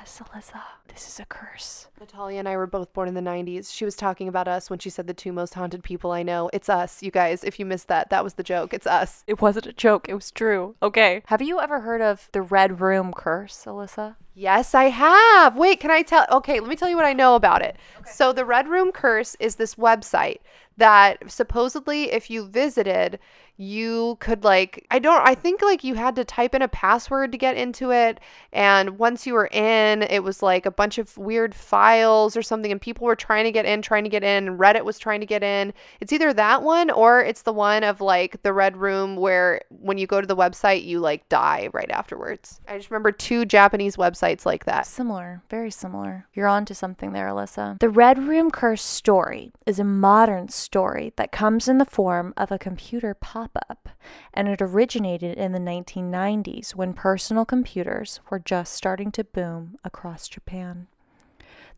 yes, 0.00 0.22
Alyssa. 0.24 0.62
This 0.88 1.06
is 1.06 1.20
a 1.20 1.26
curse. 1.26 1.88
Natalia 1.98 2.38
and 2.38 2.48
I 2.48 2.56
were 2.56 2.66
both 2.66 2.92
born 2.92 3.08
in 3.08 3.14
the 3.14 3.20
90s. 3.20 3.72
She 3.72 3.84
was 3.84 3.96
talking 3.96 4.28
about 4.28 4.48
us 4.48 4.70
when 4.70 4.78
she 4.78 4.90
said 4.90 5.06
the 5.06 5.14
two 5.14 5.32
most 5.32 5.54
haunted 5.54 5.84
people 5.84 6.10
I 6.10 6.22
know. 6.22 6.50
It's 6.52 6.68
us, 6.68 7.02
you 7.02 7.10
guys. 7.10 7.44
If 7.44 7.58
you 7.58 7.66
missed 7.66 7.88
that, 7.88 8.10
that 8.10 8.24
was 8.24 8.34
the 8.34 8.42
joke. 8.42 8.72
It's 8.72 8.86
us. 8.86 9.24
It 9.26 9.40
wasn't 9.40 9.66
a 9.66 9.72
joke, 9.72 10.08
it 10.08 10.14
was 10.14 10.30
true. 10.30 10.74
Okay. 10.82 11.22
Have 11.26 11.42
you 11.42 11.60
ever 11.60 11.80
heard 11.80 12.00
of 12.00 12.28
the 12.32 12.42
Red 12.42 12.80
Room 12.80 13.12
curse, 13.12 13.64
Alyssa? 13.66 14.16
Yes, 14.34 14.74
I 14.74 14.84
have. 14.84 15.56
Wait, 15.56 15.80
can 15.80 15.90
I 15.90 16.02
tell? 16.02 16.24
Okay, 16.32 16.60
let 16.60 16.68
me 16.68 16.76
tell 16.76 16.88
you 16.88 16.96
what 16.96 17.04
I 17.04 17.12
know 17.12 17.34
about 17.34 17.62
it. 17.62 17.76
So, 18.06 18.32
the 18.32 18.44
Red 18.44 18.68
Room 18.68 18.90
Curse 18.90 19.36
is 19.38 19.56
this 19.56 19.74
website 19.74 20.38
that 20.78 21.30
supposedly, 21.30 22.10
if 22.12 22.30
you 22.30 22.46
visited, 22.46 23.18
you 23.60 24.16
could 24.20 24.42
like, 24.42 24.86
I 24.90 24.98
don't, 24.98 25.20
I 25.20 25.34
think 25.34 25.60
like 25.60 25.84
you 25.84 25.94
had 25.94 26.16
to 26.16 26.24
type 26.24 26.54
in 26.54 26.62
a 26.62 26.68
password 26.68 27.30
to 27.32 27.38
get 27.38 27.58
into 27.58 27.92
it. 27.92 28.18
And 28.54 28.98
once 28.98 29.26
you 29.26 29.34
were 29.34 29.48
in, 29.48 30.02
it 30.04 30.24
was 30.24 30.42
like 30.42 30.64
a 30.64 30.70
bunch 30.70 30.96
of 30.96 31.16
weird 31.18 31.54
files 31.54 32.38
or 32.38 32.42
something, 32.42 32.72
and 32.72 32.80
people 32.80 33.06
were 33.06 33.14
trying 33.14 33.44
to 33.44 33.52
get 33.52 33.66
in, 33.66 33.82
trying 33.82 34.04
to 34.04 34.10
get 34.10 34.24
in, 34.24 34.48
and 34.48 34.58
Reddit 34.58 34.82
was 34.82 34.98
trying 34.98 35.20
to 35.20 35.26
get 35.26 35.42
in. 35.42 35.74
It's 36.00 36.10
either 36.10 36.32
that 36.32 36.62
one 36.62 36.90
or 36.90 37.20
it's 37.20 37.42
the 37.42 37.52
one 37.52 37.84
of 37.84 38.00
like 38.00 38.42
the 38.42 38.54
Red 38.54 38.78
Room 38.78 39.16
where 39.16 39.60
when 39.68 39.98
you 39.98 40.06
go 40.06 40.22
to 40.22 40.26
the 40.26 40.36
website, 40.36 40.86
you 40.86 40.98
like 40.98 41.28
die 41.28 41.68
right 41.74 41.90
afterwards. 41.90 42.62
I 42.66 42.78
just 42.78 42.90
remember 42.90 43.12
two 43.12 43.44
Japanese 43.44 43.96
websites 43.96 44.46
like 44.46 44.64
that. 44.64 44.86
Similar, 44.86 45.42
very 45.50 45.70
similar. 45.70 46.26
You're 46.32 46.48
on 46.48 46.64
to 46.64 46.74
something 46.74 47.12
there, 47.12 47.28
Alyssa. 47.28 47.78
The 47.78 47.90
Red 47.90 48.26
Room 48.26 48.50
Curse 48.50 48.82
story 48.82 49.52
is 49.66 49.78
a 49.78 49.84
modern 49.84 50.48
story 50.48 51.12
that 51.16 51.30
comes 51.30 51.68
in 51.68 51.76
the 51.76 51.84
form 51.84 52.32
of 52.38 52.50
a 52.50 52.58
computer 52.58 53.12
pop 53.12 53.49
up, 53.56 53.88
and 54.32 54.48
it 54.48 54.62
originated 54.62 55.38
in 55.38 55.52
the 55.52 55.58
1990s 55.58 56.74
when 56.74 56.92
personal 56.92 57.44
computers 57.44 58.20
were 58.30 58.38
just 58.38 58.74
starting 58.74 59.10
to 59.12 59.24
boom 59.24 59.76
across 59.84 60.28
Japan. 60.28 60.86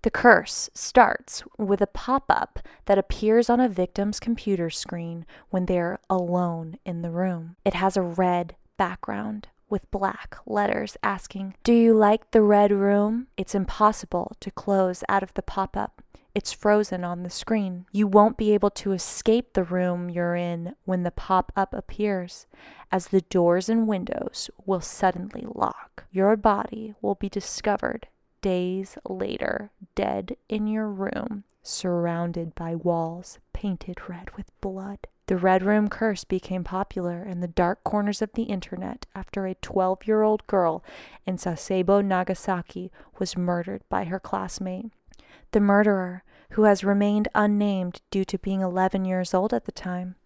The 0.03 0.11
curse 0.11 0.69
starts 0.75 1.45
with 1.59 1.81
a 1.81 1.87
pop 1.87 2.25
up 2.29 2.59
that 2.87 2.99
appears 2.99 3.49
on 3.49 3.61
a 3.61 3.69
victim's 3.69 4.19
computer 4.19 4.69
screen 4.69 5.25
when 5.51 5.67
they're 5.67 6.01
alone 6.11 6.79
in 6.85 7.03
the 7.03 7.11
room. 7.11 7.57
It 7.65 7.75
has 7.75 7.97
a 7.97 8.03
red 8.03 8.57
background 8.77 9.49
with 9.69 9.91
black 9.93 10.37
letters 10.45 10.97
asking, 11.05 11.55
Do 11.63 11.73
you 11.73 11.95
like 11.95 12.33
the 12.33 12.43
red 12.43 12.73
room? 12.73 13.29
It's 13.37 13.55
impossible 13.55 14.37
to 14.41 14.51
close 14.51 15.05
out 15.09 15.23
of 15.23 15.33
the 15.35 15.43
pop 15.43 15.77
up. 15.77 16.03
It's 16.35 16.53
frozen 16.53 17.05
on 17.05 17.23
the 17.23 17.31
screen. 17.31 17.85
You 17.92 18.07
won't 18.07 18.38
be 18.38 18.55
able 18.55 18.71
to 18.71 18.92
escape 18.92 19.53
the 19.53 19.64
room 19.64 20.09
you're 20.09 20.35
in 20.35 20.75
when 20.85 21.03
the 21.03 21.11
pop 21.11 21.53
up 21.55 21.75
appears, 21.75 22.47
as 22.90 23.09
the 23.09 23.21
doors 23.21 23.68
and 23.68 23.87
windows 23.87 24.51
will 24.64 24.81
suddenly 24.81 25.45
lock. 25.47 26.05
Your 26.11 26.37
body 26.37 26.95
will 27.03 27.16
be 27.16 27.29
discovered 27.29 28.09
days 28.40 28.97
later, 29.09 29.71
dead 29.95 30.37
in 30.49 30.66
your 30.66 30.88
room, 30.88 31.45
surrounded 31.62 32.55
by 32.55 32.75
walls 32.75 33.38
painted 33.53 34.09
red 34.09 34.31
with 34.37 34.51
blood. 34.61 35.07
The 35.27 35.37
Red 35.37 35.62
Room 35.62 35.88
curse 35.88 36.25
became 36.25 36.64
popular 36.64 37.23
in 37.23 37.40
the 37.40 37.49
dark 37.49 37.85
corners 37.85 38.21
of 38.21 38.33
the 38.33 38.42
internet 38.45 39.07
after 39.14 39.47
a 39.47 39.55
12 39.55 40.07
year 40.07 40.23
old 40.23 40.47
girl 40.47 40.83
in 41.25 41.37
Sasebo, 41.37 42.05
Nagasaki, 42.05 42.90
was 43.18 43.37
murdered 43.37 43.83
by 43.88 44.05
her 44.05 44.18
classmate. 44.18 44.87
The 45.53 45.61
murderer, 45.61 46.25
who 46.51 46.65
has 46.65 46.83
remained 46.83 47.29
unnamed 47.35 48.01
due 48.11 48.25
to 48.25 48.38
being 48.38 48.61
11 48.61 49.05
years 49.05 49.35
old 49.35 49.53
at 49.53 49.67
the 49.67 49.73
time, 49.73 50.17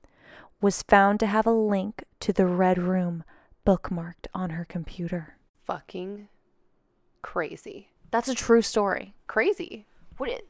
was 0.60 0.82
found 0.82 1.20
to 1.20 1.26
have 1.26 1.46
a 1.46 1.52
link 1.52 2.04
to 2.20 2.32
the 2.32 2.46
Red 2.46 2.78
Room 2.78 3.24
bookmarked 3.66 4.26
on 4.32 4.50
her 4.50 4.64
computer. 4.64 5.36
Fucking 5.64 6.28
crazy. 7.22 7.90
That's 8.12 8.28
a 8.28 8.34
true 8.34 8.62
story. 8.62 9.14
Crazy. 9.26 9.86
What, 10.16 10.42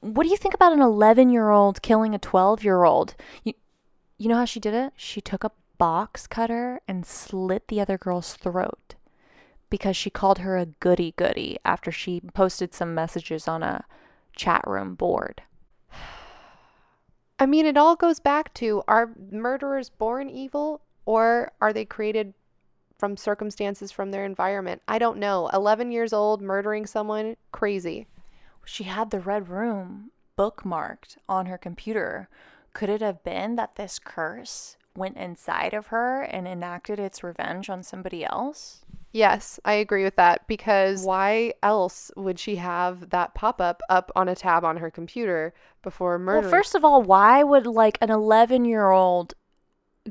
what 0.00 0.24
do 0.24 0.28
you 0.28 0.36
think 0.36 0.54
about 0.54 0.74
an 0.74 0.82
11 0.82 1.30
year 1.30 1.48
old 1.50 1.80
killing 1.80 2.14
a 2.14 2.18
12 2.18 2.62
year 2.62 2.84
old? 2.84 3.16
You, 3.42 3.54
you 4.18 4.28
know 4.28 4.36
how 4.36 4.44
she 4.44 4.60
did 4.60 4.74
it? 4.74 4.92
She 4.94 5.22
took 5.22 5.42
a 5.42 5.52
box 5.78 6.26
cutter 6.26 6.80
and 6.86 7.06
slit 7.06 7.68
the 7.68 7.80
other 7.80 7.96
girl's 7.96 8.34
throat 8.34 8.94
because 9.70 9.96
she 9.96 10.10
called 10.10 10.38
her 10.38 10.58
a 10.58 10.66
goody 10.66 11.14
goody 11.16 11.58
after 11.64 11.90
she 11.90 12.20
posted 12.34 12.74
some 12.74 12.94
messages 12.94 13.48
on 13.48 13.62
a 13.62 13.84
chat 14.38 14.62
room 14.66 14.94
board. 14.94 15.42
I 17.38 17.44
mean, 17.44 17.66
it 17.66 17.76
all 17.76 17.96
goes 17.96 18.20
back 18.20 18.54
to 18.54 18.82
are 18.88 19.12
murderers 19.30 19.90
born 19.90 20.30
evil 20.30 20.80
or 21.04 21.52
are 21.60 21.72
they 21.72 21.84
created 21.84 22.32
from 22.98 23.16
circumstances 23.16 23.92
from 23.92 24.10
their 24.10 24.24
environment? 24.24 24.80
I 24.88 24.98
don't 24.98 25.18
know. 25.18 25.48
11 25.52 25.92
years 25.92 26.12
old, 26.12 26.40
murdering 26.40 26.86
someone, 26.86 27.36
crazy. 27.52 28.06
She 28.64 28.84
had 28.84 29.10
the 29.10 29.20
red 29.20 29.48
room 29.48 30.10
bookmarked 30.36 31.16
on 31.28 31.46
her 31.46 31.58
computer. 31.58 32.28
Could 32.72 32.88
it 32.88 33.00
have 33.00 33.24
been 33.24 33.56
that 33.56 33.76
this 33.76 33.98
curse 33.98 34.76
went 34.96 35.16
inside 35.16 35.74
of 35.74 35.88
her 35.88 36.22
and 36.22 36.46
enacted 36.46 36.98
its 36.98 37.22
revenge 37.22 37.70
on 37.70 37.82
somebody 37.82 38.24
else? 38.24 38.84
Yes, 39.12 39.58
I 39.64 39.74
agree 39.74 40.04
with 40.04 40.16
that 40.16 40.46
because 40.46 41.02
why 41.02 41.54
else 41.62 42.10
would 42.16 42.38
she 42.38 42.56
have 42.56 43.10
that 43.10 43.34
pop 43.34 43.60
up 43.60 43.80
up 43.88 44.12
on 44.14 44.28
a 44.28 44.34
tab 44.34 44.64
on 44.64 44.76
her 44.76 44.90
computer 44.90 45.54
before 45.82 46.18
murdering? 46.18 46.44
Well, 46.44 46.50
first 46.50 46.74
of 46.74 46.84
all, 46.84 47.02
why 47.02 47.42
would 47.42 47.66
like 47.66 47.98
an 48.00 48.10
11 48.10 48.64
year 48.64 48.90
old 48.90 49.34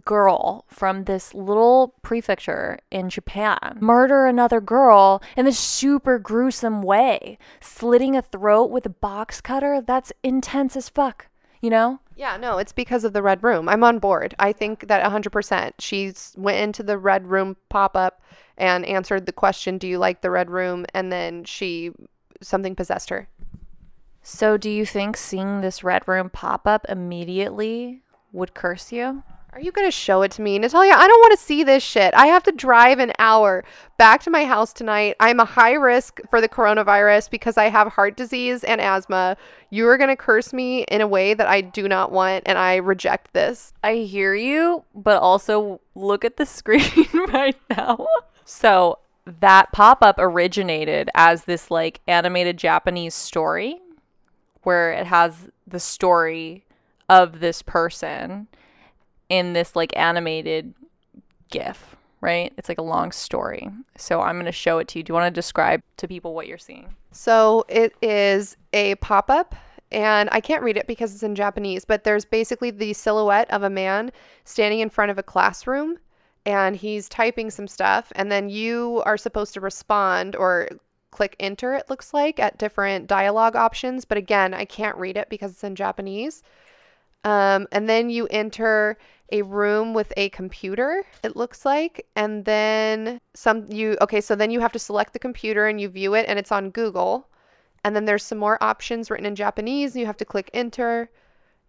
girl 0.06 0.66
from 0.68 1.06
this 1.06 1.34
little 1.34 1.96
prefecture 2.02 2.80
in 2.92 3.10
Japan 3.10 3.78
murder 3.80 4.26
another 4.26 4.62
girl 4.62 5.22
in 5.36 5.46
this 5.46 5.60
super 5.60 6.20
gruesome 6.20 6.82
way, 6.82 7.38
slitting 7.60 8.16
a 8.16 8.22
throat 8.22 8.70
with 8.70 8.86
a 8.86 8.90
box 8.90 9.42
cutter. 9.42 9.82
That's 9.82 10.14
intense 10.24 10.76
as 10.76 10.90
fuck, 10.90 11.28
you 11.62 11.70
know? 11.70 12.00
Yeah, 12.16 12.38
no, 12.38 12.58
it's 12.58 12.72
because 12.72 13.04
of 13.04 13.14
the 13.14 13.22
red 13.22 13.44
room. 13.44 13.70
I'm 13.70 13.84
on 13.84 14.00
board. 14.00 14.36
I 14.40 14.52
think 14.52 14.88
that 14.88 15.04
100%. 15.04 15.74
She's 15.80 16.34
went 16.38 16.58
into 16.58 16.84
the 16.84 16.98
red 16.98 17.28
room 17.28 17.58
pop 17.70 17.96
up 17.96 18.22
and 18.58 18.86
answered 18.86 19.26
the 19.26 19.32
question, 19.32 19.78
"Do 19.78 19.88
you 19.88 20.00
like 20.00 20.22
the 20.22 20.32
red 20.32 20.50
room?" 20.50 20.86
and 20.94 21.12
then 21.12 21.44
she 21.44 21.92
something 22.42 22.76
possessed 22.76 23.10
her. 23.10 23.28
So, 24.24 24.58
do 24.58 24.70
you 24.70 24.86
think 24.86 25.16
seeing 25.16 25.62
this 25.62 25.84
red 25.84 26.08
room 26.08 26.30
pop 26.30 26.68
up 26.68 26.86
immediately 26.90 28.02
would 28.32 28.54
curse 28.54 28.92
you? 28.92 29.24
Are 29.58 29.62
you 29.62 29.72
going 29.72 29.88
to 29.88 29.92
show 29.92 30.22
it 30.22 30.30
to 30.34 30.44
me? 30.44 30.60
Natalia, 30.60 30.94
I 30.94 31.08
don't 31.08 31.20
want 31.20 31.40
to 31.40 31.44
see 31.44 31.64
this 31.64 31.82
shit. 31.82 32.14
I 32.14 32.28
have 32.28 32.44
to 32.44 32.52
drive 32.52 33.00
an 33.00 33.12
hour 33.18 33.66
back 33.98 34.22
to 34.22 34.30
my 34.30 34.46
house 34.46 34.72
tonight. 34.72 35.16
I'm 35.20 35.40
a 35.40 35.46
high 35.46 35.74
risk 35.74 36.20
for 36.30 36.40
the 36.40 36.48
coronavirus 36.48 37.32
because 37.32 37.58
I 37.58 37.70
have 37.70 37.88
heart 37.88 38.16
disease 38.16 38.64
and 38.64 38.80
asthma. 38.80 39.36
You 39.72 39.88
are 39.88 39.98
going 39.98 40.12
to 40.12 40.16
curse 40.16 40.54
me 40.54 40.84
in 40.84 41.02
a 41.02 41.08
way 41.08 41.34
that 41.34 41.48
I 41.48 41.62
do 41.62 41.88
not 41.88 42.12
want, 42.12 42.44
and 42.46 42.56
I 42.56 42.76
reject 42.76 43.34
this. 43.34 43.74
I 43.84 43.96
hear 43.96 44.36
you, 44.36 44.84
but 44.94 45.24
also 45.24 45.82
look 45.96 46.24
at 46.24 46.38
the 46.38 46.46
screen 46.46 47.08
right 47.30 47.58
now. 47.68 48.06
So, 48.46 49.00
that 49.26 49.72
pop 49.72 50.04
up 50.04 50.18
originated 50.20 51.10
as 51.16 51.46
this 51.46 51.72
like 51.72 52.00
animated 52.08 52.58
Japanese 52.58 53.16
story 53.16 53.82
where 54.62 54.92
it 54.92 55.08
has 55.08 55.50
the 55.66 55.80
story 55.80 56.64
of 57.10 57.40
this 57.40 57.64
person 57.64 58.48
in 59.30 59.54
this 59.54 59.76
like 59.76 59.96
animated 59.98 60.74
gif, 61.50 61.96
right? 62.22 62.54
It's 62.58 62.70
like 62.70 62.78
a 62.78 62.84
long 62.84 63.12
story. 63.12 63.70
So 63.98 64.22
I'm 64.22 64.36
going 64.36 64.46
to 64.46 64.52
show 64.52 64.80
it 64.80 64.88
to 64.90 65.00
you. 65.00 65.04
Do 65.04 65.12
you 65.12 65.16
want 65.16 65.34
to 65.34 65.38
describe 65.38 65.82
to 65.98 66.08
people 66.08 66.34
what 66.34 66.48
you're 66.48 66.58
seeing? 66.58 66.96
So 67.12 67.66
it 67.68 67.94
is 68.02 68.58
a 68.74 68.96
pop 68.96 69.30
up, 69.30 69.56
and 69.92 70.30
I 70.32 70.40
can't 70.40 70.64
read 70.64 70.78
it 70.78 70.88
because 70.88 71.14
it's 71.14 71.24
in 71.24 71.36
Japanese, 71.36 71.86
but 71.86 72.04
there's 72.04 72.26
basically 72.26 72.72
the 72.72 72.94
silhouette 72.94 73.50
of 73.50 73.64
a 73.64 73.70
man 73.70 74.12
standing 74.44 74.80
in 74.80 74.90
front 74.90 75.12
of 75.12 75.18
a 75.18 75.24
classroom 75.24 75.98
and 76.46 76.78
he's 76.78 77.10
typing 77.10 77.52
some 77.52 77.68
stuff, 77.68 78.12
and 78.16 78.32
then 78.32 78.50
you 78.50 79.04
are 79.06 79.18
supposed 79.18 79.54
to 79.54 79.60
respond 79.60 80.34
or 80.34 80.70
click 81.12 81.36
enter, 81.42 81.74
it 81.74 81.90
looks 81.90 82.14
like, 82.14 82.40
at 82.40 82.58
different 82.58 83.06
dialogue 83.06 83.58
options. 83.58 84.06
But 84.06 84.18
again, 84.18 84.54
I 84.54 84.64
can't 84.64 84.96
read 84.96 85.18
it 85.18 85.30
because 85.30 85.52
it's 85.52 85.64
in 85.66 85.76
Japanese. 85.76 86.44
Um, 87.26 87.68
and 87.74 87.90
then 87.90 88.10
you 88.10 88.28
enter 88.28 88.98
a 89.32 89.42
room 89.42 89.94
with 89.94 90.14
a 90.18 90.30
computer, 90.30 91.04
it 91.24 91.36
looks 91.36 91.66
like. 91.66 92.06
And 92.16 92.46
then 92.46 93.20
some, 93.34 93.66
you, 93.70 93.98
okay, 94.02 94.22
so 94.22 94.36
then 94.36 94.52
you 94.52 94.60
have 94.60 94.72
to 94.74 94.80
select 94.80 95.14
the 95.14 95.20
computer 95.20 95.68
and 95.68 95.82
you 95.82 95.90
view 95.90 96.14
it, 96.14 96.26
and 96.28 96.40
it's 96.40 96.52
on 96.52 96.70
Google. 96.70 97.28
And 97.84 97.96
then 97.96 98.06
there's 98.06 98.24
some 98.24 98.38
more 98.38 98.62
options 98.64 99.10
written 99.10 99.26
in 99.26 99.36
Japanese, 99.36 99.94
and 99.94 100.00
you 100.02 100.06
have 100.06 100.18
to 100.18 100.26
click 100.26 100.50
enter. 100.54 101.10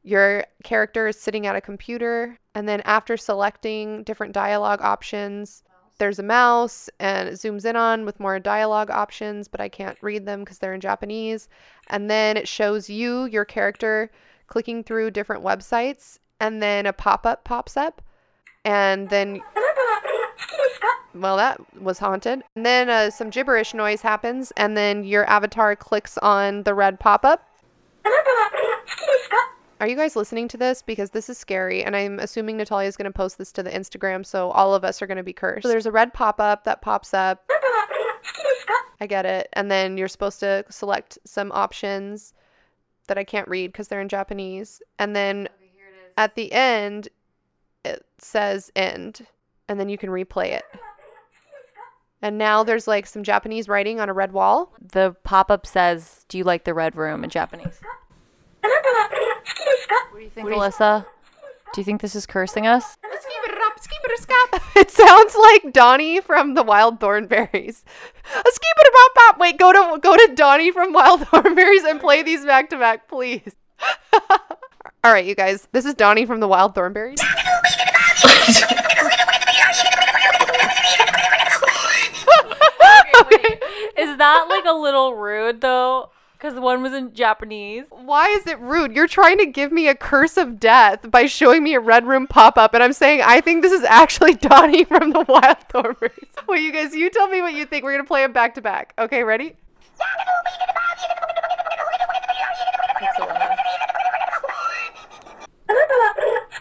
Your 0.02 0.44
character 0.64 1.08
is 1.08 1.20
sitting 1.20 1.46
at 1.46 1.56
a 1.56 1.60
computer. 1.60 2.38
And 2.54 2.68
then 2.68 2.80
after 2.82 3.16
selecting 3.16 4.04
different 4.04 4.32
dialogue 4.32 4.80
options, 4.80 5.62
there's 5.98 6.20
a 6.20 6.22
mouse 6.22 6.88
and 7.00 7.28
it 7.28 7.34
zooms 7.34 7.64
in 7.64 7.76
on 7.76 8.04
with 8.04 8.20
more 8.20 8.38
dialogue 8.38 8.90
options, 8.90 9.48
but 9.48 9.60
I 9.60 9.68
can't 9.68 9.98
read 10.00 10.26
them 10.26 10.40
because 10.40 10.58
they're 10.58 10.74
in 10.74 10.80
Japanese. 10.80 11.48
And 11.88 12.08
then 12.08 12.36
it 12.36 12.48
shows 12.48 12.88
you, 12.88 13.24
your 13.26 13.44
character, 13.44 14.10
clicking 14.46 14.84
through 14.84 15.10
different 15.10 15.44
websites, 15.44 16.18
and 16.40 16.62
then 16.62 16.86
a 16.86 16.92
pop 16.92 17.26
up 17.26 17.44
pops 17.44 17.76
up. 17.76 18.02
And 18.64 19.08
then, 19.08 19.40
well, 21.14 21.36
that 21.36 21.60
was 21.80 21.98
haunted. 21.98 22.42
And 22.54 22.66
then 22.66 22.90
uh, 22.90 23.10
some 23.10 23.30
gibberish 23.30 23.74
noise 23.74 24.02
happens, 24.02 24.52
and 24.56 24.76
then 24.76 25.04
your 25.04 25.28
avatar 25.28 25.74
clicks 25.76 26.18
on 26.18 26.64
the 26.64 26.74
red 26.74 27.00
pop 27.00 27.24
up. 27.24 27.48
Are 29.80 29.86
you 29.86 29.94
guys 29.94 30.16
listening 30.16 30.48
to 30.48 30.56
this? 30.56 30.82
Because 30.82 31.10
this 31.10 31.28
is 31.28 31.38
scary, 31.38 31.84
and 31.84 31.94
I'm 31.94 32.18
assuming 32.18 32.56
Natalia 32.56 32.88
is 32.88 32.96
going 32.96 33.10
to 33.10 33.16
post 33.16 33.38
this 33.38 33.52
to 33.52 33.62
the 33.62 33.70
Instagram, 33.70 34.26
so 34.26 34.50
all 34.50 34.74
of 34.74 34.84
us 34.84 35.00
are 35.00 35.06
going 35.06 35.18
to 35.18 35.22
be 35.22 35.32
cursed. 35.32 35.62
So 35.62 35.68
there's 35.68 35.86
a 35.86 35.92
red 35.92 36.12
pop 36.12 36.40
up 36.40 36.64
that 36.64 36.82
pops 36.82 37.14
up. 37.14 37.48
I 39.00 39.06
get 39.06 39.24
it. 39.24 39.48
And 39.52 39.70
then 39.70 39.96
you're 39.96 40.08
supposed 40.08 40.40
to 40.40 40.64
select 40.68 41.18
some 41.24 41.52
options 41.52 42.34
that 43.06 43.18
I 43.18 43.24
can't 43.24 43.48
read 43.48 43.72
because 43.72 43.88
they're 43.88 44.00
in 44.00 44.08
Japanese. 44.08 44.82
And 44.98 45.14
then 45.14 45.48
at 46.18 46.34
the 46.34 46.52
end, 46.52 47.08
it 47.84 48.04
says 48.18 48.72
end, 48.74 49.24
and 49.68 49.78
then 49.78 49.88
you 49.88 49.96
can 49.96 50.10
replay 50.10 50.48
it. 50.48 50.64
And 52.20 52.36
now 52.36 52.64
there's 52.64 52.88
like 52.88 53.06
some 53.06 53.22
Japanese 53.22 53.68
writing 53.68 54.00
on 54.00 54.08
a 54.08 54.12
red 54.12 54.32
wall. 54.32 54.74
The 54.80 55.14
pop 55.22 55.48
up 55.48 55.64
says, 55.64 56.26
Do 56.28 56.36
you 56.36 56.42
like 56.42 56.64
the 56.64 56.74
red 56.74 56.96
room 56.96 57.22
in 57.22 57.30
Japanese? 57.30 57.80
What 58.60 60.18
do 60.18 60.24
you 60.24 60.30
think, 60.30 60.48
Alyssa? 60.48 61.06
Do 61.72 61.80
you 61.80 61.84
think 61.84 62.00
this 62.00 62.16
is 62.16 62.26
cursing 62.26 62.66
us? 62.66 62.96
It 64.76 64.90
sounds 64.90 65.36
like 65.36 65.72
Donnie 65.72 66.20
from 66.20 66.54
the 66.54 66.62
Wild 66.64 66.98
Thornberrys. 66.98 67.84
Wait, 69.38 69.56
go 69.58 69.72
to 69.72 70.00
go 70.00 70.16
to 70.16 70.34
Donnie 70.34 70.72
from 70.72 70.92
Wild 70.92 71.20
Thornberrys 71.30 71.88
and 71.88 72.00
play 72.00 72.24
these 72.24 72.44
back 72.44 72.70
to 72.70 72.78
back, 72.78 73.08
please. 73.08 73.54
All 75.08 75.14
right, 75.14 75.24
you 75.24 75.34
guys. 75.34 75.66
This 75.72 75.86
is 75.86 75.94
Donnie 75.94 76.26
from 76.26 76.40
the 76.40 76.46
Wild 76.46 76.74
Thornberrys. 76.74 77.18
okay. 83.22 83.58
Is 83.96 84.18
that 84.18 84.46
like 84.50 84.66
a 84.66 84.72
little 84.72 85.14
rude 85.14 85.62
though? 85.62 86.10
Because 86.32 86.60
one 86.60 86.82
was 86.82 86.92
in 86.92 87.14
Japanese. 87.14 87.86
Why 87.88 88.28
is 88.28 88.46
it 88.46 88.60
rude? 88.60 88.94
You're 88.94 89.08
trying 89.08 89.38
to 89.38 89.46
give 89.46 89.72
me 89.72 89.88
a 89.88 89.94
curse 89.94 90.36
of 90.36 90.60
death 90.60 91.10
by 91.10 91.24
showing 91.24 91.64
me 91.64 91.72
a 91.72 91.80
red 91.80 92.06
room 92.06 92.26
pop 92.26 92.58
up, 92.58 92.74
and 92.74 92.82
I'm 92.82 92.92
saying 92.92 93.22
I 93.24 93.40
think 93.40 93.62
this 93.62 93.72
is 93.72 93.84
actually 93.84 94.34
Donnie 94.42 94.84
from 94.84 95.12
the 95.12 95.24
Wild 95.26 95.56
Thornberrys. 95.72 96.28
Wait, 96.48 96.60
you 96.60 96.70
guys, 96.70 96.94
you 96.94 97.08
tell 97.08 97.28
me 97.28 97.40
what 97.40 97.54
you 97.54 97.64
think. 97.64 97.82
We're 97.82 97.92
gonna 97.92 98.04
play 98.04 98.20
them 98.20 98.34
back 98.34 98.54
to 98.56 98.60
back. 98.60 98.92
Okay, 98.98 99.24
ready? 99.24 99.56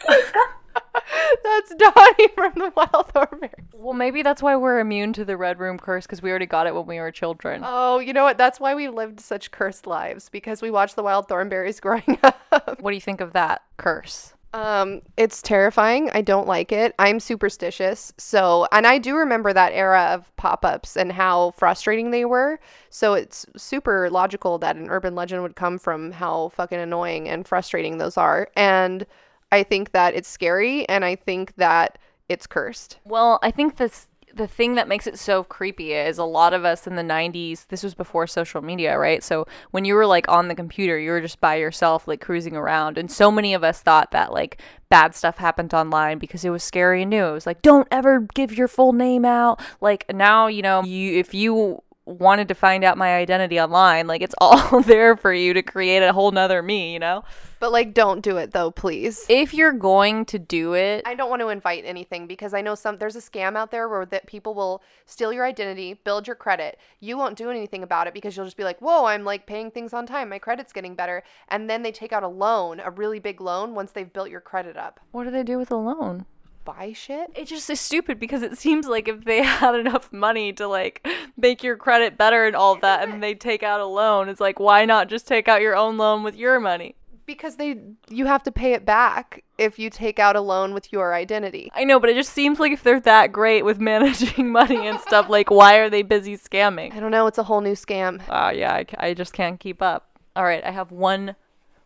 That's 1.43 1.76
Donnie 1.76 2.28
from 2.36 2.53
the 2.55 2.72
Wild 2.76 3.14
Thornberrys. 3.14 3.74
Well, 3.74 3.93
maybe 3.93 4.22
that's 4.22 4.41
why 4.41 4.55
we're 4.55 4.80
immune 4.80 5.14
to 5.14 5.26
the 5.26 5.38
red 5.38 5.60
room 5.60 5.78
curse 5.78 6.05
because 6.05 6.22
we 6.22 6.30
already 6.30 6.45
got 6.45 6.68
it 6.68 6.76
when 6.76 6.86
we 6.86 6.99
were 6.99 7.12
children. 7.12 7.62
Oh, 7.66 7.99
you 7.99 8.14
know 8.14 8.24
what? 8.24 8.38
That's 8.38 8.60
why 8.60 8.76
we 8.76 8.89
lived 8.89 9.20
such 9.20 9.51
cursed 9.51 9.88
lives 9.88 10.30
because 10.30 10.62
we 10.62 10.72
watched 10.72 10.95
the 10.95 11.03
Wild 11.03 11.28
Thornberrys 11.28 11.82
growing 11.82 12.20
up. 12.24 12.82
What 12.82 12.91
do 12.91 12.95
you 12.95 13.01
think 13.01 13.22
of 13.22 13.34
that 13.34 13.64
curse? 13.78 14.34
Um, 14.53 15.01
it's 15.18 15.41
terrifying. 15.41 16.10
I 16.14 16.22
don't 16.22 16.47
like 16.47 16.72
it. 16.72 16.95
I'm 16.97 17.20
superstitious. 17.20 18.14
So, 18.18 18.68
and 18.72 18.88
I 18.88 18.97
do 18.97 19.16
remember 19.16 19.53
that 19.53 19.74
era 19.74 20.10
of 20.14 20.36
pop-ups 20.38 20.95
and 20.97 21.12
how 21.12 21.51
frustrating 21.51 22.12
they 22.12 22.26
were. 22.26 22.60
So, 22.89 23.14
it's 23.14 23.45
super 23.55 24.10
logical 24.10 24.58
that 24.60 24.76
an 24.76 24.89
urban 24.89 25.16
legend 25.16 25.43
would 25.43 25.55
come 25.55 25.78
from 25.78 26.12
how 26.12 26.49
fucking 26.49 26.80
annoying 26.80 27.28
and 27.30 27.47
frustrating 27.47 27.97
those 27.97 28.18
are. 28.18 28.49
And 28.55 29.05
I 29.52 29.64
think 29.64 29.91
that 29.91 30.14
it's 30.14 30.28
scary 30.28 30.88
and 30.89 31.06
I 31.06 31.16
think 31.16 31.56
that 31.56 31.98
it's 32.30 32.48
cursed. 32.48 33.00
Well, 33.06 33.39
I 33.41 33.52
think 33.52 33.78
this 33.78 34.08
the 34.34 34.48
thing 34.48 34.76
that 34.76 34.88
makes 34.88 35.08
it 35.08 35.18
so 35.18 35.43
creepy 35.43 35.93
is 35.93 36.20
a 36.20 36.24
lot 36.24 36.54
of 36.54 36.64
us 36.64 36.86
in 36.86 36.95
the 36.95 37.02
90s 37.02 37.66
this 37.68 37.82
was 37.82 37.95
before 37.95 38.28
social 38.28 38.62
media 38.62 38.98
right? 38.98 39.24
So 39.24 39.48
when 39.72 39.84
you 39.84 39.95
were 39.95 40.06
like 40.06 40.30
on 40.30 40.48
the 40.48 40.54
computer 40.54 41.00
you 41.00 41.10
were 41.10 41.22
just 41.22 41.41
by 41.41 41.56
yourself 41.56 42.08
like 42.08 42.22
cruising 42.22 42.56
around 42.56 43.00
and 43.00 43.10
so 43.10 43.32
many 43.32 43.56
of 43.56 43.64
us 43.64 43.82
thought 43.82 44.12
that 44.12 44.32
like 44.32 44.62
bad 44.89 45.16
stuff 45.16 45.38
happened 45.38 45.74
online 45.74 46.20
because 46.20 46.45
it 46.45 46.52
was 46.52 46.64
scary 46.64 47.02
and 47.02 47.10
new 47.10 47.26
it 47.26 47.32
was 47.32 47.48
like 47.48 47.64
don't 47.64 47.88
ever 47.89 48.28
give 48.36 48.56
your 48.56 48.68
full 48.68 48.93
name 48.93 49.26
out. 49.26 49.60
Like 49.82 50.06
now 50.14 50.45
you 50.48 50.62
know 50.62 50.84
you 50.84 51.18
if 51.18 51.34
you 51.34 51.82
wanted 52.08 52.47
to 52.47 52.53
find 52.55 52.84
out 52.84 52.97
my 52.97 53.16
identity 53.18 53.60
online 53.60 54.08
like 54.08 54.22
it's 54.22 54.36
all 54.41 54.82
there 54.82 55.18
for 55.18 55.34
you 55.34 55.53
to 55.53 55.62
create 55.62 56.01
a 56.01 56.14
whole 56.14 56.32
nother 56.32 56.62
me 56.64 56.93
you 56.93 56.99
know 56.99 57.24
But 57.60 57.72
like 57.74 57.93
don't 57.93 58.22
do 58.22 58.38
it 58.38 58.51
though, 58.53 58.72
please. 58.72 59.26
if 59.28 59.53
you're 59.53 59.74
going 59.74 60.24
to 60.26 60.39
do 60.39 60.74
it 60.74 61.03
I 61.05 61.16
don't 61.16 61.30
want 61.30 61.41
to 61.41 61.49
invite 61.49 61.84
anything 61.86 62.26
because 62.28 62.53
I 62.53 62.62
know 62.62 62.76
some 62.76 62.97
there's 62.97 63.16
a 63.18 63.20
scam 63.22 63.58
out 63.58 63.72
there 63.72 63.89
where 63.89 64.05
that 64.05 64.26
people 64.26 64.53
will 64.53 64.82
steal 65.05 65.34
your 65.34 65.45
identity, 65.45 65.93
build 65.93 66.28
your 66.28 66.36
credit. 66.36 66.80
You 66.99 67.18
won't 67.18 67.38
do 67.38 67.49
anything 67.49 67.84
about 67.84 68.08
it 68.08 68.14
because 68.14 68.36
you'll 68.38 68.45
just 68.45 68.58
be 68.58 68.64
like, 68.64 68.80
"Whoa, 68.80 69.05
I'm 69.05 69.24
like 69.26 69.45
paying 69.45 69.72
things 69.72 69.93
on 69.93 70.05
time. 70.05 70.30
My 70.30 70.39
credit's 70.39 70.72
getting 70.74 70.95
better." 70.95 71.24
And 71.49 71.70
then 71.70 71.82
they 71.82 71.91
take 71.91 72.14
out 72.14 72.24
a 72.24 72.28
loan, 72.28 72.80
a 72.80 72.91
really 72.91 73.20
big 73.20 73.41
loan 73.41 73.74
once 73.76 73.91
they've 73.91 74.12
built 74.12 74.30
your 74.30 74.41
credit 74.41 74.78
up. 74.78 74.99
what 75.12 75.24
do 75.26 75.32
they 75.32 75.43
do 75.43 75.58
with 75.58 75.72
a 75.72 75.76
loan 75.76 76.26
Buy 76.68 76.91
shit? 76.93 77.32
it 77.34 77.47
just 77.47 77.70
is 77.70 77.80
stupid 77.80 78.20
because 78.20 78.41
it 78.43 78.57
seems 78.57 78.88
like 78.88 79.07
if 79.07 79.24
they 79.24 79.41
had 79.61 79.74
enough 79.74 80.11
money 80.11 80.51
to 80.53 80.68
like 80.68 81.07
make 81.38 81.63
your 81.63 81.78
credit 81.78 82.18
better 82.18 82.45
and 82.45 82.57
all 82.57 82.76
that 82.80 83.07
and 83.07 83.24
they 83.24 83.34
take 83.34 83.63
out 83.63 83.80
a 83.80 83.86
loan 83.86 84.28
it's 84.28 84.41
like 84.41 84.59
why 84.59 84.84
not 84.84 85.07
just 85.07 85.26
take 85.28 85.47
out 85.47 85.61
your 85.61 85.78
own 85.78 85.95
loan 85.97 86.24
with 86.24 86.36
your 86.36 86.59
money 86.59 86.95
Because 87.26 87.55
they 87.55 87.80
you 88.09 88.26
have 88.26 88.43
to 88.43 88.51
pay 88.51 88.74
it 88.74 88.86
back 88.86 89.43
if 89.57 89.80
you 89.80 89.89
take 89.89 90.20
out 90.20 90.36
a 90.36 90.41
loan 90.41 90.74
with 90.74 90.93
your 90.93 91.13
identity. 91.13 91.72
I 91.74 91.84
know, 91.84 91.99
but 91.99 92.09
it 92.09 92.15
just 92.15 92.32
seems 92.34 92.59
like 92.59 92.72
if 92.72 92.84
they're 92.84 92.99
that 93.01 93.32
great 93.32 93.65
with 93.65 93.80
managing 93.93 94.51
money 94.51 94.88
and 94.88 94.99
stuff, 94.99 95.30
like 95.38 95.49
why 95.49 95.78
are 95.78 95.89
they 95.89 96.03
busy 96.03 96.38
scamming? 96.38 96.93
I 96.93 96.99
don't 96.99 97.11
know, 97.11 97.28
it's 97.28 97.38
a 97.39 97.43
whole 97.43 97.61
new 97.61 97.74
scam. 97.74 98.28
Wow, 98.28 98.51
yeah, 98.51 98.84
I 98.97 99.13
just 99.13 99.34
can't 99.34 99.59
keep 99.59 99.82
up. 99.82 100.09
All 100.36 100.43
right, 100.43 100.63
I 100.63 100.72
have 100.72 100.91
one 100.91 101.36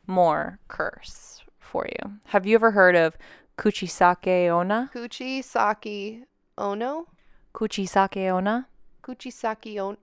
more 0.06 0.60
curse 0.68 1.42
for 1.60 1.88
you. 1.88 2.14
Have 2.26 2.46
you 2.46 2.56
ever 2.56 2.72
heard 2.72 2.96
of 2.96 3.18
Kuchisake 3.58 4.50
Onna? 4.52 4.90
Kuchi 4.94 5.44
Saki 5.44 6.24
Ono? 6.58 7.08
Kuchisake 7.54 8.34
Onna? 8.34 8.68
Kuchi 9.04 9.32
Saki 9.32 9.80
Ono. 9.80 9.98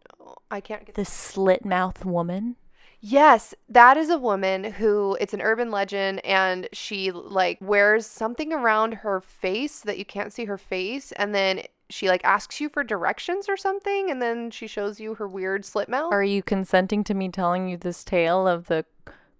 I 0.51 0.61
can't 0.61 0.85
get 0.85 0.95
The 0.95 1.05
slit 1.05 1.65
mouth 1.65 2.05
woman? 2.05 2.57
Yes, 3.01 3.55
that 3.69 3.97
is 3.97 4.11
a 4.11 4.19
woman 4.19 4.65
who 4.65 5.17
it's 5.21 5.33
an 5.33 5.41
urban 5.41 5.71
legend 5.71 6.25
and 6.25 6.69
she 6.73 7.13
like 7.13 7.59
wears 7.61 8.07
something 8.07 8.53
around 8.53 8.93
her 8.95 9.21
face 9.21 9.81
that 9.81 9.99
you 9.99 10.05
can't 10.05 10.33
see 10.33 10.47
her 10.47 10.59
face 10.59 11.13
and 11.13 11.33
then 11.33 11.63
she 11.91 12.09
like 12.09 12.25
asks 12.25 12.61
you 12.61 12.69
for 12.69 12.83
directions 12.83 13.49
or 13.49 13.57
something 13.57 14.11
and 14.11 14.21
then 14.21 14.51
she 14.51 14.67
shows 14.67 14.99
you 14.99 15.15
her 15.15 15.29
weird 15.29 15.65
slit 15.65 15.89
mouth. 15.89 16.13
Are 16.13 16.25
you 16.25 16.43
consenting 16.43 17.05
to 17.05 17.15
me 17.15 17.29
telling 17.29 17.69
you 17.69 17.77
this 17.77 18.03
tale 18.03 18.49
of 18.49 18.67
the 18.67 18.85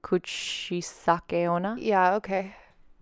Kuchisake 0.05 1.47
Onna? 1.49 1.77
yeah, 1.79 2.15
okay. 2.15 2.55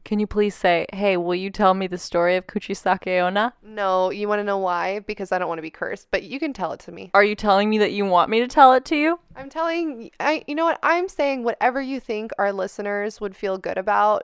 Can 0.06 0.20
you 0.20 0.28
please 0.28 0.54
say, 0.54 0.86
hey, 0.92 1.16
will 1.16 1.34
you 1.34 1.50
tell 1.50 1.74
me 1.74 1.88
the 1.88 1.98
story 1.98 2.36
of 2.36 2.46
Kuchisake 2.46 3.20
Onna? 3.20 3.52
No, 3.60 4.12
you 4.12 4.28
want 4.28 4.38
to 4.38 4.44
know 4.44 4.56
why? 4.56 5.00
Because 5.00 5.32
I 5.32 5.38
don't 5.40 5.48
want 5.48 5.58
to 5.58 5.62
be 5.62 5.70
cursed, 5.70 6.12
but 6.12 6.22
you 6.22 6.38
can 6.38 6.52
tell 6.52 6.70
it 6.70 6.78
to 6.80 6.92
me. 6.92 7.10
Are 7.12 7.24
you 7.24 7.34
telling 7.34 7.68
me 7.68 7.78
that 7.78 7.90
you 7.90 8.06
want 8.06 8.30
me 8.30 8.38
to 8.38 8.46
tell 8.46 8.72
it 8.74 8.84
to 8.84 8.96
you? 8.96 9.18
I'm 9.34 9.50
telling 9.50 10.12
I 10.20 10.44
you 10.46 10.54
know 10.54 10.64
what? 10.64 10.78
I'm 10.80 11.08
saying 11.08 11.42
whatever 11.42 11.82
you 11.82 11.98
think 11.98 12.30
our 12.38 12.52
listeners 12.52 13.20
would 13.20 13.34
feel 13.34 13.58
good 13.58 13.76
about, 13.76 14.22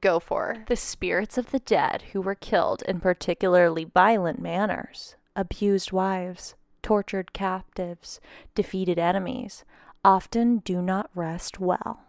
go 0.00 0.20
for. 0.20 0.62
The 0.68 0.76
spirits 0.76 1.36
of 1.36 1.50
the 1.50 1.58
dead 1.58 2.04
who 2.12 2.20
were 2.20 2.36
killed 2.36 2.84
in 2.86 3.00
particularly 3.00 3.86
violent 3.92 4.40
manners, 4.40 5.16
abused 5.34 5.90
wives, 5.90 6.54
tortured 6.80 7.32
captives, 7.32 8.20
defeated 8.54 9.00
enemies, 9.00 9.64
often 10.04 10.58
do 10.58 10.80
not 10.80 11.10
rest 11.12 11.58
well. 11.58 12.04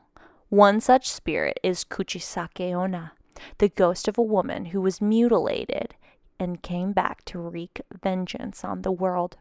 One 0.49 0.81
such 0.81 1.07
spirit 1.07 1.59
is 1.61 1.83
Kuchisake 1.83 2.73
Onna, 2.73 3.11
the 3.59 3.69
ghost 3.69 4.07
of 4.07 4.17
a 4.17 4.23
woman 4.23 4.65
who 4.65 4.81
was 4.81 4.99
mutilated 4.99 5.93
and 6.39 6.63
came 6.63 6.91
back 6.91 7.23
to 7.25 7.37
wreak 7.37 7.81
vengeance 8.01 8.63
on 8.63 8.81
the 8.81 8.91
world. 8.91 9.37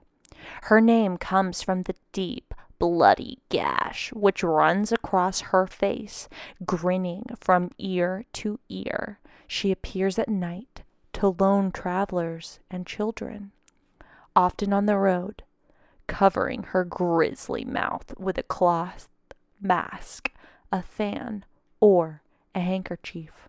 Her 0.65 0.83
name 0.83 1.17
comes 1.17 1.63
from 1.63 1.83
the 1.83 1.95
deep, 2.13 2.53
bloody 2.79 3.39
gash 3.49 4.13
which 4.13 4.43
runs 4.43 4.93
across 4.93 5.41
her 5.41 5.67
face, 5.67 6.29
grinning 6.67 7.25
from 7.41 7.71
ear 7.79 8.27
to 8.35 8.61
ear. 8.69 9.19
She 9.47 9.73
appears 9.73 10.19
at 10.19 10.29
night 10.29 10.83
to 11.15 11.29
lone 11.29 11.73
travelers 11.73 12.61
and 12.71 12.87
children, 12.87 13.53
often 14.37 14.75
on 14.75 14.85
the 14.85 14.99
road, 14.99 15.43
covering 16.07 16.65
her 16.65 16.85
grisly 16.85 17.65
mouth 17.65 18.13
with 18.19 18.37
a 18.37 18.43
cloth 18.43 19.09
mask, 19.59 20.33
a 20.73 20.83
fan, 20.83 21.45
or 21.81 22.23
a 22.55 22.61
handkerchief. 22.61 23.49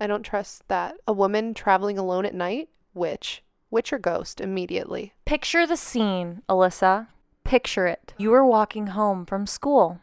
I 0.00 0.06
don't 0.06 0.22
trust 0.22 0.66
that. 0.68 0.96
A 1.06 1.12
woman 1.12 1.54
traveling 1.54 1.98
alone 1.98 2.26
at 2.26 2.34
night? 2.34 2.68
Witch. 2.94 3.42
Witch 3.70 3.92
or 3.92 3.98
ghost 3.98 4.40
immediately. 4.40 5.12
Picture 5.24 5.66
the 5.66 5.76
scene, 5.76 6.42
Alyssa. 6.48 7.08
Picture 7.44 7.86
it. 7.86 8.14
You 8.18 8.32
are 8.34 8.44
walking 8.44 8.88
home 8.88 9.26
from 9.26 9.46
school, 9.46 10.00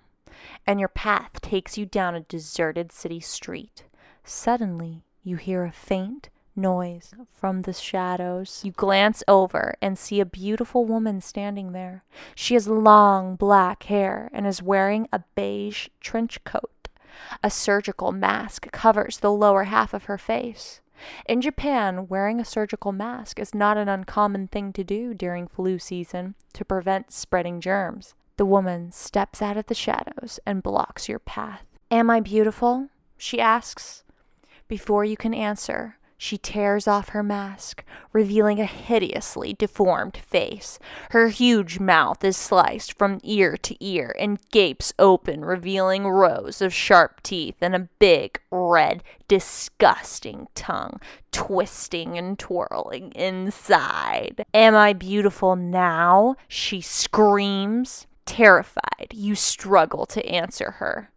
and 0.67 0.79
your 0.79 0.89
path 0.89 1.41
takes 1.41 1.77
you 1.77 1.85
down 1.85 2.15
a 2.15 2.21
deserted 2.21 2.91
city 2.91 3.19
street. 3.19 3.85
Suddenly, 4.23 5.03
you 5.23 5.37
hear 5.37 5.63
a 5.63 5.71
faint 5.71 6.29
noise 6.55 7.13
from 7.31 7.63
the 7.63 7.73
shadows. 7.73 8.61
You 8.63 8.71
glance 8.71 9.23
over 9.27 9.75
and 9.81 9.97
see 9.97 10.19
a 10.19 10.25
beautiful 10.25 10.85
woman 10.85 11.21
standing 11.21 11.71
there. 11.71 12.03
She 12.35 12.53
has 12.55 12.67
long 12.67 13.35
black 13.35 13.83
hair 13.83 14.29
and 14.33 14.45
is 14.45 14.61
wearing 14.61 15.07
a 15.11 15.23
beige 15.35 15.89
trench 15.99 16.43
coat. 16.43 16.87
A 17.43 17.49
surgical 17.49 18.11
mask 18.11 18.71
covers 18.71 19.19
the 19.19 19.31
lower 19.31 19.65
half 19.65 19.93
of 19.93 20.05
her 20.05 20.17
face. 20.17 20.81
In 21.25 21.41
Japan, 21.41 22.07
wearing 22.07 22.39
a 22.39 22.45
surgical 22.45 22.91
mask 22.91 23.39
is 23.39 23.55
not 23.55 23.77
an 23.77 23.89
uncommon 23.89 24.47
thing 24.47 24.71
to 24.73 24.83
do 24.83 25.13
during 25.13 25.47
flu 25.47 25.79
season 25.79 26.35
to 26.53 26.65
prevent 26.65 27.11
spreading 27.11 27.59
germs. 27.59 28.13
The 28.37 28.45
woman 28.45 28.91
steps 28.91 29.41
out 29.41 29.57
of 29.57 29.67
the 29.67 29.75
shadows 29.75 30.39
and 30.45 30.63
blocks 30.63 31.09
your 31.09 31.19
path. 31.19 31.65
Am 31.89 32.09
I 32.09 32.19
beautiful? 32.19 32.89
she 33.17 33.39
asks. 33.39 34.03
Before 34.67 35.03
you 35.03 35.17
can 35.17 35.33
answer, 35.33 35.97
she 36.23 36.37
tears 36.37 36.87
off 36.87 37.09
her 37.09 37.23
mask, 37.23 37.83
revealing 38.13 38.59
a 38.59 38.65
hideously 38.65 39.53
deformed 39.53 40.15
face. 40.15 40.77
Her 41.09 41.29
huge 41.29 41.79
mouth 41.79 42.23
is 42.23 42.37
sliced 42.37 42.95
from 42.95 43.19
ear 43.23 43.57
to 43.57 43.83
ear 43.83 44.15
and 44.19 44.37
gapes 44.51 44.93
open, 44.99 45.43
revealing 45.43 46.07
rows 46.07 46.61
of 46.61 46.75
sharp 46.75 47.23
teeth 47.23 47.55
and 47.59 47.73
a 47.73 47.89
big, 47.97 48.39
red, 48.51 49.01
disgusting 49.27 50.47
tongue 50.53 50.99
twisting 51.31 52.19
and 52.19 52.37
twirling 52.37 53.11
inside. 53.13 54.45
Am 54.53 54.75
I 54.75 54.93
beautiful 54.93 55.55
now? 55.55 56.35
She 56.47 56.81
screams. 56.81 58.05
Terrified, 58.27 59.07
you 59.11 59.33
struggle 59.33 60.05
to 60.05 60.23
answer 60.27 60.71
her. 60.71 61.09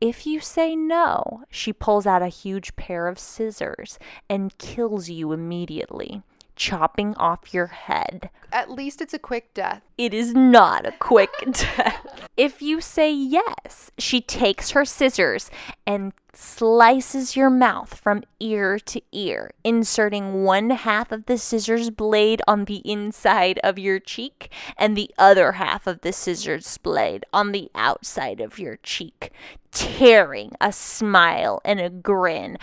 If 0.00 0.26
you 0.26 0.38
say 0.40 0.76
no, 0.76 1.42
she 1.50 1.72
pulls 1.72 2.06
out 2.06 2.22
a 2.22 2.28
huge 2.28 2.76
pair 2.76 3.08
of 3.08 3.18
scissors 3.18 3.98
and 4.28 4.56
kills 4.58 5.08
you 5.08 5.32
immediately, 5.32 6.22
chopping 6.58 7.14
off 7.14 7.54
your 7.54 7.68
head. 7.68 8.28
At 8.52 8.70
least 8.70 9.00
it's 9.00 9.14
a 9.14 9.18
quick 9.18 9.54
death. 9.54 9.82
It 9.96 10.12
is 10.12 10.34
not 10.34 10.84
a 10.86 10.92
quick 10.92 11.30
death. 11.50 12.28
If 12.36 12.60
you 12.60 12.80
say 12.80 13.12
yes, 13.12 13.90
she 13.96 14.20
takes 14.20 14.70
her 14.70 14.84
scissors 14.84 15.50
and 15.86 16.12
slices 16.34 17.36
your 17.36 17.50
mouth 17.50 17.98
from 17.98 18.22
ear 18.40 18.78
to 18.78 19.00
ear, 19.12 19.50
inserting 19.64 20.44
one 20.44 20.70
half 20.70 21.10
of 21.10 21.26
the 21.26 21.38
scissors 21.38 21.90
blade 21.90 22.42
on 22.46 22.64
the 22.64 22.82
inside 22.84 23.58
of 23.64 23.78
your 23.78 23.98
cheek 23.98 24.50
and 24.76 24.96
the 24.96 25.10
other 25.18 25.52
half 25.52 25.86
of 25.86 26.00
the 26.02 26.12
scissors 26.12 26.78
blade 26.78 27.24
on 27.32 27.52
the 27.52 27.70
outside 27.74 28.40
of 28.40 28.58
your 28.58 28.76
cheek, 28.76 29.32
tearing 29.72 30.52
a 30.60 30.72
smile 30.72 31.60
and 31.64 31.80
a 31.80 31.90
grin 31.90 32.56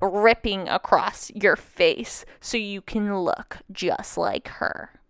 ripping 0.00 0.68
across 0.68 1.30
your 1.34 1.56
face 1.56 2.24
so 2.40 2.56
you 2.56 2.80
can 2.80 3.18
look 3.20 3.58
just 3.70 4.16
like 4.16 4.48
her. 4.48 5.00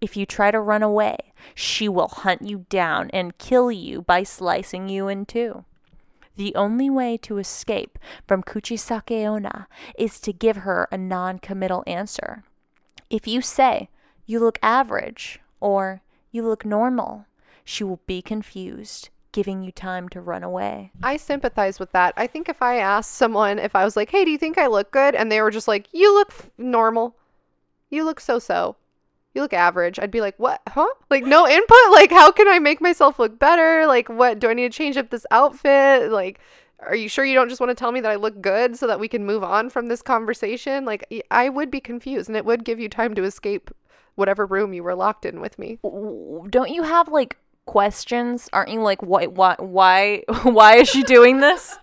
If 0.00 0.16
you 0.16 0.24
try 0.24 0.50
to 0.50 0.60
run 0.60 0.82
away, 0.82 1.18
she 1.54 1.88
will 1.88 2.08
hunt 2.08 2.42
you 2.42 2.64
down 2.70 3.10
and 3.12 3.36
kill 3.36 3.70
you 3.70 4.02
by 4.02 4.22
slicing 4.22 4.88
you 4.88 5.08
in 5.08 5.26
two. 5.26 5.64
The 6.36 6.54
only 6.54 6.88
way 6.88 7.18
to 7.18 7.36
escape 7.36 7.98
from 8.26 8.42
Kuchisake 8.42 9.26
Onna 9.26 9.68
is 9.98 10.18
to 10.20 10.32
give 10.32 10.58
her 10.58 10.88
a 10.90 10.96
non 10.96 11.38
committal 11.38 11.84
answer. 11.86 12.44
If 13.10 13.26
you 13.26 13.42
say, 13.42 13.90
you 14.24 14.40
look 14.40 14.58
average, 14.62 15.40
or 15.60 16.00
you 16.30 16.42
look 16.42 16.64
normal, 16.64 17.26
she 17.64 17.84
will 17.84 18.00
be 18.06 18.22
confused, 18.22 19.10
giving 19.32 19.62
you 19.62 19.72
time 19.72 20.08
to 20.10 20.20
run 20.20 20.42
away. 20.42 20.92
I 21.02 21.16
sympathize 21.16 21.78
with 21.78 21.92
that. 21.92 22.14
I 22.16 22.26
think 22.26 22.48
if 22.48 22.62
I 22.62 22.78
asked 22.78 23.12
someone 23.12 23.58
if 23.58 23.74
I 23.76 23.84
was 23.84 23.96
like, 23.96 24.10
"Hey, 24.10 24.24
do 24.24 24.30
you 24.30 24.38
think 24.38 24.58
I 24.58 24.66
look 24.66 24.90
good?" 24.90 25.14
and 25.14 25.30
they 25.30 25.40
were 25.40 25.50
just 25.50 25.68
like, 25.68 25.88
"You 25.92 26.14
look 26.14 26.28
f- 26.30 26.50
normal. 26.58 27.16
You 27.90 28.04
look 28.04 28.20
so-so. 28.20 28.76
You 29.34 29.42
look 29.42 29.52
average." 29.52 29.98
I'd 29.98 30.10
be 30.10 30.20
like, 30.20 30.38
"What? 30.38 30.60
Huh? 30.68 30.88
Like 31.10 31.24
no 31.24 31.48
input? 31.48 31.90
Like 31.92 32.10
how 32.10 32.32
can 32.32 32.48
I 32.48 32.58
make 32.58 32.80
myself 32.80 33.18
look 33.18 33.38
better? 33.38 33.86
Like 33.86 34.08
what 34.08 34.38
do 34.38 34.48
I 34.48 34.54
need 34.54 34.72
to 34.72 34.76
change 34.76 34.96
up 34.96 35.10
this 35.10 35.26
outfit? 35.30 36.10
Like 36.10 36.40
are 36.82 36.96
you 36.96 37.08
sure 37.08 37.24
you 37.24 37.34
don't 37.34 37.48
just 37.48 37.60
want 37.60 37.70
to 37.70 37.74
tell 37.74 37.92
me 37.92 38.00
that 38.00 38.10
I 38.10 38.16
look 38.16 38.40
good 38.40 38.76
so 38.76 38.86
that 38.86 39.00
we 39.00 39.08
can 39.08 39.26
move 39.26 39.44
on 39.44 39.70
from 39.70 39.88
this 39.88 40.02
conversation? 40.02 40.84
Like 40.84 41.04
I 41.30 41.48
would 41.48 41.70
be 41.70 41.80
confused 41.80 42.28
and 42.28 42.36
it 42.36 42.44
would 42.44 42.64
give 42.64 42.80
you 42.80 42.88
time 42.88 43.14
to 43.14 43.24
escape 43.24 43.70
whatever 44.14 44.46
room 44.46 44.72
you 44.72 44.82
were 44.82 44.94
locked 44.94 45.24
in 45.24 45.40
with 45.40 45.58
me. 45.58 45.78
Don't 45.82 46.70
you 46.70 46.82
have 46.82 47.08
like 47.08 47.36
questions? 47.66 48.48
Aren't 48.52 48.70
you 48.70 48.82
like, 48.82 49.02
why, 49.02 49.26
why, 49.26 49.56
why, 49.58 50.24
why 50.42 50.76
is 50.76 50.88
she 50.88 51.02
doing 51.02 51.40
this? 51.40 51.78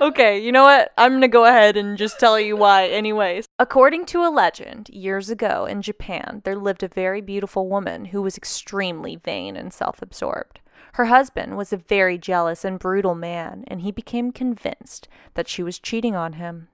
okay, 0.00 0.38
you 0.38 0.52
know 0.52 0.64
what? 0.64 0.92
I'm 0.96 1.12
gonna 1.12 1.28
go 1.28 1.44
ahead 1.44 1.76
and 1.76 1.98
just 1.98 2.18
tell 2.18 2.38
you 2.38 2.56
why, 2.56 2.86
anyways. 2.86 3.46
According 3.58 4.06
to 4.06 4.24
a 4.24 4.30
legend, 4.30 4.88
years 4.90 5.30
ago 5.30 5.66
in 5.66 5.82
Japan, 5.82 6.42
there 6.44 6.56
lived 6.56 6.82
a 6.82 6.88
very 6.88 7.20
beautiful 7.20 7.68
woman 7.68 8.06
who 8.06 8.22
was 8.22 8.36
extremely 8.36 9.16
vain 9.16 9.56
and 9.56 9.72
self 9.72 10.00
absorbed. 10.02 10.60
Her 10.94 11.06
husband 11.06 11.56
was 11.56 11.72
a 11.72 11.76
very 11.76 12.18
jealous 12.18 12.64
and 12.64 12.78
brutal 12.78 13.14
man, 13.14 13.64
and 13.68 13.82
he 13.82 13.92
became 13.92 14.32
convinced 14.32 15.08
that 15.34 15.48
she 15.48 15.62
was 15.62 15.78
cheating 15.78 16.16
on 16.16 16.34
him. 16.34 16.68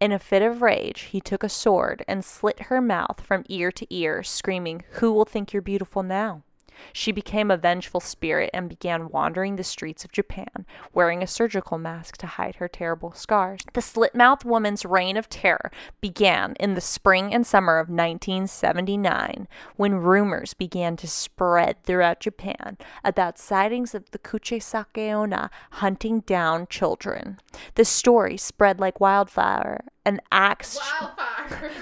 In 0.00 0.10
a 0.10 0.18
fit 0.18 0.42
of 0.42 0.62
rage, 0.62 1.02
he 1.02 1.20
took 1.20 1.44
a 1.44 1.48
sword 1.48 2.04
and 2.08 2.24
slit 2.24 2.62
her 2.62 2.80
mouth 2.80 3.20
from 3.20 3.44
ear 3.48 3.70
to 3.72 3.86
ear, 3.94 4.22
screaming, 4.22 4.82
Who 4.94 5.12
will 5.12 5.24
think 5.24 5.52
you're 5.52 5.62
beautiful 5.62 6.02
now? 6.02 6.42
She 6.92 7.12
became 7.12 7.50
a 7.50 7.56
vengeful 7.56 8.00
spirit 8.00 8.50
and 8.52 8.68
began 8.68 9.08
wandering 9.08 9.56
the 9.56 9.64
streets 9.64 10.04
of 10.04 10.12
Japan, 10.12 10.66
wearing 10.92 11.22
a 11.22 11.26
surgical 11.26 11.78
mask 11.78 12.16
to 12.18 12.26
hide 12.26 12.56
her 12.56 12.68
terrible 12.68 13.12
scars. 13.12 13.60
The 13.72 13.82
slit 13.82 14.14
mouthed 14.14 14.44
woman's 14.44 14.84
reign 14.84 15.16
of 15.16 15.28
terror 15.28 15.70
began 16.00 16.54
in 16.58 16.74
the 16.74 16.80
spring 16.80 17.32
and 17.34 17.46
summer 17.46 17.78
of 17.78 17.88
1979 17.88 19.48
when 19.76 19.94
rumors 19.94 20.54
began 20.54 20.96
to 20.96 21.08
spread 21.08 21.82
throughout 21.84 22.20
Japan 22.20 22.76
about 23.04 23.38
sightings 23.38 23.94
of 23.94 24.10
the 24.10 24.18
Kuchisake 24.18 25.12
Onna 25.12 25.50
hunting 25.72 26.20
down 26.20 26.66
children. 26.68 27.38
The 27.74 27.84
story 27.84 28.36
spread 28.36 28.80
like 28.80 29.00
wildfire 29.00 29.84
and 30.04 30.20
acts 30.32 30.78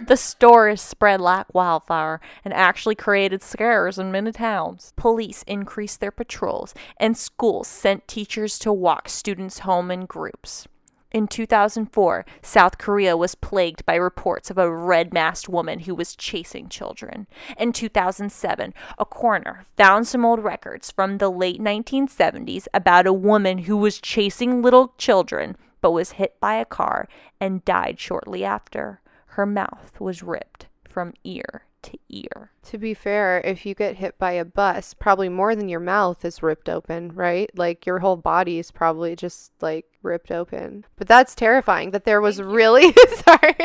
the 0.06 0.16
story 0.16 0.76
spread 0.76 1.20
like 1.20 1.52
wildfire 1.54 2.20
and 2.44 2.52
actually 2.54 2.94
created 2.94 3.42
scares 3.42 3.98
in 3.98 4.10
many 4.10 4.32
towns. 4.32 4.92
Police 4.96 5.42
increased 5.44 6.00
their 6.00 6.10
patrols, 6.10 6.74
and 6.98 7.16
schools 7.16 7.68
sent 7.68 8.08
teachers 8.08 8.58
to 8.60 8.72
walk 8.72 9.08
students 9.08 9.60
home 9.60 9.90
in 9.90 10.06
groups. 10.06 10.66
In 11.10 11.26
2004, 11.26 12.26
South 12.42 12.76
Korea 12.76 13.16
was 13.16 13.34
plagued 13.34 13.86
by 13.86 13.94
reports 13.94 14.50
of 14.50 14.58
a 14.58 14.70
red 14.70 15.14
masked 15.14 15.48
woman 15.48 15.80
who 15.80 15.94
was 15.94 16.14
chasing 16.14 16.68
children. 16.68 17.26
In 17.56 17.72
2007, 17.72 18.74
a 18.98 19.04
coroner 19.06 19.64
found 19.74 20.06
some 20.06 20.26
old 20.26 20.40
records 20.40 20.90
from 20.90 21.16
the 21.16 21.30
late 21.30 21.60
1970s 21.60 22.66
about 22.74 23.06
a 23.06 23.12
woman 23.14 23.58
who 23.58 23.78
was 23.78 24.02
chasing 24.02 24.60
little 24.60 24.92
children 24.98 25.56
but 25.81 25.93
was 25.93 26.12
hit 26.12 26.39
by 26.41 26.55
a 26.55 26.64
car 26.64 27.09
and 27.41 27.64
died 27.64 27.99
shortly 27.99 28.45
after. 28.45 29.01
Her 29.33 29.47
mouth 29.47 30.01
was 30.01 30.22
ripped 30.22 30.66
from 30.89 31.14
ear 31.24 31.66
to 31.83 31.99
ear. 32.09 32.53
To 32.64 32.79
be 32.79 32.95
fair, 32.95 33.41
if 33.45 33.64
you 33.64 33.74
get 33.74 33.97
hit 33.97 34.18
by 34.18 34.33
a 34.33 34.45
bus, 34.45 34.95
probably 34.95 35.29
more 35.29 35.55
than 35.55 35.68
your 35.68 35.81
mouth 35.81 36.24
is 36.24 36.43
ripped 36.43 36.68
open, 36.68 37.12
right? 37.12 37.51
Like 37.57 37.87
your 37.87 38.01
whole 38.01 38.16
body 38.16 38.59
is 38.59 38.70
probably 38.70 39.14
just 39.16 39.53
like 39.61 39.87
ripped 40.03 40.31
open. 40.31 40.85
But 40.97 41.09
that's 41.09 41.35
terrifying 41.35 41.93
that 41.93 42.05
there 42.05 42.20
was 42.20 42.43
really 42.43 42.93
sorry. 43.24 43.57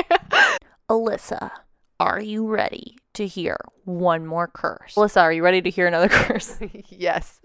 Alyssa, 0.89 1.51
are 1.99 2.21
you 2.21 2.47
ready 2.47 2.97
to 3.13 3.25
hear 3.25 3.57
one 3.85 4.25
more 4.25 4.47
curse? 4.47 4.95
Alyssa, 4.95 5.21
are 5.21 5.33
you 5.33 5.43
ready 5.43 5.61
to 5.61 5.69
hear 5.69 5.87
another 5.87 6.09
curse? 6.09 6.59
yes. 6.89 7.39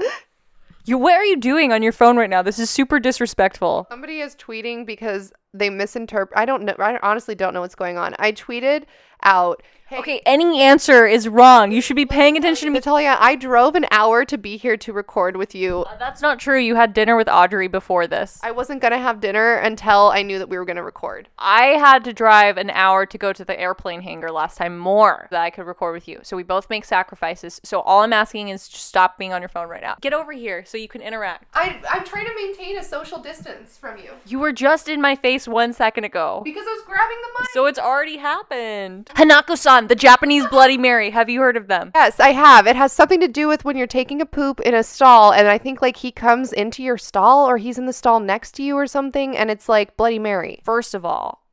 You 0.89 0.97
what 0.97 1.12
are 1.12 1.24
you 1.24 1.36
doing 1.36 1.70
on 1.70 1.82
your 1.82 1.93
phone 1.93 2.16
right 2.16 2.30
now? 2.30 2.41
This 2.41 2.59
is 2.59 2.70
super 2.70 2.99
disrespectful. 2.99 3.86
Somebody 3.91 4.20
is 4.20 4.34
tweeting 4.34 4.86
because 4.86 5.34
they 5.55 5.70
misinterpret. 5.70 6.38
I 6.38 6.44
don't 6.44 6.64
know. 6.64 6.74
I 6.78 6.99
honestly 7.03 7.34
don't 7.34 7.55
know 7.55 7.61
what's 7.61 7.74
going 7.74 7.99
on. 7.99 8.14
I 8.18 8.32
tweeted 8.32 8.84
out. 9.22 9.62
Hey, 9.88 9.99
Okay, 10.01 10.20
any 10.26 10.61
answer 10.61 11.07
is 11.07 11.28
wrong. 11.28 11.72
You 11.72 11.80
should 11.80 11.96
be 11.96 12.05
paying 12.05 12.36
attention 12.36 12.66
to 12.66 12.70
me. 12.70 12.74
Natalia, 12.74 13.16
I 13.18 13.36
drove 13.36 13.74
an 13.74 13.86
hour 13.90 14.22
to 14.26 14.36
be 14.36 14.59
here 14.59 14.76
to 14.76 14.92
record 14.92 15.34
with 15.38 15.55
you. 15.55 15.78
Uh, 15.88 15.96
That's 15.96 16.20
not 16.20 16.38
true. 16.38 16.59
You 16.61 16.74
had 16.74 16.92
dinner 16.92 17.16
with 17.16 17.26
Audrey 17.26 17.68
before 17.68 18.07
this. 18.07 18.38
I 18.42 18.51
wasn't 18.51 18.82
gonna 18.82 18.99
have 18.99 19.20
dinner 19.20 19.55
until 19.55 20.11
I 20.11 20.20
knew 20.20 20.38
that 20.40 20.51
we 20.51 20.59
were 20.59 20.66
gonna 20.66 20.82
record. 20.84 21.30
I 21.38 21.68
had 21.78 22.05
to 22.05 22.12
drive 22.12 22.59
an 22.59 22.68
hour 22.68 23.07
to 23.07 23.16
go 23.16 23.32
to 23.32 23.42
the 23.46 23.59
airplane 23.59 24.03
hangar 24.03 24.30
last 24.30 24.59
time 24.59 24.76
more 24.78 25.26
that 25.30 25.40
I 25.40 25.49
could 25.49 25.64
record 25.64 25.94
with 25.94 26.07
you. 26.07 26.20
So 26.22 26.36
we 26.36 26.42
both 26.42 26.68
make 26.68 26.84
sacrifices. 26.84 27.59
So 27.64 27.80
all 27.80 28.03
I'm 28.03 28.12
asking 28.12 28.49
is 28.51 28.68
just 28.68 28.84
stop 28.84 29.16
being 29.16 29.32
on 29.32 29.40
your 29.40 29.49
phone 29.49 29.70
right 29.70 29.80
now. 29.80 29.96
Get 30.03 30.12
over 30.12 30.32
here 30.32 30.66
so 30.66 30.76
you 30.76 30.88
can 30.88 31.01
interact. 31.01 31.46
I 31.55 31.80
I'm 31.90 32.05
trying 32.05 32.26
to 32.26 32.34
maintain 32.34 32.76
a 32.76 32.84
social 32.84 33.20
distance 33.22 33.78
from 33.78 33.96
you 33.96 34.11
You 34.26 34.38
were 34.38 34.53
just 34.53 34.86
in 34.86 35.01
my 35.01 35.16
face 35.16 35.38
one 35.47 35.72
second 35.72 36.05
ago. 36.05 36.41
because 36.45 36.64
I 36.66 36.70
was 36.70 36.84
grabbing 36.86 37.18
the 37.20 37.41
mic. 37.41 37.51
So 37.53 37.66
it's 37.66 37.78
already 37.78 38.16
happened. 38.16 39.11
Hanako-san, 39.14 39.86
the 39.89 39.95
Japanese 39.95 40.47
Bloody 40.47 40.78
Mary. 40.78 41.11
Have 41.11 41.28
you 41.28 41.41
heard 41.41 41.57
of 41.57 41.68
them? 41.68 41.93
Yes, 41.95 42.18
I 42.18 42.32
have. 42.32 42.66
It 42.66 42.76
has 42.76 42.93
something 42.93 43.20
to 43.20 43.28
do 43.28 43.47
with 43.47 43.64
when 43.64 43.76
you're 43.76 43.86
taking 43.86 44.20
a 44.20 44.26
poop 44.26 44.61
in 44.61 44.74
a 44.74 44.82
stall, 44.82 45.32
and 45.32 45.47
I 45.47 45.59
think 45.59 45.82
like 45.82 45.99
he 45.99 46.11
comes 46.11 46.53
into 46.53 46.82
your 46.82 46.99
stall 46.99 47.47
or 47.49 47.59
he's 47.59 47.78
in 47.78 47.86
the 47.86 47.93
stall 47.93 48.18
next 48.20 48.53
to 48.57 48.62
you 48.62 48.74
or 48.76 48.86
something, 48.86 49.36
and 49.36 49.51
it's 49.51 49.68
like 49.68 49.97
Bloody 49.97 50.18
Mary. 50.18 50.61
First 50.64 50.95
of 50.95 51.05
all, 51.05 51.45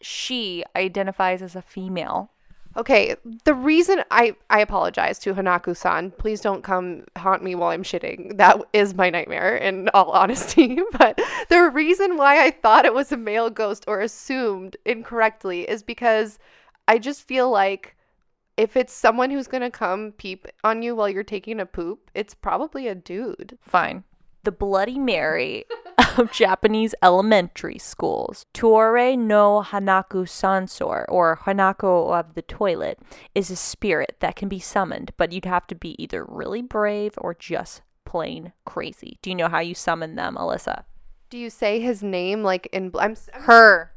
she 0.00 0.64
identifies 0.74 1.42
as 1.42 1.54
a 1.54 1.62
female. 1.62 2.30
Okay, 2.76 3.16
the 3.44 3.54
reason 3.54 4.02
I 4.10 4.34
I 4.48 4.60
apologize 4.60 5.18
to 5.20 5.34
Hanako-san. 5.34 6.12
Please 6.12 6.40
don't 6.40 6.62
come 6.62 7.04
haunt 7.16 7.42
me 7.42 7.54
while 7.54 7.70
I'm 7.70 7.82
shitting. 7.82 8.38
That 8.38 8.60
is 8.72 8.94
my 8.94 9.10
nightmare 9.10 9.56
in 9.56 9.88
all 9.94 10.10
honesty. 10.22 10.78
But 10.92 11.20
the 11.48 11.70
reason 11.70 12.16
why 12.16 12.44
I 12.44 12.50
thought 12.50 12.84
it 12.84 12.94
was 12.94 13.12
a 13.12 13.16
male 13.16 13.50
ghost 13.50 13.84
or 13.86 14.00
assumed 14.00 14.76
incorrectly 14.84 15.68
is 15.68 15.82
because 15.82 16.38
I 16.88 16.98
just 16.98 17.26
feel 17.26 17.50
like 17.50 17.96
if 18.56 18.76
it's 18.76 18.92
someone 18.92 19.30
who's 19.30 19.48
going 19.48 19.62
to 19.62 19.70
come 19.70 20.12
peep 20.12 20.46
on 20.62 20.82
you 20.82 20.94
while 20.94 21.08
you're 21.08 21.24
taking 21.24 21.58
a 21.60 21.66
poop, 21.66 22.10
it's 22.14 22.34
probably 22.34 22.86
a 22.86 22.94
dude. 22.94 23.58
Fine. 23.60 24.04
The 24.44 24.52
Bloody 24.52 24.98
Mary 24.98 25.64
of 26.18 26.32
Japanese 26.32 26.94
elementary 27.02 27.78
schools, 27.78 28.44
Toire 28.52 29.16
no 29.16 29.62
Hanako 29.64 30.28
Sansor, 30.28 31.06
or 31.08 31.38
Hanako 31.44 32.18
of 32.18 32.34
the 32.34 32.42
toilet, 32.42 32.98
is 33.34 33.50
a 33.50 33.56
spirit 33.56 34.16
that 34.20 34.34
can 34.34 34.48
be 34.48 34.58
summoned, 34.58 35.12
but 35.16 35.30
you'd 35.32 35.44
have 35.44 35.66
to 35.68 35.74
be 35.74 35.94
either 36.02 36.24
really 36.24 36.62
brave 36.62 37.14
or 37.18 37.34
just 37.34 37.82
plain 38.04 38.52
crazy. 38.64 39.18
Do 39.22 39.30
you 39.30 39.36
know 39.36 39.48
how 39.48 39.60
you 39.60 39.74
summon 39.74 40.16
them, 40.16 40.36
Alyssa? 40.36 40.84
Do 41.30 41.38
you 41.38 41.48
say 41.48 41.80
his 41.80 42.02
name 42.02 42.42
like 42.42 42.68
in 42.72 42.90
bl- 42.90 43.00
I'm, 43.00 43.16
I'm 43.34 43.42
Her. 43.42 43.92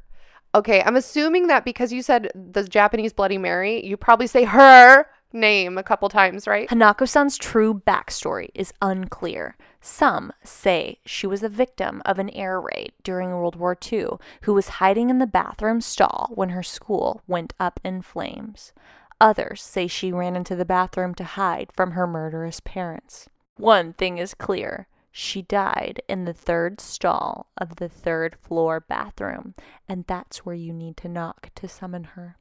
Okay, 0.54 0.82
I'm 0.84 0.96
assuming 0.96 1.48
that 1.48 1.66
because 1.66 1.92
you 1.92 2.02
said 2.02 2.32
the 2.34 2.64
Japanese 2.64 3.12
Bloody 3.12 3.38
Mary, 3.38 3.86
you 3.86 3.98
probably 3.98 4.28
say 4.28 4.46
her 4.46 5.06
name 5.36 5.78
a 5.78 5.84
couple 5.84 6.10
times, 6.10 6.48
right? 6.48 6.68
Hanako 6.70 7.08
san's 7.08 7.38
true 7.38 7.74
backstory 7.86 8.50
is 8.56 8.74
unclear. 8.82 9.56
Some 9.82 10.34
say 10.44 11.00
she 11.06 11.28
was 11.28 11.44
a 11.44 11.50
victim 11.50 12.02
of 12.06 12.18
an 12.18 12.32
air 12.32 12.60
raid 12.60 12.94
during 13.04 13.30
World 13.30 13.56
War 13.56 13.78
II 13.92 14.08
who 14.42 14.54
was 14.54 14.80
hiding 14.80 15.10
in 15.12 15.20
the 15.20 15.28
bathroom 15.28 15.82
stall 15.82 16.32
when 16.34 16.50
her 16.50 16.64
school 16.64 17.22
went 17.28 17.54
up 17.60 17.80
in 17.84 18.02
flames. 18.02 18.74
Others 19.22 19.62
say 19.62 19.88
she 19.88 20.12
ran 20.12 20.36
into 20.36 20.56
the 20.56 20.66
bathroom 20.66 21.14
to 21.16 21.24
hide 21.24 21.70
from 21.74 21.92
her 21.92 22.08
murderous 22.08 22.60
parents. 22.60 23.30
One 23.58 23.94
thing 23.94 24.18
is 24.18 24.34
clear 24.34 24.88
she 25.12 25.42
died 25.44 26.02
in 26.10 26.26
the 26.26 26.34
third 26.34 26.82
stall 26.82 27.48
of 27.58 27.78
the 27.78 27.88
third 27.88 28.36
floor 28.36 28.82
bathroom, 28.82 29.54
and 29.88 30.04
that's 30.08 30.46
where 30.46 30.56
you 30.56 30.74
need 30.74 30.98
to 30.98 31.08
knock 31.08 31.52
to 31.56 31.70
summon 31.70 32.04
her. 32.04 32.38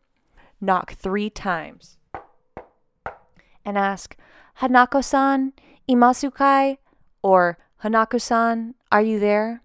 Knock 0.60 0.94
three 0.94 1.30
times 1.30 1.98
and 3.64 3.78
ask, 3.78 4.16
Hanako 4.60 5.02
san, 5.02 5.52
imasukai? 5.88 6.78
Or, 7.22 7.58
Hanako 7.82 8.20
san, 8.20 8.74
are 8.92 9.02
you 9.02 9.18
there? 9.18 9.62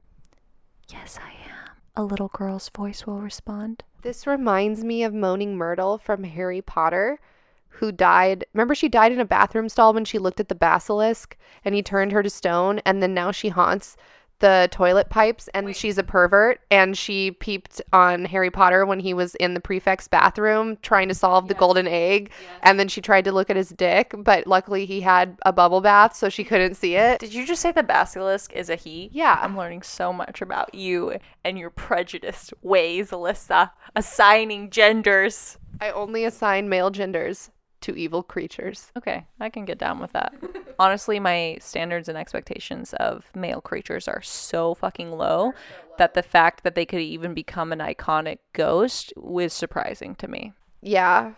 Yes, 0.91 1.19
I 1.21 1.29
am. 1.49 1.69
A 1.95 2.03
little 2.03 2.29
girl's 2.29 2.69
voice 2.69 3.05
will 3.05 3.19
respond. 3.19 3.83
This 4.01 4.25
reminds 4.25 4.83
me 4.83 5.03
of 5.03 5.13
Moaning 5.13 5.57
Myrtle 5.57 5.97
from 5.97 6.23
Harry 6.23 6.61
Potter, 6.61 7.19
who 7.67 7.91
died. 7.91 8.45
Remember, 8.53 8.73
she 8.73 8.89
died 8.89 9.11
in 9.11 9.19
a 9.19 9.25
bathroom 9.25 9.69
stall 9.69 9.93
when 9.93 10.05
she 10.05 10.17
looked 10.17 10.39
at 10.39 10.49
the 10.49 10.55
basilisk 10.55 11.37
and 11.63 11.75
he 11.75 11.83
turned 11.83 12.11
her 12.11 12.23
to 12.23 12.29
stone, 12.29 12.79
and 12.79 13.03
then 13.03 13.13
now 13.13 13.31
she 13.31 13.49
haunts 13.49 13.95
the 14.39 14.67
toilet 14.71 15.09
pipes 15.09 15.49
and 15.53 15.75
she's 15.75 15.97
a 15.97 16.03
pervert 16.03 16.61
and 16.71 16.97
she 16.97 17.31
peeped 17.31 17.81
on 17.93 18.25
Harry 18.25 18.49
Potter 18.49 18.85
when 18.85 18.99
he 18.99 19.13
was 19.13 19.35
in 19.35 19.53
the 19.53 19.59
prefect's 19.59 20.07
bathroom 20.07 20.77
trying 20.81 21.07
to 21.07 21.13
solve 21.13 21.47
the 21.47 21.53
golden 21.53 21.87
egg 21.87 22.31
and 22.63 22.79
then 22.79 22.87
she 22.87 23.01
tried 23.01 23.25
to 23.25 23.31
look 23.31 23.49
at 23.49 23.55
his 23.55 23.69
dick 23.69 24.13
but 24.17 24.47
luckily 24.47 24.85
he 24.85 25.01
had 25.01 25.37
a 25.45 25.53
bubble 25.53 25.81
bath 25.81 26.15
so 26.15 26.29
she 26.29 26.43
couldn't 26.43 26.75
see 26.75 26.95
it. 26.95 27.19
Did 27.19 27.33
you 27.33 27.45
just 27.45 27.61
say 27.61 27.71
the 27.71 27.83
basilisk 27.83 28.53
is 28.53 28.69
a 28.69 28.75
he? 28.75 29.09
Yeah. 29.11 29.39
I'm 29.41 29.57
learning 29.57 29.81
so 29.83 30.11
much 30.11 30.41
about 30.41 30.73
you 30.73 31.17
and 31.43 31.57
your 31.57 31.69
prejudiced 31.69 32.53
ways, 32.61 33.11
Alyssa. 33.11 33.71
Assigning 33.95 34.69
genders. 34.69 35.57
I 35.81 35.91
only 35.91 36.25
assign 36.25 36.69
male 36.69 36.89
genders 36.89 37.51
to 37.81 37.95
evil 37.95 38.23
creatures. 38.23 38.91
Okay, 38.97 39.25
I 39.39 39.49
can 39.49 39.65
get 39.65 39.77
down 39.77 39.99
with 39.99 40.11
that. 40.13 40.33
Honestly, 40.79 41.19
my 41.19 41.57
standards 41.59 42.09
and 42.09 42.17
expectations 42.17 42.93
of 42.93 43.25
male 43.35 43.61
creatures 43.61 44.07
are 44.07 44.21
so 44.21 44.73
fucking 44.75 45.11
low 45.11 45.53
that 45.97 46.13
the 46.13 46.23
fact 46.23 46.63
that 46.63 46.75
they 46.75 46.85
could 46.85 47.01
even 47.01 47.33
become 47.33 47.71
an 47.71 47.79
iconic 47.79 48.39
ghost 48.53 49.13
was 49.17 49.53
surprising 49.53 50.15
to 50.15 50.27
me. 50.27 50.53
Yeah. 50.81 51.33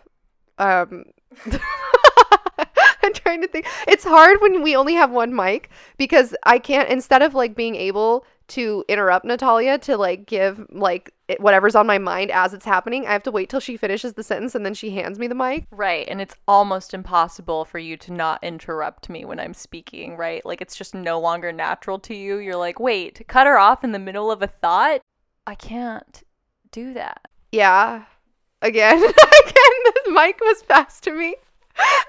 Um 0.58 1.04
I'm 3.02 3.12
trying 3.14 3.42
to 3.42 3.48
think. 3.48 3.66
It's 3.88 4.04
hard 4.04 4.40
when 4.40 4.62
we 4.62 4.76
only 4.76 4.94
have 4.94 5.10
one 5.10 5.34
mic 5.34 5.70
because 5.96 6.34
I 6.44 6.58
can't 6.58 6.88
instead 6.88 7.22
of 7.22 7.34
like 7.34 7.56
being 7.56 7.74
able 7.74 8.24
to 8.48 8.84
interrupt 8.88 9.24
Natalia 9.24 9.78
to 9.78 9.96
like 9.96 10.26
give 10.26 10.66
like 10.70 11.12
it- 11.32 11.40
whatever's 11.40 11.74
on 11.74 11.86
my 11.86 11.98
mind 11.98 12.30
as 12.30 12.54
it's 12.54 12.64
happening, 12.64 13.06
I 13.06 13.12
have 13.12 13.22
to 13.24 13.30
wait 13.30 13.48
till 13.48 13.60
she 13.60 13.76
finishes 13.76 14.14
the 14.14 14.22
sentence 14.22 14.54
and 14.54 14.64
then 14.64 14.74
she 14.74 14.90
hands 14.90 15.18
me 15.18 15.26
the 15.26 15.34
mic. 15.34 15.66
Right, 15.70 16.06
and 16.08 16.20
it's 16.20 16.36
almost 16.46 16.94
impossible 16.94 17.64
for 17.64 17.78
you 17.78 17.96
to 17.98 18.12
not 18.12 18.42
interrupt 18.42 19.08
me 19.08 19.24
when 19.24 19.40
I'm 19.40 19.54
speaking, 19.54 20.16
right? 20.16 20.44
Like 20.46 20.60
it's 20.60 20.76
just 20.76 20.94
no 20.94 21.18
longer 21.20 21.52
natural 21.52 21.98
to 22.00 22.14
you. 22.14 22.38
You're 22.38 22.56
like, 22.56 22.78
wait, 22.80 23.22
cut 23.28 23.46
her 23.46 23.58
off 23.58 23.84
in 23.84 23.92
the 23.92 23.98
middle 23.98 24.30
of 24.30 24.42
a 24.42 24.46
thought? 24.46 25.00
I 25.46 25.54
can't 25.54 26.22
do 26.70 26.94
that. 26.94 27.20
Yeah. 27.50 28.04
Again, 28.62 28.98
again, 29.02 29.12
this 29.84 30.06
mic 30.08 30.38
was 30.40 30.62
fast 30.62 31.02
to 31.04 31.12
me. 31.12 31.36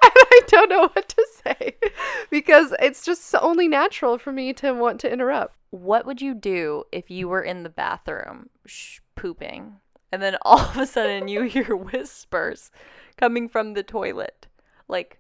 And 0.05 0.11
I 0.15 0.41
don't 0.47 0.69
know 0.69 0.82
what 0.93 1.07
to 1.09 1.28
say. 1.43 1.76
because 2.30 2.74
it's 2.80 3.05
just 3.05 3.24
so- 3.26 3.39
only 3.39 3.67
natural 3.69 4.17
for 4.17 4.32
me 4.34 4.51
to 4.53 4.74
want 4.74 4.99
to 5.01 5.11
interrupt. 5.11 5.55
What 5.69 6.05
would 6.05 6.21
you 6.21 6.34
do 6.34 6.84
if 6.91 7.09
you 7.09 7.28
were 7.30 7.41
in 7.41 7.63
the 7.63 7.69
bathroom 7.69 8.49
sh- 8.65 8.99
pooping 9.16 9.78
and 10.11 10.22
then 10.22 10.38
all 10.41 10.59
of 10.59 10.78
a 10.78 10.86
sudden 10.86 11.28
you 11.28 11.43
hear 11.43 11.76
whispers 11.76 12.72
coming 13.18 13.49
from 13.49 13.74
the 13.74 13.84
toilet? 13.84 14.47
Like, 14.88 15.20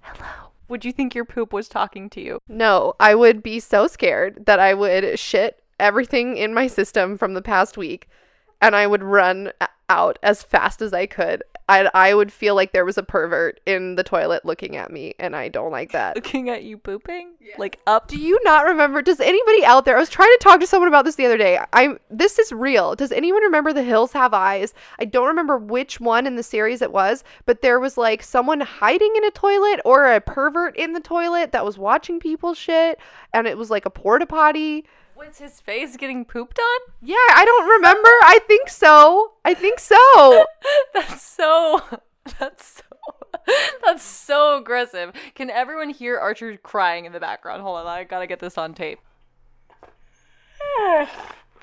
hello. 0.00 0.50
Would 0.68 0.84
you 0.84 0.92
think 0.92 1.14
your 1.14 1.26
poop 1.26 1.52
was 1.52 1.68
talking 1.68 2.08
to 2.10 2.20
you? 2.20 2.38
No, 2.48 2.94
I 2.98 3.14
would 3.14 3.42
be 3.42 3.60
so 3.60 3.86
scared 3.86 4.46
that 4.46 4.58
I 4.58 4.72
would 4.72 5.18
shit 5.18 5.62
everything 5.78 6.36
in 6.36 6.54
my 6.54 6.66
system 6.66 7.18
from 7.18 7.34
the 7.34 7.42
past 7.42 7.76
week 7.76 8.08
and 8.62 8.74
I 8.74 8.86
would 8.86 9.02
run 9.02 9.52
out 9.88 10.18
as 10.22 10.42
fast 10.42 10.80
as 10.80 10.94
I 10.94 11.06
could. 11.06 11.42
I, 11.68 11.88
I 11.94 12.12
would 12.12 12.30
feel 12.30 12.54
like 12.54 12.72
there 12.72 12.84
was 12.84 12.98
a 12.98 13.02
pervert 13.02 13.58
in 13.64 13.94
the 13.94 14.04
toilet 14.04 14.44
looking 14.44 14.76
at 14.76 14.90
me, 14.90 15.14
and 15.18 15.34
I 15.34 15.48
don't 15.48 15.72
like 15.72 15.92
that. 15.92 16.14
Looking 16.14 16.50
at 16.50 16.62
you 16.62 16.76
pooping? 16.76 17.32
Like 17.56 17.80
up? 17.86 18.08
Do 18.08 18.18
you 18.18 18.38
not 18.44 18.66
remember? 18.66 19.00
Does 19.00 19.20
anybody 19.20 19.64
out 19.64 19.86
there? 19.86 19.96
I 19.96 20.00
was 20.00 20.10
trying 20.10 20.28
to 20.28 20.38
talk 20.42 20.60
to 20.60 20.66
someone 20.66 20.88
about 20.88 21.06
this 21.06 21.14
the 21.14 21.24
other 21.24 21.38
day. 21.38 21.58
I'm. 21.72 21.98
This 22.10 22.38
is 22.38 22.52
real. 22.52 22.94
Does 22.94 23.12
anyone 23.12 23.42
remember 23.42 23.72
The 23.72 23.82
Hills 23.82 24.12
Have 24.12 24.34
Eyes? 24.34 24.74
I 24.98 25.06
don't 25.06 25.26
remember 25.26 25.56
which 25.56 26.00
one 26.00 26.26
in 26.26 26.36
the 26.36 26.42
series 26.42 26.82
it 26.82 26.92
was, 26.92 27.24
but 27.46 27.62
there 27.62 27.80
was 27.80 27.96
like 27.96 28.22
someone 28.22 28.60
hiding 28.60 29.14
in 29.16 29.24
a 29.24 29.30
toilet 29.30 29.80
or 29.86 30.12
a 30.12 30.20
pervert 30.20 30.76
in 30.76 30.92
the 30.92 31.00
toilet 31.00 31.52
that 31.52 31.64
was 31.64 31.78
watching 31.78 32.20
people 32.20 32.52
shit, 32.52 32.98
and 33.32 33.46
it 33.46 33.56
was 33.56 33.70
like 33.70 33.86
a 33.86 33.90
porta 33.90 34.26
potty. 34.26 34.84
Was 35.16 35.38
his 35.38 35.60
face 35.60 35.96
getting 35.96 36.24
pooped 36.24 36.58
on? 36.58 36.92
Yeah, 37.02 37.14
I 37.16 37.44
don't 37.44 37.68
remember. 37.68 38.08
I 38.24 38.40
think 38.46 38.68
so. 38.68 39.32
I 39.44 39.54
think 39.54 39.78
so. 39.78 40.44
That's 40.94 41.22
so. 41.22 41.82
That's 42.38 42.82
so. 42.82 42.82
That's 43.84 44.02
so 44.02 44.58
aggressive. 44.58 45.12
Can 45.34 45.50
everyone 45.50 45.90
hear 45.90 46.18
Archer 46.18 46.56
crying 46.56 47.04
in 47.04 47.12
the 47.12 47.20
background? 47.20 47.62
Hold 47.62 47.78
on, 47.78 47.86
I 47.86 48.04
gotta 48.04 48.26
get 48.26 48.40
this 48.40 48.56
on 48.56 48.74
tape. 48.74 48.98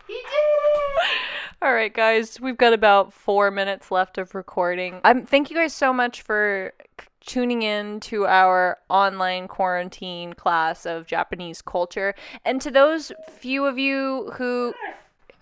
he 0.08 0.14
did 0.14 0.24
it. 0.24 1.18
All 1.62 1.74
right, 1.74 1.94
guys, 1.94 2.40
we've 2.40 2.58
got 2.58 2.74
about 2.74 3.14
four 3.14 3.52
minutes 3.52 3.92
left 3.92 4.18
of 4.18 4.34
recording. 4.36 5.02
Um, 5.04 5.26
thank 5.26 5.50
you 5.50 5.56
guys 5.56 5.74
so 5.74 5.92
much 5.92 6.22
for 6.22 6.74
c- 7.00 7.08
tuning 7.26 7.64
in 7.64 8.00
to 8.02 8.26
our 8.26 8.78
online 8.90 9.48
quarantine 9.48 10.34
class 10.34 10.86
of 10.86 11.06
Japanese 11.06 11.62
culture, 11.62 12.16
and 12.44 12.62
to 12.62 12.72
those 12.72 13.12
few 13.30 13.66
of 13.66 13.78
you 13.78 14.32
who. 14.36 14.74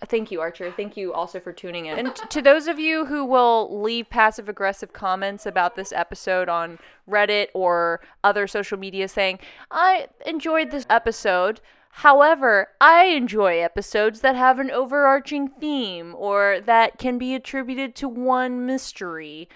Thank 0.06 0.30
you, 0.30 0.40
Archer. 0.40 0.72
Thank 0.72 0.96
you 0.96 1.12
also 1.12 1.40
for 1.40 1.52
tuning 1.52 1.84
in. 1.84 1.98
And 1.98 2.16
to 2.16 2.40
those 2.40 2.68
of 2.68 2.78
you 2.78 3.04
who 3.04 3.22
will 3.22 3.82
leave 3.82 4.08
passive 4.08 4.48
aggressive 4.48 4.94
comments 4.94 5.44
about 5.44 5.76
this 5.76 5.92
episode 5.92 6.48
on 6.48 6.78
Reddit 7.06 7.48
or 7.52 8.00
other 8.24 8.46
social 8.46 8.78
media 8.78 9.08
saying, 9.08 9.40
I 9.70 10.08
enjoyed 10.24 10.70
this 10.70 10.86
episode. 10.88 11.60
However, 11.90 12.68
I 12.80 13.04
enjoy 13.04 13.58
episodes 13.58 14.20
that 14.20 14.36
have 14.36 14.58
an 14.58 14.70
overarching 14.70 15.48
theme 15.48 16.14
or 16.16 16.60
that 16.64 16.98
can 16.98 17.18
be 17.18 17.34
attributed 17.34 17.94
to 17.96 18.08
one 18.08 18.64
mystery. 18.64 19.48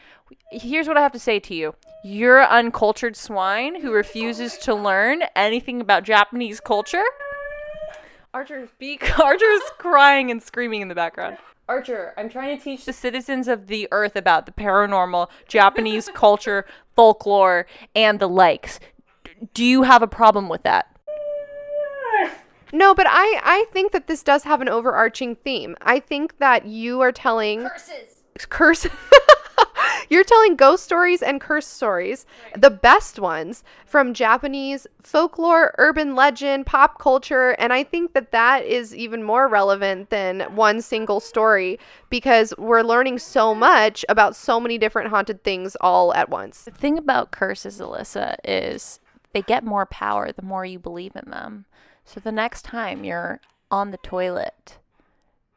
Here's 0.51 0.89
what 0.89 0.97
I 0.97 1.03
have 1.03 1.12
to 1.12 1.18
say 1.18 1.39
to 1.41 1.55
you. 1.55 1.74
You're 2.03 2.41
an 2.41 2.49
uncultured 2.66 3.16
swine 3.16 3.80
who 3.80 3.93
refuses 3.93 4.59
to 4.59 4.74
learn 4.74 5.22
anything 5.35 5.80
about 5.80 6.03
Japanese 6.03 6.61
culture. 6.61 7.05
Archer's 8.35 8.68
beak. 8.78 9.18
Archer's 9.18 9.62
crying 9.78 10.30
and 10.30 10.43
screaming 10.43 10.82
in 10.82 10.89
the 10.89 10.95
background. 10.95 11.39
Archer, 11.66 12.12
I'm 12.18 12.28
trying 12.28 12.59
to 12.59 12.62
teach 12.62 12.85
the 12.85 12.93
citizens 12.93 13.49
of 13.49 13.68
the 13.68 13.89
earth 13.91 14.16
about 14.16 14.45
the 14.45 14.53
paranormal, 14.53 15.28
Japanese 15.49 16.11
culture, 16.14 16.66
folklore, 16.95 17.66
and 17.95 18.18
the 18.18 18.28
likes. 18.28 18.80
Do 19.55 19.64
you 19.64 19.85
have 19.85 20.03
a 20.03 20.07
problem 20.07 20.49
with 20.49 20.62
that? 20.64 20.93
No, 22.75 22.93
but 22.93 23.07
I 23.09 23.41
I 23.45 23.66
think 23.72 23.93
that 23.93 24.09
this 24.09 24.25
does 24.25 24.43
have 24.43 24.61
an 24.61 24.68
overarching 24.68 25.37
theme. 25.37 25.77
I 25.81 26.01
think 26.01 26.39
that 26.39 26.66
you 26.66 27.01
are 27.03 27.12
telling 27.12 27.62
Curses. 27.62 28.25
curse 28.49 28.87
You're 30.11 30.25
telling 30.25 30.57
ghost 30.57 30.83
stories 30.83 31.22
and 31.22 31.41
curse 31.41 31.68
stories, 31.68 32.27
the 32.57 32.70
best 32.70 33.20
ones 33.20 33.62
from 33.87 34.12
Japanese 34.12 34.89
folklore, 35.01 35.72
urban 35.79 36.16
legend, 36.16 36.66
pop 36.66 36.99
culture, 36.99 37.51
and 37.61 37.72
I 37.72 37.85
think 37.85 38.12
that 38.12 38.33
that 38.33 38.64
is 38.64 38.95
even 38.95 39.22
more 39.22 39.47
relevant 39.47 40.11
than 40.11 40.41
one 40.57 40.83
single 40.83 41.20
story 41.20 41.79
because 42.11 42.53
we're 42.59 42.83
learning 42.83 43.20
so 43.20 43.55
much 43.55 44.05
about 44.09 44.35
so 44.35 44.59
many 44.59 44.79
different 44.79 45.11
haunted 45.11 45.45
things 45.45 45.77
all 45.81 46.12
at 46.12 46.29
once. 46.29 46.64
The 46.64 46.72
thing 46.72 46.99
about 46.99 47.31
curses, 47.31 47.81
Alyssa, 47.81 48.35
is 48.45 48.99
they 49.33 49.43
get 49.43 49.64
more 49.64 49.87
power 49.87 50.33
the 50.33 50.43
more 50.43 50.64
you 50.64 50.81
believe 50.81 51.14
in 51.14 51.31
them. 51.31 51.66
So 52.05 52.20
the 52.20 52.32
next 52.32 52.62
time 52.62 53.05
you're 53.05 53.40
on 53.70 53.90
the 53.90 53.96
toilet, 53.98 54.78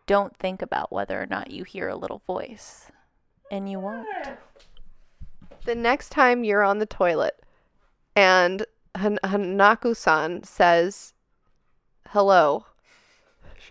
don't 0.06 0.36
think 0.36 0.62
about 0.62 0.92
whether 0.92 1.22
or 1.22 1.26
not 1.26 1.52
you 1.52 1.64
hear 1.64 1.90
a 1.90 1.96
little 1.96 2.22
voice. 2.26 2.92
And 3.52 3.70
you 3.70 3.80
won't. 3.80 4.08
The 5.66 5.76
next 5.76 6.10
time 6.10 6.44
you're 6.44 6.64
on 6.64 6.80
the 6.80 6.86
toilet 6.86 7.40
and 8.16 8.66
Han- 8.96 9.20
Hanako-san 9.24 10.44
says 10.44 11.14
hello, 12.10 12.66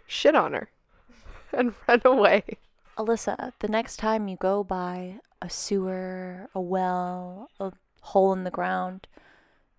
shit 0.06 0.36
on 0.36 0.52
her 0.52 0.68
and 1.52 1.74
run 1.88 2.02
away. 2.04 2.44
Alyssa, 2.96 3.52
the 3.58 3.68
next 3.68 3.96
time 3.96 4.28
you 4.28 4.36
go 4.36 4.62
by 4.62 5.16
a 5.42 5.50
sewer, 5.50 6.48
a 6.54 6.60
well, 6.60 7.50
a 7.58 7.72
hole 8.02 8.32
in 8.32 8.44
the 8.44 8.50
ground, 8.50 9.06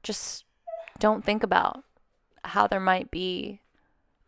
just 0.03 0.43
don't 0.99 1.23
think 1.23 1.43
about 1.43 1.83
how 2.47 2.67
there 2.67 2.79
might 2.79 3.11
be 3.11 3.61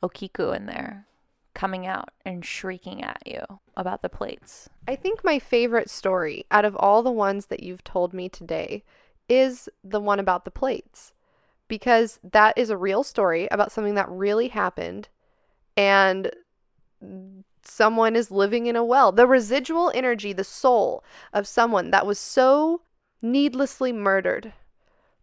Okiku 0.03 0.55
in 0.55 0.65
there 0.65 1.07
coming 1.53 1.85
out 1.85 2.09
and 2.23 2.45
shrieking 2.45 3.03
at 3.03 3.21
you 3.25 3.41
about 3.75 4.01
the 4.01 4.09
plates. 4.09 4.69
I 4.87 4.95
think 4.95 5.23
my 5.23 5.39
favorite 5.39 5.89
story 5.89 6.45
out 6.51 6.65
of 6.65 6.75
all 6.75 7.03
the 7.03 7.11
ones 7.11 7.47
that 7.47 7.63
you've 7.63 7.83
told 7.83 8.13
me 8.13 8.29
today 8.29 8.83
is 9.27 9.67
the 9.83 9.99
one 9.99 10.19
about 10.19 10.45
the 10.45 10.51
plates 10.51 11.13
because 11.67 12.19
that 12.23 12.57
is 12.57 12.69
a 12.69 12.77
real 12.77 13.03
story 13.03 13.47
about 13.51 13.71
something 13.71 13.95
that 13.95 14.09
really 14.09 14.47
happened 14.49 15.09
and 15.75 16.31
someone 17.63 18.15
is 18.15 18.31
living 18.31 18.65
in 18.65 18.75
a 18.75 18.83
well. 18.83 19.11
The 19.11 19.27
residual 19.27 19.91
energy, 19.93 20.33
the 20.33 20.43
soul 20.43 21.03
of 21.33 21.47
someone 21.47 21.91
that 21.91 22.05
was 22.05 22.19
so 22.19 22.81
needlessly 23.21 23.93
murdered 23.93 24.53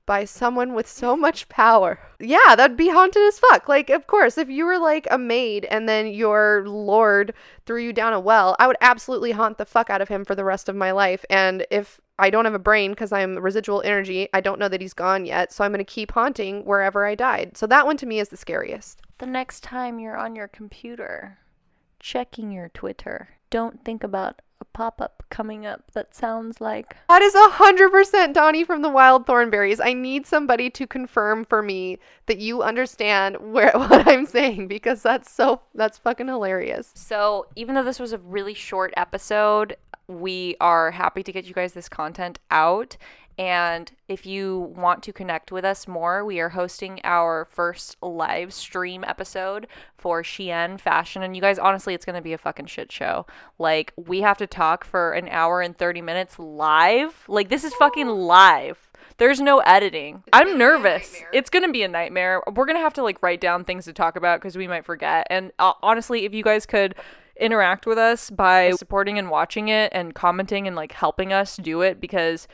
by 0.07 0.25
someone 0.25 0.73
with 0.73 0.89
so 0.89 1.17
much 1.17 1.49
power. 1.49 1.99
Yeah, 2.21 2.55
that'd 2.57 2.77
be 2.77 2.89
haunted 2.89 3.23
as 3.23 3.41
fuck. 3.41 3.69
Like, 3.69 3.91
of 3.91 4.07
course, 4.07 4.39
if 4.39 4.49
you 4.49 4.65
were 4.65 4.79
like 4.79 5.07
a 5.11 5.19
maid 5.19 5.67
and 5.67 5.89
then 5.89 6.07
your 6.07 6.65
lord 6.67 7.35
threw 7.67 7.83
you 7.83 7.93
down 7.93 8.13
a 8.13 8.21
well, 8.21 8.57
I 8.59 8.69
would 8.69 8.77
absolutely 8.81 9.33
haunt 9.33 9.59
the 9.59 9.67
fuck 9.67 9.91
out 9.91 10.01
of 10.01 10.09
him 10.09 10.25
for 10.25 10.35
the 10.35 10.45
rest 10.45 10.69
of 10.69 10.77
my 10.77 10.93
life. 10.93 11.25
And 11.29 11.67
if 11.71 12.01
I 12.19 12.31
don't 12.31 12.45
have 12.45 12.55
a 12.55 12.59
brain 12.59 12.93
because 12.93 13.13
I'm 13.13 13.37
residual 13.39 13.83
energy, 13.85 14.29
I 14.33 14.41
don't 14.41 14.61
know 14.61 14.69
that 14.69 14.81
he's 14.81 14.95
gone 14.95 15.27
yet. 15.27 15.53
So 15.53 15.65
I'm 15.65 15.73
going 15.73 15.79
to 15.79 15.85
keep 15.85 16.13
haunting 16.13 16.65
wherever 16.65 17.05
I 17.05 17.15
died. 17.15 17.57
So 17.57 17.67
that 17.67 17.85
one 17.85 17.97
to 17.99 18.07
me 18.07 18.21
is 18.21 18.29
the 18.29 18.37
scariest. 18.37 19.03
The 19.19 19.27
next 19.27 19.63
time 19.63 19.99
you're 19.99 20.17
on 20.17 20.37
your 20.37 20.49
computer 20.49 21.39
checking 21.99 22.53
your 22.53 22.69
Twitter, 22.69 23.31
don't 23.51 23.85
think 23.85 24.05
about 24.05 24.41
a 24.61 24.65
pop 24.65 25.01
up 25.01 25.23
coming 25.31 25.67
up 25.67 25.91
that 25.93 26.15
sounds 26.15 26.61
like 26.61 26.97
That 27.09 27.23
is 27.23 27.35
a 27.35 27.49
hundred 27.51 27.91
percent 27.91 28.35
Donnie 28.35 28.65
from 28.65 28.83
the 28.83 28.89
Wild 28.89 29.27
Thornberrys. 29.27 29.81
I 29.83 29.93
need 29.93 30.27
somebody 30.27 30.71
to 30.71 30.87
confirm 30.87 31.45
for 31.45 31.63
me 31.63 31.99
that 32.27 32.39
you 32.39 32.63
understand 32.63 33.37
where 33.53 33.73
what 33.73 34.07
I'm 34.07 34.27
saying 34.27 34.69
because 34.69 35.03
that's 35.03 35.31
so 35.31 35.61
that's 35.75 35.99
fucking 35.99 36.29
hilarious. 36.29 36.93
So, 36.95 37.47
even 37.57 37.75
though 37.75 37.85
this 37.85 38.01
was 38.01 38.13
a 38.13 38.19
really 38.19 38.55
short 38.55 38.93
episode, 38.97 39.77
we 40.09 40.57
are 40.61 40.93
happy 40.93 41.23
to 41.23 41.33
get 41.33 41.47
you 41.47 41.55
guys 41.55 41.73
this 41.73 41.89
content 41.89 42.39
out. 42.51 42.97
And 43.39 43.93
if 44.09 44.25
you 44.25 44.73
want 44.75 45.03
to 45.03 45.13
connect 45.13 45.53
with 45.53 45.65
us 45.65 45.87
more, 45.87 46.25
we 46.25 46.41
are 46.41 46.51
hosting 46.51 47.01
our 47.05 47.47
first 47.51 47.97
live 48.01 48.53
stream 48.55 49.05
episode 49.07 49.67
for 49.99 50.23
Shein 50.23 50.81
Fashion. 50.81 51.23
And 51.23 51.37
you 51.37 51.43
guys, 51.43 51.59
honestly, 51.59 51.93
it's 51.93 52.07
going 52.07 52.17
to 52.17 52.23
be 52.23 52.33
a 52.33 52.39
fucking 52.39 52.67
shit 52.67 52.91
show. 52.91 53.27
Like, 53.59 53.93
we 53.97 54.23
have 54.23 54.39
to 54.39 54.47
talk 54.47 54.85
for 54.85 55.13
an 55.13 55.29
hour 55.29 55.61
and 55.61 55.77
30 55.77 56.01
minutes 56.01 56.39
live. 56.39 57.25
Like, 57.29 57.51
this 57.51 57.65
is 57.65 57.75
fucking 57.75 58.09
live. 58.09 58.89
There's 59.19 59.41
no 59.41 59.59
editing. 59.61 60.23
I'm 60.33 60.59
nervous. 60.59 61.23
It's 61.33 61.51
going 61.51 61.65
to 61.65 61.73
be 61.73 61.83
a 61.83 61.89
nightmare. 61.89 62.43
We're 62.47 62.67
going 62.67 62.77
to 62.77 62.83
have 62.83 62.95
to 62.95 63.03
like 63.03 63.23
write 63.23 63.41
down 63.41 63.65
things 63.65 63.87
to 63.87 63.93
talk 63.93 64.17
about 64.17 64.41
because 64.41 64.57
we 64.57 64.69
might 64.69 64.85
forget. 64.85 65.27
And 65.31 65.53
uh, 65.59 65.73
honestly, 65.83 66.25
if 66.27 66.35
you 66.35 66.43
guys 66.43 66.67
could 66.67 66.95
interact 67.39 67.87
with 67.87 67.99
us 67.99 68.31
by 68.31 68.73
supporting 68.73 69.19
and 69.19 69.31
watching 69.31 69.69
it 69.69 69.93
and 69.95 70.15
commenting 70.15 70.67
and 70.67 70.77
like 70.77 70.93
helping 70.93 71.33
us 71.33 71.57
do 71.57 71.83
it 71.83 72.01
because 72.01 72.49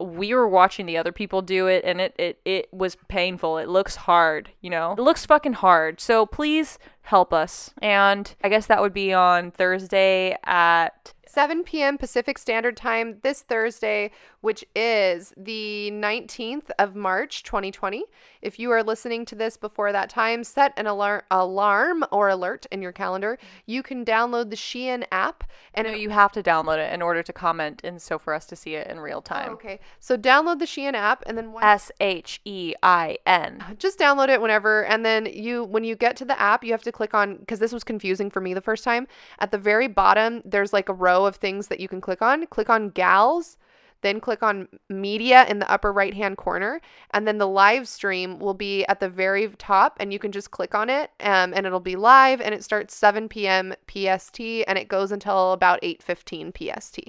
we 0.00 0.34
were 0.34 0.48
watching 0.48 0.86
the 0.86 0.96
other 0.96 1.12
people 1.12 1.42
do 1.42 1.66
it 1.66 1.84
and 1.84 2.00
it, 2.00 2.14
it 2.18 2.40
it 2.44 2.68
was 2.72 2.96
painful. 3.08 3.58
It 3.58 3.68
looks 3.68 3.96
hard 3.96 4.50
you 4.60 4.70
know? 4.70 4.92
It 4.92 5.02
looks 5.02 5.26
fucking 5.26 5.54
hard. 5.54 6.00
So 6.00 6.26
please 6.26 6.78
help 7.02 7.32
us. 7.32 7.72
And 7.82 8.34
i 8.42 8.48
guess 8.48 8.66
that 8.66 8.80
would 8.80 8.94
be 8.94 9.12
on 9.12 9.50
thursday 9.50 10.36
at 10.44 11.14
7 11.30 11.62
p.m. 11.62 11.96
Pacific 11.96 12.38
Standard 12.38 12.76
Time 12.76 13.18
this 13.22 13.42
Thursday, 13.42 14.10
which 14.40 14.64
is 14.74 15.32
the 15.36 15.88
19th 15.92 16.70
of 16.80 16.96
March, 16.96 17.44
2020. 17.44 18.02
If 18.42 18.58
you 18.58 18.72
are 18.72 18.82
listening 18.82 19.24
to 19.26 19.36
this 19.36 19.56
before 19.56 19.92
that 19.92 20.10
time, 20.10 20.42
set 20.42 20.72
an 20.76 20.86
alar- 20.86 21.22
alarm 21.30 22.04
or 22.10 22.30
alert 22.30 22.66
in 22.72 22.82
your 22.82 22.90
calendar. 22.90 23.38
You 23.64 23.80
can 23.84 24.04
download 24.04 24.50
the 24.50 24.56
Shein 24.56 25.04
app 25.12 25.44
and 25.72 25.86
No, 25.86 25.94
you 25.94 26.10
have 26.10 26.32
to 26.32 26.42
download 26.42 26.78
it 26.78 26.92
in 26.92 27.00
order 27.00 27.22
to 27.22 27.32
comment 27.32 27.80
and 27.84 28.02
so 28.02 28.18
for 28.18 28.34
us 28.34 28.44
to 28.46 28.56
see 28.56 28.74
it 28.74 28.88
in 28.88 28.98
real 28.98 29.18
oh, 29.18 29.20
time. 29.20 29.50
Oh, 29.50 29.52
okay. 29.52 29.78
So 30.00 30.18
download 30.18 30.58
the 30.58 30.64
Shein 30.64 30.94
app 30.94 31.22
and 31.26 31.38
then 31.38 31.54
S 31.62 31.92
H 32.00 32.40
E 32.44 32.74
I 32.82 33.18
N. 33.24 33.64
Uh, 33.64 33.74
just 33.74 34.00
download 34.00 34.30
it 34.30 34.40
whenever 34.40 34.84
and 34.84 35.06
then 35.06 35.26
you 35.26 35.62
when 35.62 35.84
you 35.84 35.94
get 35.94 36.16
to 36.16 36.24
the 36.24 36.40
app 36.40 36.64
you 36.64 36.72
have 36.72 36.82
to 36.82 36.90
click 36.90 37.14
on 37.14 37.36
because 37.36 37.60
this 37.60 37.72
was 37.72 37.84
confusing 37.84 38.30
for 38.30 38.40
me 38.40 38.52
the 38.52 38.60
first 38.60 38.82
time 38.82 39.06
at 39.38 39.52
the 39.52 39.58
very 39.58 39.86
bottom 39.86 40.42
there's 40.44 40.72
like 40.72 40.88
a 40.88 40.92
row 40.92 41.19
of 41.26 41.36
things 41.36 41.68
that 41.68 41.80
you 41.80 41.88
can 41.88 42.00
click 42.00 42.22
on 42.22 42.46
click 42.46 42.70
on 42.70 42.90
gals 42.90 43.56
then 44.02 44.20
click 44.20 44.42
on 44.42 44.66
media 44.88 45.46
in 45.48 45.58
the 45.58 45.70
upper 45.70 45.92
right 45.92 46.14
hand 46.14 46.36
corner 46.36 46.80
and 47.10 47.26
then 47.26 47.38
the 47.38 47.46
live 47.46 47.86
stream 47.86 48.38
will 48.38 48.54
be 48.54 48.84
at 48.86 49.00
the 49.00 49.08
very 49.08 49.48
top 49.58 49.96
and 50.00 50.12
you 50.12 50.18
can 50.18 50.32
just 50.32 50.50
click 50.50 50.74
on 50.74 50.88
it 50.88 51.10
um, 51.20 51.52
and 51.54 51.66
it'll 51.66 51.80
be 51.80 51.96
live 51.96 52.40
and 52.40 52.54
it 52.54 52.64
starts 52.64 52.94
7 52.94 53.28
p.m 53.28 53.74
pst 53.86 54.40
and 54.40 54.78
it 54.78 54.88
goes 54.88 55.12
until 55.12 55.52
about 55.52 55.80
8.15 55.82 56.54
pst 56.54 57.00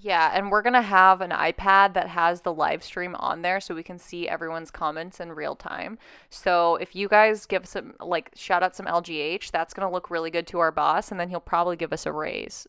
Yeah, 0.00 0.30
and 0.32 0.50
we're 0.52 0.62
gonna 0.62 0.80
have 0.82 1.20
an 1.20 1.30
iPad 1.30 1.94
that 1.94 2.08
has 2.08 2.42
the 2.42 2.54
live 2.54 2.84
stream 2.84 3.16
on 3.16 3.42
there 3.42 3.60
so 3.60 3.74
we 3.74 3.82
can 3.82 3.98
see 3.98 4.28
everyone's 4.28 4.70
comments 4.70 5.18
in 5.18 5.32
real 5.32 5.56
time. 5.56 5.98
So 6.30 6.76
if 6.76 6.94
you 6.94 7.08
guys 7.08 7.46
give 7.46 7.66
some 7.66 7.94
like 8.00 8.30
shout 8.36 8.62
out 8.62 8.76
some 8.76 8.86
LGH, 8.86 9.50
that's 9.50 9.74
gonna 9.74 9.90
look 9.90 10.08
really 10.08 10.30
good 10.30 10.46
to 10.48 10.60
our 10.60 10.70
boss, 10.70 11.10
and 11.10 11.18
then 11.18 11.30
he'll 11.30 11.40
probably 11.40 11.76
give 11.76 11.92
us 11.92 12.06
a 12.06 12.12
raise. 12.12 12.68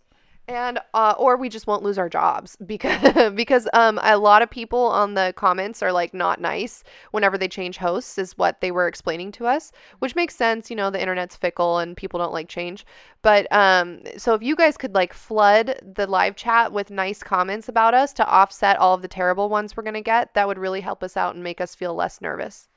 And 0.50 0.80
uh, 0.96 1.14
or 1.18 1.38
we 1.38 1.48
just 1.48 1.68
won't 1.68 1.84
lose 1.84 1.98
our 1.98 2.10
jobs 2.10 2.58
because 2.66 3.32
because 3.36 3.68
um 3.74 4.00
a 4.04 4.18
lot 4.18 4.42
of 4.42 4.50
people 4.50 4.86
on 4.88 5.14
the 5.14 5.32
comments 5.38 5.82
are 5.84 5.92
like 5.92 6.14
not 6.14 6.42
nice 6.42 6.84
whenever 7.12 7.38
they 7.38 7.48
change 7.48 7.78
hosts 7.78 8.18
is 8.18 8.38
what 8.38 8.60
they 8.60 8.72
were 8.72 8.88
explaining 8.88 9.32
to 9.32 9.46
us 9.46 9.72
which 10.00 10.16
makes 10.16 10.36
sense 10.36 10.70
you 10.70 10.76
know 10.76 10.90
the 10.90 11.00
internet's 11.00 11.36
fickle 11.36 11.78
and 11.78 11.96
people 11.96 12.20
don't 12.20 12.34
like 12.34 12.50
change. 12.50 12.86
But 13.22 13.52
um 13.52 14.02
so 14.18 14.34
if 14.34 14.42
you 14.42 14.56
guys 14.56 14.76
could 14.78 14.96
like 14.96 15.14
flood 15.14 15.80
the 15.96 16.08
live 16.08 16.36
chat 16.36 16.74
with 16.74 16.90
nice 16.90 17.22
comments 17.22 17.70
about 17.70 17.94
us 17.94 18.12
to 18.14 18.26
offset 18.28 18.78
all 18.78 18.96
of 18.96 19.02
the 19.02 19.08
terrible 19.08 19.50
ones 19.50 19.78
we're 19.78 19.84
gonna 19.84 20.02
get 20.02 20.34
that 20.34 20.48
would 20.48 20.58
really 20.58 20.82
help 20.82 21.04
us 21.04 21.16
out 21.16 21.36
and 21.36 21.44
make 21.44 21.62
us 21.62 21.76
feel 21.76 21.94
less 21.94 22.22
nervous 22.22 22.68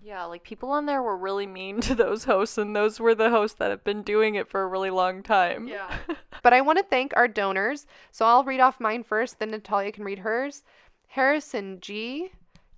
Yeah, 0.00 0.24
like 0.24 0.44
people 0.44 0.70
on 0.70 0.86
there 0.86 1.02
were 1.02 1.16
really 1.16 1.46
mean 1.46 1.80
to 1.82 1.94
those 1.94 2.24
hosts, 2.24 2.58
and 2.58 2.74
those 2.74 3.00
were 3.00 3.14
the 3.14 3.30
hosts 3.30 3.58
that 3.58 3.70
have 3.70 3.84
been 3.84 4.02
doing 4.02 4.34
it 4.34 4.48
for 4.48 4.62
a 4.62 4.66
really 4.66 4.90
long 4.90 5.22
time. 5.22 5.66
Yeah. 5.66 5.98
but 6.42 6.52
I 6.52 6.60
want 6.60 6.78
to 6.78 6.84
thank 6.84 7.12
our 7.16 7.28
donors. 7.28 7.86
So 8.10 8.24
I'll 8.26 8.44
read 8.44 8.60
off 8.60 8.80
mine 8.80 9.02
first, 9.02 9.38
then 9.38 9.50
Natalia 9.50 9.92
can 9.92 10.04
read 10.04 10.20
hers. 10.20 10.62
Harrison 11.08 11.80
G, 11.80 12.30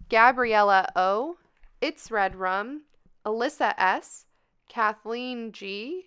Gabriella 0.09 0.89
O, 0.97 1.37
It's 1.81 2.11
Red 2.11 2.37
Rum, 2.37 2.83
Alyssa 3.27 3.75
S, 3.77 4.27
Kathleen 4.69 5.53
G, 5.53 6.07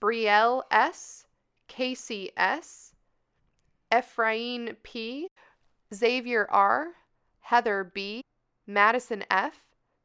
Brielle 0.00 0.62
S, 0.70 1.26
Casey 1.68 2.30
S, 2.36 2.94
Ephraim 3.96 4.76
P, 4.82 5.28
Xavier 5.94 6.46
R, 6.50 6.88
Heather 7.40 7.84
B, 7.84 8.22
Madison 8.66 9.24
F, 9.30 9.60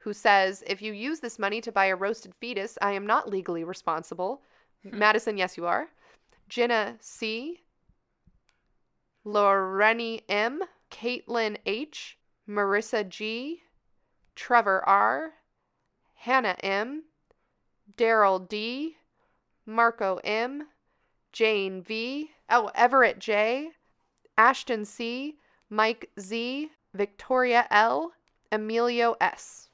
who 0.05 0.13
says, 0.13 0.63
If 0.67 0.83
you 0.83 0.93
use 0.93 1.19
this 1.19 1.39
money 1.39 1.59
to 1.61 1.71
buy 1.71 1.87
a 1.87 1.95
roasted 1.95 2.35
fetus, 2.39 2.77
I 2.79 2.91
am 2.91 3.07
not 3.07 3.27
legally 3.27 3.63
responsible. 3.63 4.43
Hmm. 4.83 4.99
Madison, 4.99 5.35
yes, 5.35 5.57
you 5.57 5.65
are. 5.65 5.87
Jenna 6.47 6.95
C, 6.99 7.63
Loreni 9.25 10.21
M, 10.29 10.61
Caitlin 10.91 11.57
H, 11.65 12.19
Marissa 12.47 13.09
G, 13.09 13.63
Trevor 14.35 14.87
R, 14.87 15.31
Hannah 16.13 16.57
M, 16.61 17.05
Daryl 17.97 18.47
D, 18.47 18.97
Marco 19.65 20.19
M, 20.23 20.67
Jane 21.33 21.81
V, 21.81 22.29
oh, 22.51 22.69
Everett 22.75 23.17
J, 23.17 23.71
Ashton 24.37 24.85
C, 24.85 25.39
Mike 25.71 26.11
Z, 26.19 26.69
Victoria 26.93 27.65
L, 27.71 28.11
Emilio 28.51 29.15
S. 29.19 29.64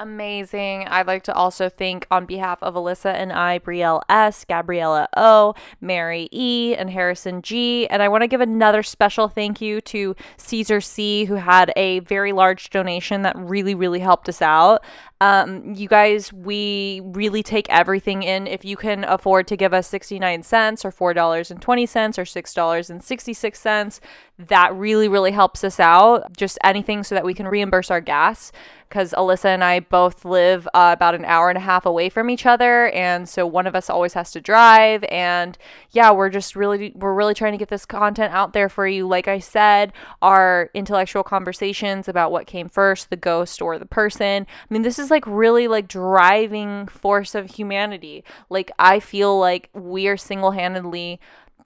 Amazing. 0.00 0.88
I'd 0.88 1.06
like 1.06 1.24
to 1.24 1.34
also 1.34 1.68
thank, 1.68 2.06
on 2.10 2.24
behalf 2.24 2.62
of 2.62 2.72
Alyssa 2.72 3.12
and 3.12 3.30
I, 3.30 3.58
Brielle 3.58 4.00
S., 4.08 4.46
Gabriella 4.46 5.06
O., 5.14 5.52
Mary 5.78 6.26
E., 6.32 6.74
and 6.74 6.88
Harrison 6.88 7.42
G. 7.42 7.86
And 7.88 8.02
I 8.02 8.08
want 8.08 8.22
to 8.22 8.26
give 8.26 8.40
another 8.40 8.82
special 8.82 9.28
thank 9.28 9.60
you 9.60 9.82
to 9.82 10.16
Caesar 10.38 10.80
C., 10.80 11.26
who 11.26 11.34
had 11.34 11.70
a 11.76 11.98
very 12.00 12.32
large 12.32 12.70
donation 12.70 13.20
that 13.22 13.36
really, 13.36 13.74
really 13.74 14.00
helped 14.00 14.26
us 14.30 14.40
out. 14.40 14.82
Um, 15.20 15.74
you 15.74 15.86
guys, 15.86 16.32
we 16.32 17.02
really 17.04 17.42
take 17.42 17.68
everything 17.68 18.22
in. 18.22 18.46
If 18.46 18.64
you 18.64 18.78
can 18.78 19.04
afford 19.04 19.46
to 19.48 19.56
give 19.56 19.74
us 19.74 19.86
69 19.86 20.42
cents 20.44 20.82
or 20.82 20.90
$4.20 20.90 22.18
or 22.18 22.22
$6.66, 22.22 24.00
that 24.48 24.74
really, 24.74 25.08
really 25.08 25.32
helps 25.32 25.62
us 25.64 25.78
out. 25.78 26.36
Just 26.36 26.58
anything 26.64 27.02
so 27.02 27.14
that 27.14 27.24
we 27.24 27.34
can 27.34 27.46
reimburse 27.46 27.90
our 27.90 28.00
gas 28.00 28.52
because 28.90 29.12
Alyssa 29.12 29.44
and 29.44 29.62
I 29.62 29.78
both 29.80 30.24
live 30.24 30.66
uh, 30.74 30.90
about 30.92 31.14
an 31.14 31.24
hour 31.24 31.48
and 31.48 31.56
a 31.56 31.60
half 31.60 31.86
away 31.86 32.08
from 32.08 32.28
each 32.28 32.44
other, 32.44 32.88
and 32.88 33.28
so 33.28 33.46
one 33.46 33.68
of 33.68 33.76
us 33.76 33.88
always 33.88 34.14
has 34.14 34.32
to 34.32 34.40
drive. 34.40 35.04
And 35.04 35.56
yeah, 35.92 36.10
we're 36.10 36.28
just 36.28 36.56
really 36.56 36.92
we're 36.96 37.14
really 37.14 37.34
trying 37.34 37.52
to 37.52 37.58
get 37.58 37.68
this 37.68 37.86
content 37.86 38.34
out 38.34 38.52
there 38.52 38.68
for 38.68 38.88
you. 38.88 39.06
Like 39.06 39.28
I 39.28 39.38
said, 39.38 39.92
our 40.22 40.70
intellectual 40.74 41.22
conversations 41.22 42.08
about 42.08 42.32
what 42.32 42.48
came 42.48 42.68
first, 42.68 43.10
the 43.10 43.16
ghost 43.16 43.62
or 43.62 43.78
the 43.78 43.86
person. 43.86 44.46
I 44.48 44.74
mean, 44.74 44.82
this 44.82 44.98
is 44.98 45.10
like 45.10 45.24
really 45.26 45.68
like 45.68 45.86
driving 45.86 46.88
force 46.88 47.34
of 47.34 47.54
humanity. 47.54 48.24
Like 48.48 48.72
I 48.78 48.98
feel 48.98 49.38
like 49.38 49.70
we 49.72 50.08
are 50.08 50.16
single 50.16 50.50
handedly 50.50 51.20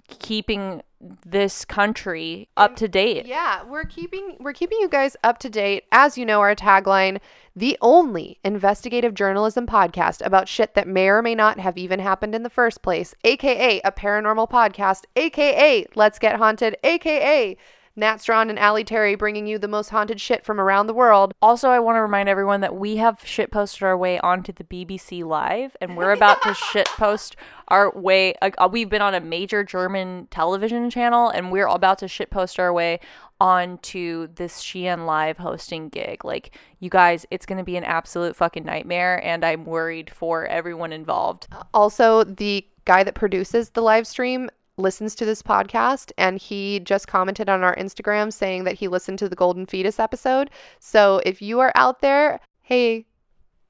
keeping 0.08 0.82
this 1.26 1.64
country 1.64 2.48
up 2.56 2.76
to 2.76 2.88
date. 2.88 3.26
Yeah, 3.26 3.62
we're 3.64 3.84
keeping 3.84 4.36
we're 4.40 4.52
keeping 4.52 4.78
you 4.80 4.88
guys 4.88 5.16
up 5.22 5.38
to 5.40 5.50
date. 5.50 5.84
As 5.92 6.16
you 6.16 6.24
know, 6.24 6.40
our 6.40 6.54
tagline, 6.54 7.20
the 7.54 7.76
only 7.80 8.38
investigative 8.44 9.14
journalism 9.14 9.66
podcast 9.66 10.24
about 10.24 10.48
shit 10.48 10.74
that 10.74 10.88
may 10.88 11.08
or 11.08 11.22
may 11.22 11.34
not 11.34 11.58
have 11.60 11.76
even 11.76 12.00
happened 12.00 12.34
in 12.34 12.42
the 12.42 12.50
first 12.50 12.82
place, 12.82 13.14
aka 13.24 13.80
a 13.84 13.92
paranormal 13.92 14.50
podcast, 14.50 15.04
aka 15.16 15.86
Let's 15.94 16.18
Get 16.18 16.36
Haunted, 16.36 16.76
aka 16.82 17.56
Nat 17.96 18.20
Strawn 18.20 18.50
and 18.50 18.58
Aly 18.58 18.82
Terry 18.82 19.14
bringing 19.14 19.46
you 19.46 19.56
the 19.56 19.68
most 19.68 19.90
haunted 19.90 20.20
shit 20.20 20.44
from 20.44 20.60
around 20.60 20.88
the 20.88 20.94
world. 20.94 21.32
Also, 21.40 21.70
I 21.70 21.78
want 21.78 21.94
to 21.96 22.00
remind 22.02 22.28
everyone 22.28 22.60
that 22.60 22.74
we 22.74 22.96
have 22.96 23.20
shit 23.24 23.52
posted 23.52 23.84
our 23.84 23.96
way 23.96 24.18
onto 24.18 24.52
the 24.52 24.64
BBC 24.64 25.24
Live, 25.24 25.76
and 25.80 25.96
we're 25.96 26.10
about 26.10 26.42
to 26.42 26.54
shit 26.72 26.88
post 26.88 27.36
our 27.68 27.92
way. 27.92 28.34
Uh, 28.42 28.68
we've 28.70 28.88
been 28.88 29.00
on 29.02 29.14
a 29.14 29.20
major 29.20 29.62
German 29.62 30.26
television 30.32 30.90
channel, 30.90 31.28
and 31.28 31.52
we're 31.52 31.68
about 31.68 31.98
to 31.98 32.08
shit 32.08 32.30
post 32.30 32.58
our 32.58 32.72
way 32.72 32.98
onto 33.40 34.26
this 34.34 34.60
Shein 34.60 35.06
Live 35.06 35.38
hosting 35.38 35.88
gig. 35.88 36.24
Like, 36.24 36.56
you 36.80 36.90
guys, 36.90 37.26
it's 37.30 37.46
going 37.46 37.58
to 37.58 37.64
be 37.64 37.76
an 37.76 37.84
absolute 37.84 38.34
fucking 38.34 38.64
nightmare, 38.64 39.24
and 39.24 39.44
I'm 39.44 39.64
worried 39.64 40.10
for 40.10 40.46
everyone 40.46 40.92
involved. 40.92 41.46
Also, 41.72 42.24
the 42.24 42.66
guy 42.84 43.04
that 43.04 43.14
produces 43.14 43.70
the 43.70 43.82
live 43.82 44.06
stream 44.06 44.50
listens 44.76 45.14
to 45.14 45.24
this 45.24 45.42
podcast 45.42 46.12
and 46.18 46.38
he 46.38 46.80
just 46.80 47.06
commented 47.06 47.48
on 47.48 47.62
our 47.62 47.76
Instagram 47.76 48.32
saying 48.32 48.64
that 48.64 48.74
he 48.74 48.88
listened 48.88 49.18
to 49.20 49.28
the 49.28 49.36
Golden 49.36 49.66
Fetus 49.66 50.00
episode. 50.00 50.50
So 50.80 51.20
if 51.24 51.40
you 51.40 51.60
are 51.60 51.72
out 51.74 52.00
there, 52.00 52.40
hey, 52.62 53.06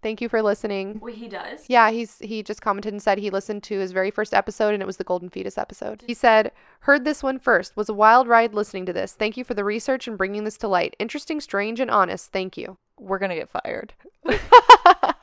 thank 0.03 0.21
you 0.21 0.29
for 0.29 0.43
listening. 0.43 1.01
Wait, 1.03 1.17
he 1.17 1.29
does? 1.29 1.65
Yeah, 1.69 1.91
he's 1.91 2.19
he 2.19 2.43
just 2.43 2.63
commented 2.63 2.93
and 2.93 3.03
said 3.03 3.19
he 3.19 3.31
listened 3.31 3.63
to 3.65 3.79
his 3.79 3.93
very 3.93 4.11
first 4.11 4.33
episode 4.33 4.73
and 4.73 4.83
it 4.83 4.87
was 4.87 4.97
the 4.97 5.05
Golden 5.05 5.29
Fetus 5.29 5.59
episode. 5.59 6.03
He 6.07 6.15
said, 6.15 6.53
"Heard 6.81 7.05
this 7.05 7.23
one 7.23 7.39
first. 7.39 7.77
Was 7.77 7.89
a 7.89 7.95
wild 7.95 8.29
ride 8.29 8.55
listening 8.55 8.87
to 8.87 8.93
this. 8.93 9.13
Thank 9.13 9.37
you 9.37 9.45
for 9.45 9.55
the 9.55 9.65
research 9.65 10.07
and 10.09 10.19
bringing 10.19 10.45
this 10.45 10.59
to 10.59 10.69
light. 10.69 10.97
Interesting, 10.99 11.41
strange, 11.41 11.81
and 11.81 11.91
honest. 11.91 12.33
Thank 12.33 12.57
you." 12.57 12.77
We're 12.97 13.19
going 13.19 13.31
to 13.31 13.37
get 13.37 13.51
fired. 13.51 13.93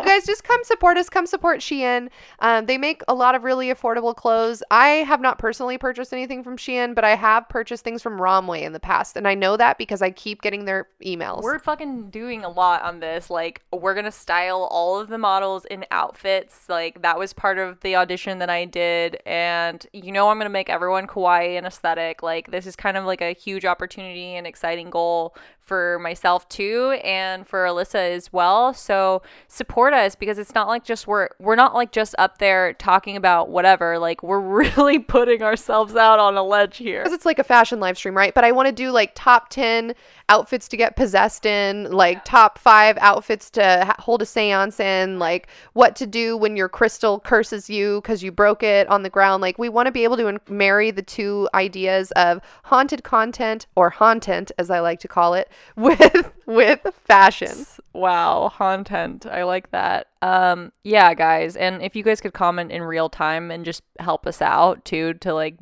guys 0.03 0.25
just 0.25 0.43
come 0.43 0.63
support 0.63 0.97
us 0.97 1.09
come 1.09 1.25
support 1.25 1.59
shein 1.59 2.09
um, 2.39 2.65
they 2.65 2.77
make 2.77 3.01
a 3.07 3.13
lot 3.13 3.35
of 3.35 3.43
really 3.43 3.67
affordable 3.67 4.15
clothes 4.15 4.63
i 4.71 4.87
have 4.87 5.21
not 5.21 5.37
personally 5.37 5.77
purchased 5.77 6.13
anything 6.13 6.43
from 6.43 6.57
shein 6.57 6.93
but 6.95 7.03
i 7.03 7.15
have 7.15 7.47
purchased 7.49 7.83
things 7.83 8.01
from 8.01 8.19
Romwe 8.19 8.61
in 8.61 8.73
the 8.73 8.79
past 8.79 9.15
and 9.15 9.27
i 9.27 9.33
know 9.33 9.55
that 9.57 9.77
because 9.77 10.01
i 10.01 10.09
keep 10.09 10.41
getting 10.41 10.65
their 10.65 10.87
emails 11.05 11.43
We're 11.43 11.59
fucking 11.59 12.09
doing 12.09 12.43
a 12.43 12.49
lot 12.49 12.81
on 12.83 12.99
this. 12.99 13.29
Like, 13.29 13.63
we're 13.71 13.93
gonna 13.93 14.11
style 14.11 14.67
all 14.71 14.99
of 14.99 15.07
the 15.07 15.17
models 15.17 15.65
in 15.65 15.85
outfits. 15.91 16.67
Like, 16.69 17.01
that 17.01 17.17
was 17.17 17.33
part 17.33 17.57
of 17.57 17.79
the 17.81 17.95
audition 17.95 18.39
that 18.39 18.49
I 18.49 18.65
did. 18.65 19.17
And 19.25 19.85
you 19.93 20.11
know, 20.11 20.29
I'm 20.29 20.37
gonna 20.37 20.49
make 20.49 20.69
everyone 20.69 21.07
kawaii 21.07 21.57
and 21.57 21.65
aesthetic. 21.65 22.21
Like, 22.23 22.51
this 22.51 22.65
is 22.65 22.75
kind 22.75 22.97
of 22.97 23.05
like 23.05 23.21
a 23.21 23.33
huge 23.33 23.65
opportunity 23.65 24.35
and 24.35 24.45
exciting 24.45 24.89
goal 24.89 25.35
for 25.59 25.99
myself 25.99 26.49
too 26.49 26.99
and 27.03 27.47
for 27.47 27.65
Alyssa 27.65 28.15
as 28.15 28.33
well. 28.33 28.73
So 28.73 29.21
support 29.51 29.93
us 29.93 30.15
because 30.15 30.39
it's 30.39 30.55
not 30.55 30.69
like 30.69 30.85
just 30.85 31.07
we're 31.07 31.27
we're 31.37 31.57
not 31.57 31.73
like 31.73 31.91
just 31.91 32.15
up 32.17 32.37
there 32.37 32.71
talking 32.73 33.17
about 33.17 33.49
whatever. 33.49 33.99
Like 33.99 34.23
we're 34.23 34.39
really 34.77 34.97
putting 34.97 35.43
ourselves 35.43 35.95
out 35.95 36.19
on 36.19 36.37
a 36.37 36.43
ledge 36.43 36.77
here. 36.77 37.03
Because 37.03 37.13
it's 37.13 37.25
like 37.25 37.37
a 37.37 37.43
fashion 37.43 37.79
live 37.79 37.97
stream, 37.97 38.15
right? 38.15 38.33
But 38.33 38.45
I 38.45 38.53
want 38.53 38.67
to 38.67 38.71
do 38.71 38.91
like 38.91 39.11
top 39.13 39.49
10 39.49 39.93
outfits 40.29 40.69
to 40.69 40.77
get 40.77 40.95
possessed 40.95 41.45
in, 41.45 41.91
like 41.91 42.23
top 42.23 42.57
five 42.57 42.97
outfits 42.99 43.49
to 43.51 43.61
ha- 43.61 43.95
hold 43.99 44.21
a 44.21 44.25
seance 44.25 44.79
in, 44.79 45.19
like 45.19 45.47
what 45.73 45.97
to 45.97 46.07
do 46.07 46.37
when 46.37 46.55
your 46.55 46.69
crystal 46.69 47.19
curses 47.19 47.69
you 47.69 47.99
because 48.01 48.23
you 48.23 48.31
broke 48.31 48.63
it 48.63 48.87
on 48.87 49.03
the 49.03 49.09
ground. 49.09 49.41
Like 49.41 49.59
we 49.59 49.67
want 49.67 49.87
to 49.87 49.91
be 49.91 50.05
able 50.05 50.15
to 50.17 50.27
in- 50.27 50.39
marry 50.47 50.91
the 50.91 51.01
two 51.01 51.49
ideas 51.53 52.11
of 52.11 52.39
haunted 52.63 53.03
content 53.03 53.67
or 53.75 53.89
hauntent, 53.89 54.51
as 54.57 54.69
I 54.69 54.79
like 54.79 55.01
to 55.01 55.09
call 55.09 55.33
it, 55.33 55.49
with 55.75 56.31
with 56.45 56.81
fashion. 57.05 57.65
Wow, 57.93 58.51
content. 58.55 59.25
I 59.25 59.43
like 59.43 59.71
that. 59.71 60.07
Um 60.21 60.71
yeah, 60.83 61.13
guys, 61.13 61.55
and 61.55 61.81
if 61.81 61.95
you 61.95 62.03
guys 62.03 62.21
could 62.21 62.33
comment 62.33 62.71
in 62.71 62.81
real 62.83 63.09
time 63.09 63.51
and 63.51 63.65
just 63.65 63.83
help 63.99 64.27
us 64.27 64.41
out 64.41 64.83
too 64.85 65.13
to 65.15 65.33
like 65.33 65.55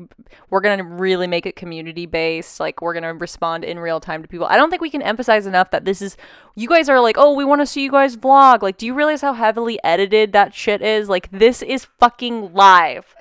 we're 0.49 0.61
going 0.61 0.77
to 0.77 0.84
really 0.84 1.27
make 1.27 1.45
it 1.45 1.55
community 1.55 2.05
based. 2.05 2.59
Like 2.59 2.82
we're 2.82 2.93
going 2.93 3.03
to 3.03 3.13
respond 3.13 3.63
in 3.63 3.80
real 3.80 3.99
time 3.99 4.21
to 4.21 4.27
people. 4.27 4.47
I 4.47 4.57
don't 4.57 4.69
think 4.69 4.82
we 4.82 4.89
can 4.89 5.01
emphasize 5.01 5.45
enough 5.45 5.71
that 5.71 5.86
this 5.86 6.01
is 6.01 6.17
you 6.55 6.67
guys 6.67 6.89
are 6.89 6.99
like, 6.99 7.17
"Oh, 7.17 7.34
we 7.34 7.45
want 7.45 7.61
to 7.61 7.65
see 7.65 7.84
you 7.84 7.91
guys 7.91 8.17
vlog." 8.17 8.61
Like, 8.61 8.77
do 8.77 8.86
you 8.86 8.93
realize 8.93 9.21
how 9.21 9.34
heavily 9.34 9.80
edited 9.84 10.34
that 10.34 10.53
shit 10.53 10.82
is? 10.82 11.09
Like 11.09 11.30
this 11.32 11.61
is 11.61 11.86
fucking 11.99 12.53
live. 12.53 13.15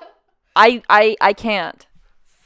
I 0.56 0.82
I 0.88 1.16
I 1.20 1.32
can't. 1.32 1.86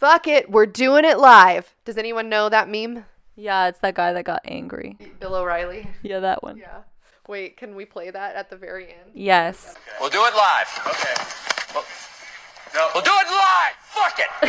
Fuck 0.04 0.26
it, 0.26 0.50
we're 0.50 0.66
doing 0.66 1.04
it 1.04 1.18
live. 1.18 1.74
Does 1.84 1.96
anyone 1.96 2.28
know 2.28 2.48
that 2.50 2.68
meme? 2.68 3.06
Yeah, 3.36 3.68
it's 3.68 3.80
that 3.80 3.94
guy 3.94 4.12
that 4.12 4.24
got 4.24 4.42
angry. 4.44 4.96
Bill 5.20 5.34
O'Reilly. 5.34 5.88
Yeah, 6.02 6.20
that 6.20 6.42
one. 6.42 6.56
Yeah. 6.56 6.82
Wait, 7.26 7.56
can 7.56 7.74
we 7.74 7.84
play 7.84 8.10
that 8.10 8.36
at 8.36 8.50
the 8.50 8.56
very 8.56 8.88
end? 8.88 9.10
Yes. 9.14 9.74
We'll 10.00 10.10
do 10.10 10.22
it 10.24 10.34
live. 10.34 10.68
Okay. 10.86 11.14
Well, 11.74 11.84
no. 12.74 12.90
We'll 12.94 13.02
do 13.04 13.10
it 13.10 13.30
live. 13.30 13.74
Fuck 13.80 14.18
it. 14.18 14.28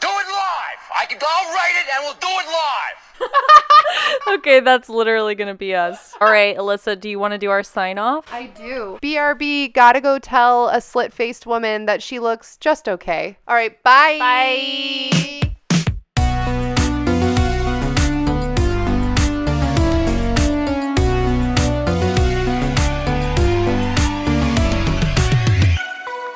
do 0.00 0.08
it 0.08 0.28
live. 0.28 0.80
I 0.96 1.06
can. 1.08 1.18
I'll 1.20 1.52
write 1.52 1.74
it 1.76 1.86
and 1.92 2.04
we'll 2.04 2.14
do 2.14 2.28
it 2.28 2.46
live. 2.46 3.30
Okay, 4.28 4.60
that's 4.60 4.88
literally 4.88 5.34
going 5.34 5.48
to 5.48 5.54
be 5.54 5.74
us. 5.74 6.14
All 6.20 6.30
right, 6.30 6.56
Alyssa, 6.56 6.98
do 6.98 7.08
you 7.08 7.18
want 7.18 7.32
to 7.32 7.38
do 7.38 7.50
our 7.50 7.62
sign 7.62 7.98
off? 7.98 8.32
I 8.32 8.46
do. 8.46 8.98
BRB, 9.02 9.72
gotta 9.74 10.00
go 10.00 10.18
tell 10.18 10.68
a 10.68 10.80
slit 10.80 11.12
faced 11.12 11.46
woman 11.46 11.86
that 11.86 12.02
she 12.02 12.18
looks 12.18 12.56
just 12.56 12.88
okay. 12.88 13.36
All 13.46 13.54
right, 13.54 13.80
bye. 13.82 14.16
Bye. 14.18 15.51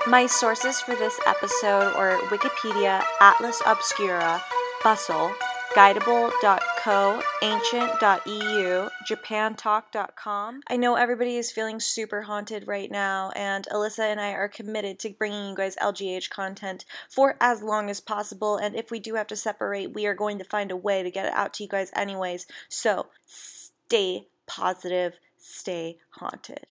My 0.09 0.27
sources 0.27 0.81
for 0.81 0.95
this 0.95 1.19
episode 1.27 1.97
were 1.99 2.17
Wikipedia, 2.29 3.03
Atlas 3.21 3.61
Obscura, 3.67 4.41
Bustle, 4.85 5.35
Guidable.co, 5.75 7.21
Ancient.eu, 7.43 8.89
JapanTalk.com. 9.11 10.61
I 10.69 10.77
know 10.77 10.95
everybody 10.95 11.37
is 11.39 11.51
feeling 11.51 11.81
super 11.81 12.23
haunted 12.23 12.69
right 12.69 12.89
now, 12.89 13.33
and 13.35 13.67
Alyssa 13.73 14.05
and 14.05 14.21
I 14.21 14.31
are 14.31 14.47
committed 14.47 15.01
to 15.01 15.11
bringing 15.11 15.49
you 15.49 15.57
guys 15.57 15.75
LGH 15.83 16.31
content 16.31 16.85
for 17.09 17.37
as 17.41 17.65
long 17.65 17.91
as 17.91 18.01
possible. 18.01 18.59
And 18.59 18.77
if 18.77 18.93
we 18.93 19.01
do 19.01 19.17
have 19.17 19.27
to 19.27 19.37
separate, 19.37 19.93
we 19.93 20.07
are 20.07 20.15
going 20.15 20.39
to 20.39 20.45
find 20.45 20.71
a 20.71 20.77
way 20.77 21.03
to 21.03 21.11
get 21.11 21.27
it 21.27 21.33
out 21.33 21.53
to 21.55 21.65
you 21.65 21.69
guys, 21.69 21.91
anyways. 21.97 22.47
So 22.69 23.07
stay 23.27 24.29
positive, 24.47 25.19
stay 25.37 25.99
haunted. 26.11 26.69